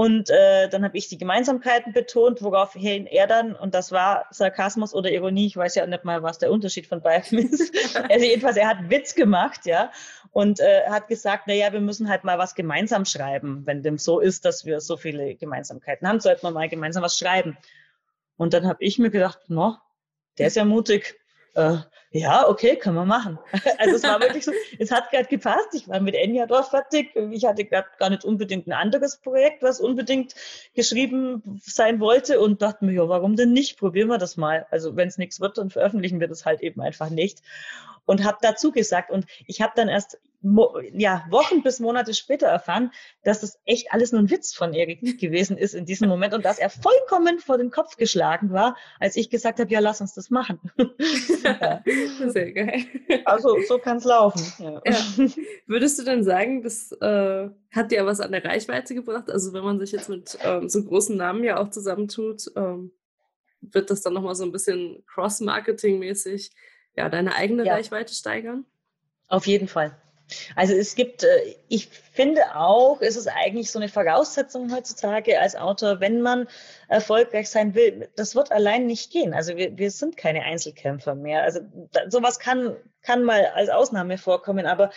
Und 0.00 0.30
äh, 0.30 0.66
dann 0.70 0.82
habe 0.82 0.96
ich 0.96 1.08
die 1.08 1.18
Gemeinsamkeiten 1.18 1.92
betont, 1.92 2.40
woraufhin 2.40 3.04
er 3.04 3.26
dann, 3.26 3.54
und 3.54 3.74
das 3.74 3.92
war 3.92 4.24
Sarkasmus 4.30 4.94
oder 4.94 5.10
Ironie, 5.10 5.46
ich 5.46 5.58
weiß 5.58 5.74
ja 5.74 5.86
nicht 5.86 6.04
mal, 6.04 6.22
was 6.22 6.38
der 6.38 6.50
Unterschied 6.50 6.86
von 6.86 7.02
beiden 7.02 7.38
ist. 7.38 7.70
also 8.08 8.24
jedenfalls, 8.24 8.56
er 8.56 8.68
hat 8.68 8.88
Witz 8.88 9.14
gemacht, 9.14 9.66
ja, 9.66 9.92
und 10.32 10.58
äh, 10.58 10.88
hat 10.88 11.08
gesagt, 11.08 11.42
na 11.48 11.52
ja, 11.52 11.74
wir 11.74 11.82
müssen 11.82 12.08
halt 12.08 12.24
mal 12.24 12.38
was 12.38 12.54
gemeinsam 12.54 13.04
schreiben. 13.04 13.66
Wenn 13.66 13.82
dem 13.82 13.98
so 13.98 14.20
ist, 14.20 14.46
dass 14.46 14.64
wir 14.64 14.80
so 14.80 14.96
viele 14.96 15.34
Gemeinsamkeiten 15.34 16.08
haben, 16.08 16.20
sollten 16.20 16.44
wir 16.44 16.50
mal 16.50 16.70
gemeinsam 16.70 17.02
was 17.02 17.18
schreiben. 17.18 17.58
Und 18.38 18.54
dann 18.54 18.66
habe 18.66 18.82
ich 18.82 18.98
mir 18.98 19.10
gedacht, 19.10 19.38
no, 19.48 19.76
der 20.38 20.46
ist 20.46 20.56
ja 20.56 20.64
mutig. 20.64 21.19
Äh, 21.54 21.76
ja, 22.12 22.48
okay, 22.48 22.76
können 22.76 22.96
wir 22.96 23.04
machen. 23.04 23.38
Also 23.78 23.96
es 23.96 24.02
war 24.02 24.20
wirklich 24.20 24.44
so, 24.44 24.52
es 24.78 24.90
hat 24.90 25.10
gerade 25.10 25.26
gepasst. 25.26 25.68
Ich 25.74 25.88
war 25.88 26.00
mit 26.00 26.14
Enya 26.14 26.46
dort 26.46 26.68
fertig. 26.68 27.14
Ich 27.30 27.44
hatte 27.44 27.64
gerade 27.64 27.88
gar 27.98 28.10
nicht 28.10 28.24
unbedingt 28.24 28.66
ein 28.66 28.72
anderes 28.72 29.18
Projekt, 29.18 29.62
was 29.62 29.80
unbedingt 29.80 30.34
geschrieben 30.74 31.60
sein 31.62 32.00
wollte 32.00 32.40
und 32.40 32.62
dachte 32.62 32.84
mir, 32.84 32.92
ja, 32.92 33.08
warum 33.08 33.36
denn 33.36 33.52
nicht? 33.52 33.78
Probieren 33.78 34.08
wir 34.08 34.18
das 34.18 34.36
mal. 34.36 34.66
Also 34.70 34.96
wenn 34.96 35.08
es 35.08 35.18
nichts 35.18 35.40
wird, 35.40 35.58
dann 35.58 35.70
veröffentlichen 35.70 36.20
wir 36.20 36.28
das 36.28 36.44
halt 36.44 36.60
eben 36.62 36.80
einfach 36.80 37.10
nicht 37.10 37.42
und 38.04 38.24
habe 38.24 38.38
dazu 38.40 38.72
gesagt. 38.72 39.10
Und 39.10 39.26
ich 39.46 39.60
habe 39.60 39.72
dann 39.76 39.88
erst 39.88 40.18
ja, 40.94 41.26
Wochen 41.28 41.62
bis 41.62 41.80
Monate 41.80 42.14
später 42.14 42.46
erfahren, 42.46 42.92
dass 43.24 43.40
das 43.40 43.60
echt 43.66 43.92
alles 43.92 44.12
nur 44.12 44.22
ein 44.22 44.30
Witz 44.30 44.54
von 44.54 44.72
Erik 44.72 45.20
gewesen 45.20 45.58
ist 45.58 45.74
in 45.74 45.84
diesem 45.84 46.08
Moment 46.08 46.32
und 46.32 46.44
dass 46.44 46.58
er 46.58 46.70
vollkommen 46.70 47.38
vor 47.40 47.58
den 47.58 47.70
Kopf 47.70 47.96
geschlagen 47.96 48.50
war, 48.50 48.76
als 48.98 49.16
ich 49.16 49.28
gesagt 49.28 49.60
habe, 49.60 49.70
ja, 49.70 49.80
lass 49.80 50.00
uns 50.00 50.14
das 50.14 50.30
machen. 50.30 50.58
ja. 51.44 51.82
Sehr 52.28 52.52
geil. 52.52 52.84
Also 53.26 53.56
so 53.68 53.78
kann 53.78 53.98
es 53.98 54.04
laufen. 54.04 54.40
Ja. 54.58 54.80
Ja. 54.86 55.26
Würdest 55.66 55.98
du 55.98 56.04
denn 56.04 56.24
sagen, 56.24 56.62
das 56.62 56.92
äh, 56.92 57.50
hat 57.70 57.90
dir 57.90 58.06
was 58.06 58.20
an 58.20 58.32
der 58.32 58.44
Reichweite 58.44 58.94
gebracht? 58.94 59.30
Also 59.30 59.52
wenn 59.52 59.64
man 59.64 59.78
sich 59.78 59.92
jetzt 59.92 60.08
mit 60.08 60.38
ähm, 60.42 60.68
so 60.70 60.82
großen 60.82 61.16
Namen 61.16 61.44
ja 61.44 61.58
auch 61.58 61.68
zusammentut, 61.68 62.50
ähm, 62.56 62.92
wird 63.60 63.90
das 63.90 64.00
dann 64.00 64.14
nochmal 64.14 64.34
so 64.34 64.44
ein 64.44 64.52
bisschen 64.52 65.04
Cross-Marketing-mäßig 65.06 66.50
ja, 66.96 67.08
deine 67.08 67.34
eigene 67.34 67.64
ja. 67.64 67.74
Reichweite 67.74 68.14
steigern? 68.14 68.64
Auf 69.28 69.46
jeden 69.46 69.68
Fall. 69.68 69.96
Also 70.54 70.74
es 70.74 70.94
gibt, 70.94 71.24
äh, 71.24 71.56
ich 71.68 71.88
finde 71.88 72.54
auch, 72.54 73.00
ist 73.00 73.16
es 73.16 73.26
eigentlich 73.26 73.70
so 73.70 73.78
eine 73.78 73.88
Voraussetzung 73.88 74.72
heutzutage 74.74 75.40
als 75.40 75.56
Autor, 75.56 76.00
wenn 76.00 76.20
man 76.20 76.48
erfolgreich 76.88 77.50
sein 77.50 77.74
will. 77.74 78.08
Das 78.16 78.34
wird 78.34 78.52
allein 78.52 78.86
nicht 78.86 79.12
gehen. 79.12 79.34
Also 79.34 79.56
wir, 79.56 79.76
wir 79.76 79.90
sind 79.90 80.16
keine 80.16 80.42
Einzelkämpfer 80.42 81.14
mehr. 81.14 81.42
Also 81.42 81.60
sowas 82.08 82.38
kann, 82.38 82.76
kann 83.02 83.24
mal 83.24 83.46
als 83.54 83.68
Ausnahme 83.68 84.18
vorkommen, 84.18 84.66
aber 84.66 84.90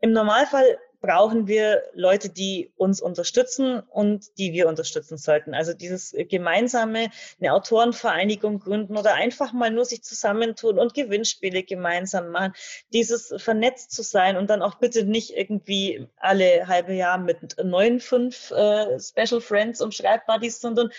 im 0.00 0.12
Normalfall 0.12 0.78
brauchen 1.02 1.48
wir 1.48 1.82
Leute, 1.92 2.30
die 2.30 2.72
uns 2.76 3.02
unterstützen 3.02 3.80
und 3.80 4.38
die 4.38 4.52
wir 4.52 4.68
unterstützen 4.68 5.18
sollten. 5.18 5.52
Also 5.52 5.74
dieses 5.74 6.14
gemeinsame, 6.30 7.10
eine 7.40 7.52
Autorenvereinigung 7.52 8.60
gründen 8.60 8.96
oder 8.96 9.14
einfach 9.14 9.52
mal 9.52 9.70
nur 9.70 9.84
sich 9.84 10.02
zusammentun 10.02 10.78
und 10.78 10.94
Gewinnspiele 10.94 11.64
gemeinsam 11.64 12.30
machen. 12.30 12.54
Dieses 12.92 13.34
vernetzt 13.36 13.90
zu 13.90 14.02
sein 14.02 14.36
und 14.36 14.48
dann 14.48 14.62
auch 14.62 14.76
bitte 14.76 15.04
nicht 15.04 15.36
irgendwie 15.36 16.06
alle 16.16 16.68
halbe 16.68 16.94
Jahr 16.94 17.18
mit 17.18 17.56
neuen 17.62 18.00
fünf 18.00 18.52
äh, 18.52 18.98
Special 18.98 19.40
Friends 19.40 19.80
und 19.80 19.94
Schreibbuddies, 19.94 20.60
sondern 20.60 20.90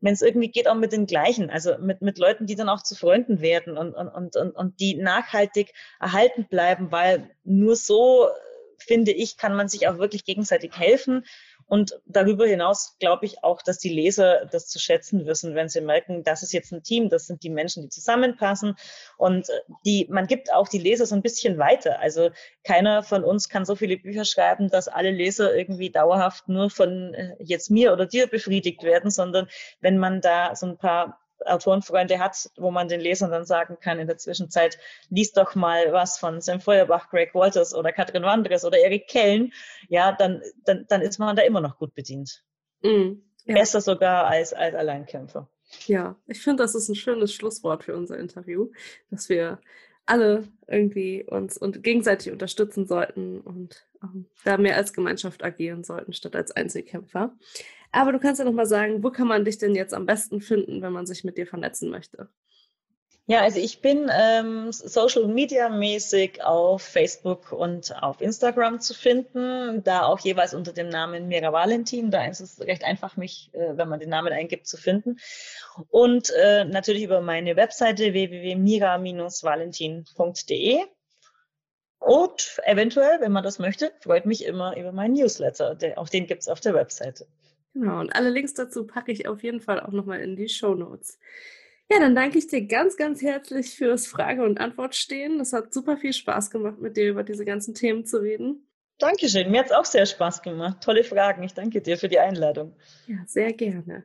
wenn 0.00 0.14
es 0.14 0.22
irgendwie 0.22 0.48
geht, 0.48 0.68
auch 0.68 0.76
mit 0.76 0.92
den 0.92 1.06
gleichen, 1.06 1.50
also 1.50 1.76
mit, 1.78 2.02
mit 2.02 2.18
Leuten, 2.18 2.46
die 2.46 2.54
dann 2.54 2.68
auch 2.68 2.84
zu 2.84 2.94
Freunden 2.94 3.40
werden 3.40 3.76
und, 3.76 3.94
und, 3.94 4.36
und, 4.36 4.54
und 4.54 4.80
die 4.80 4.94
nachhaltig 4.94 5.72
erhalten 5.98 6.46
bleiben, 6.48 6.92
weil 6.92 7.30
nur 7.42 7.74
so 7.74 8.28
finde 8.78 9.12
ich, 9.12 9.36
kann 9.36 9.54
man 9.54 9.68
sich 9.68 9.88
auch 9.88 9.98
wirklich 9.98 10.24
gegenseitig 10.24 10.78
helfen. 10.78 11.24
Und 11.66 12.00
darüber 12.06 12.46
hinaus 12.46 12.96
glaube 12.98 13.26
ich 13.26 13.44
auch, 13.44 13.60
dass 13.60 13.78
die 13.78 13.90
Leser 13.90 14.46
das 14.46 14.68
zu 14.68 14.78
schätzen 14.78 15.26
wissen, 15.26 15.54
wenn 15.54 15.68
sie 15.68 15.82
merken, 15.82 16.24
das 16.24 16.42
ist 16.42 16.52
jetzt 16.54 16.72
ein 16.72 16.82
Team, 16.82 17.10
das 17.10 17.26
sind 17.26 17.42
die 17.42 17.50
Menschen, 17.50 17.82
die 17.82 17.90
zusammenpassen. 17.90 18.74
Und 19.18 19.50
äh, 19.50 19.52
die, 19.84 20.06
man 20.08 20.26
gibt 20.26 20.52
auch 20.52 20.68
die 20.68 20.78
Leser 20.78 21.04
so 21.04 21.14
ein 21.14 21.22
bisschen 21.22 21.58
weiter. 21.58 22.00
Also 22.00 22.30
keiner 22.64 23.02
von 23.02 23.22
uns 23.22 23.50
kann 23.50 23.66
so 23.66 23.76
viele 23.76 23.98
Bücher 23.98 24.24
schreiben, 24.24 24.70
dass 24.70 24.88
alle 24.88 25.10
Leser 25.10 25.54
irgendwie 25.54 25.90
dauerhaft 25.90 26.48
nur 26.48 26.70
von 26.70 27.12
äh, 27.12 27.36
jetzt 27.38 27.70
mir 27.70 27.92
oder 27.92 28.06
dir 28.06 28.28
befriedigt 28.28 28.82
werden, 28.82 29.10
sondern 29.10 29.48
wenn 29.80 29.98
man 29.98 30.22
da 30.22 30.56
so 30.56 30.66
ein 30.66 30.78
paar 30.78 31.20
Autorenfreunde 31.44 32.18
hat, 32.18 32.50
wo 32.56 32.70
man 32.70 32.88
den 32.88 33.00
Lesern 33.00 33.30
dann 33.30 33.44
sagen 33.44 33.78
kann, 33.80 33.98
in 33.98 34.06
der 34.06 34.18
Zwischenzeit, 34.18 34.78
liest 35.10 35.36
doch 35.36 35.54
mal 35.54 35.92
was 35.92 36.18
von 36.18 36.40
Sam 36.40 36.60
Feuerbach, 36.60 37.10
Greg 37.10 37.34
Walters 37.34 37.74
oder 37.74 37.92
Katrin 37.92 38.22
Wandres 38.22 38.64
oder 38.64 38.78
Erik 38.78 39.08
Kellen, 39.08 39.52
ja, 39.88 40.12
dann, 40.12 40.42
dann, 40.64 40.86
dann 40.88 41.00
ist 41.00 41.18
man 41.18 41.36
da 41.36 41.42
immer 41.42 41.60
noch 41.60 41.78
gut 41.78 41.94
bedient. 41.94 42.44
Mm, 42.82 43.20
ja. 43.44 43.54
Besser 43.54 43.80
sogar 43.80 44.26
als, 44.26 44.52
als 44.52 44.74
Alleinkämpfer. 44.74 45.48
Ja, 45.86 46.16
ich 46.26 46.40
finde, 46.40 46.62
das 46.62 46.74
ist 46.74 46.88
ein 46.88 46.94
schönes 46.94 47.32
Schlusswort 47.32 47.84
für 47.84 47.96
unser 47.96 48.18
Interview, 48.18 48.70
dass 49.10 49.28
wir 49.28 49.60
alle 50.06 50.48
irgendwie 50.66 51.22
uns 51.24 51.58
und 51.58 51.82
gegenseitig 51.82 52.32
unterstützen 52.32 52.86
sollten 52.86 53.40
und 53.40 53.86
ähm, 54.02 54.26
da 54.44 54.56
mehr 54.56 54.76
als 54.76 54.94
Gemeinschaft 54.94 55.44
agieren 55.44 55.84
sollten, 55.84 56.14
statt 56.14 56.34
als 56.34 56.50
Einzelkämpfer. 56.50 57.36
Aber 57.92 58.12
du 58.12 58.18
kannst 58.18 58.38
ja 58.38 58.44
noch 58.44 58.52
mal 58.52 58.66
sagen, 58.66 59.02
wo 59.02 59.10
kann 59.10 59.28
man 59.28 59.44
dich 59.44 59.58
denn 59.58 59.74
jetzt 59.74 59.94
am 59.94 60.06
besten 60.06 60.40
finden, 60.40 60.82
wenn 60.82 60.92
man 60.92 61.06
sich 61.06 61.24
mit 61.24 61.38
dir 61.38 61.46
vernetzen 61.46 61.90
möchte? 61.90 62.28
Ja, 63.30 63.42
also 63.42 63.60
ich 63.60 63.82
bin 63.82 64.10
ähm, 64.10 64.72
Social 64.72 65.26
Media 65.26 65.68
mäßig 65.68 66.42
auf 66.42 66.80
Facebook 66.80 67.52
und 67.52 67.94
auf 68.02 68.22
Instagram 68.22 68.80
zu 68.80 68.94
finden, 68.94 69.84
da 69.84 70.06
auch 70.06 70.18
jeweils 70.20 70.54
unter 70.54 70.72
dem 70.72 70.88
Namen 70.88 71.28
Mira 71.28 71.52
Valentin. 71.52 72.10
Da 72.10 72.24
ist 72.24 72.40
es 72.40 72.58
recht 72.58 72.84
einfach, 72.84 73.18
mich, 73.18 73.50
äh, 73.52 73.76
wenn 73.76 73.90
man 73.90 74.00
den 74.00 74.08
Namen 74.08 74.32
eingibt, 74.32 74.66
zu 74.66 74.78
finden. 74.78 75.18
Und 75.90 76.30
äh, 76.30 76.64
natürlich 76.64 77.02
über 77.02 77.20
meine 77.20 77.54
Webseite 77.56 78.14
www.mira-valentin.de. 78.14 80.78
Und 81.98 82.60
eventuell, 82.64 83.20
wenn 83.20 83.32
man 83.32 83.44
das 83.44 83.58
möchte, 83.58 83.92
freut 84.00 84.24
mich 84.24 84.46
immer 84.46 84.74
über 84.74 84.92
meinen 84.92 85.12
Newsletter. 85.12 85.76
Auch 85.96 86.08
den 86.08 86.26
gibt 86.26 86.40
es 86.40 86.48
auf 86.48 86.60
der 86.60 86.72
Webseite. 86.72 87.26
Genau, 87.74 88.00
und 88.00 88.14
alle 88.14 88.30
Links 88.30 88.54
dazu 88.54 88.86
packe 88.86 89.12
ich 89.12 89.28
auf 89.28 89.42
jeden 89.42 89.60
Fall 89.60 89.80
auch 89.80 89.92
nochmal 89.92 90.20
in 90.20 90.36
die 90.36 90.48
Show 90.48 90.74
Notes. 90.74 91.18
Ja, 91.90 92.00
dann 92.00 92.14
danke 92.14 92.38
ich 92.38 92.46
dir 92.46 92.66
ganz, 92.66 92.96
ganz 92.96 93.22
herzlich 93.22 93.70
fürs 93.70 94.06
Frage- 94.06 94.44
und 94.44 94.60
Antwortstehen. 94.60 95.38
Das 95.38 95.52
hat 95.52 95.72
super 95.72 95.96
viel 95.96 96.12
Spaß 96.12 96.50
gemacht, 96.50 96.80
mit 96.80 96.96
dir 96.96 97.08
über 97.08 97.22
diese 97.22 97.44
ganzen 97.44 97.74
Themen 97.74 98.04
zu 98.04 98.18
reden. 98.18 98.66
Dankeschön, 98.98 99.50
mir 99.50 99.60
hat 99.60 99.66
es 99.66 99.72
auch 99.72 99.84
sehr 99.84 100.06
Spaß 100.06 100.42
gemacht. 100.42 100.82
Tolle 100.82 101.04
Fragen. 101.04 101.42
Ich 101.44 101.54
danke 101.54 101.80
dir 101.80 101.96
für 101.96 102.08
die 102.08 102.18
Einladung. 102.18 102.76
Ja, 103.06 103.18
sehr 103.26 103.52
gerne. 103.52 104.04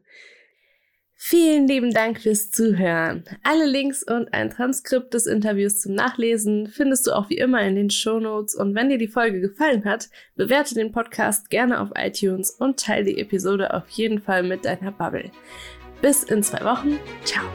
Vielen 1.25 1.69
lieben 1.69 1.93
Dank 1.93 2.19
fürs 2.19 2.51
Zuhören. 2.51 3.23
Alle 3.43 3.65
Links 3.65 4.03
und 4.03 4.33
ein 4.33 4.49
Transkript 4.49 5.13
des 5.13 5.25
Interviews 5.25 5.79
zum 5.79 5.93
Nachlesen 5.93 6.67
findest 6.67 7.07
du 7.07 7.13
auch 7.13 7.29
wie 7.29 7.37
immer 7.37 7.61
in 7.61 7.75
den 7.75 7.89
Show 7.89 8.19
Notes. 8.19 8.55
Und 8.55 8.75
wenn 8.75 8.89
dir 8.89 8.97
die 8.97 9.07
Folge 9.07 9.39
gefallen 9.39 9.85
hat, 9.85 10.09
bewerte 10.35 10.75
den 10.75 10.91
Podcast 10.91 11.49
gerne 11.49 11.79
auf 11.79 11.91
iTunes 11.95 12.51
und 12.51 12.77
teile 12.77 13.05
die 13.05 13.21
Episode 13.21 13.73
auf 13.73 13.87
jeden 13.87 14.19
Fall 14.19 14.43
mit 14.43 14.65
deiner 14.65 14.91
Bubble. 14.91 15.31
Bis 16.01 16.23
in 16.23 16.43
zwei 16.43 16.65
Wochen. 16.65 16.99
Ciao. 17.23 17.45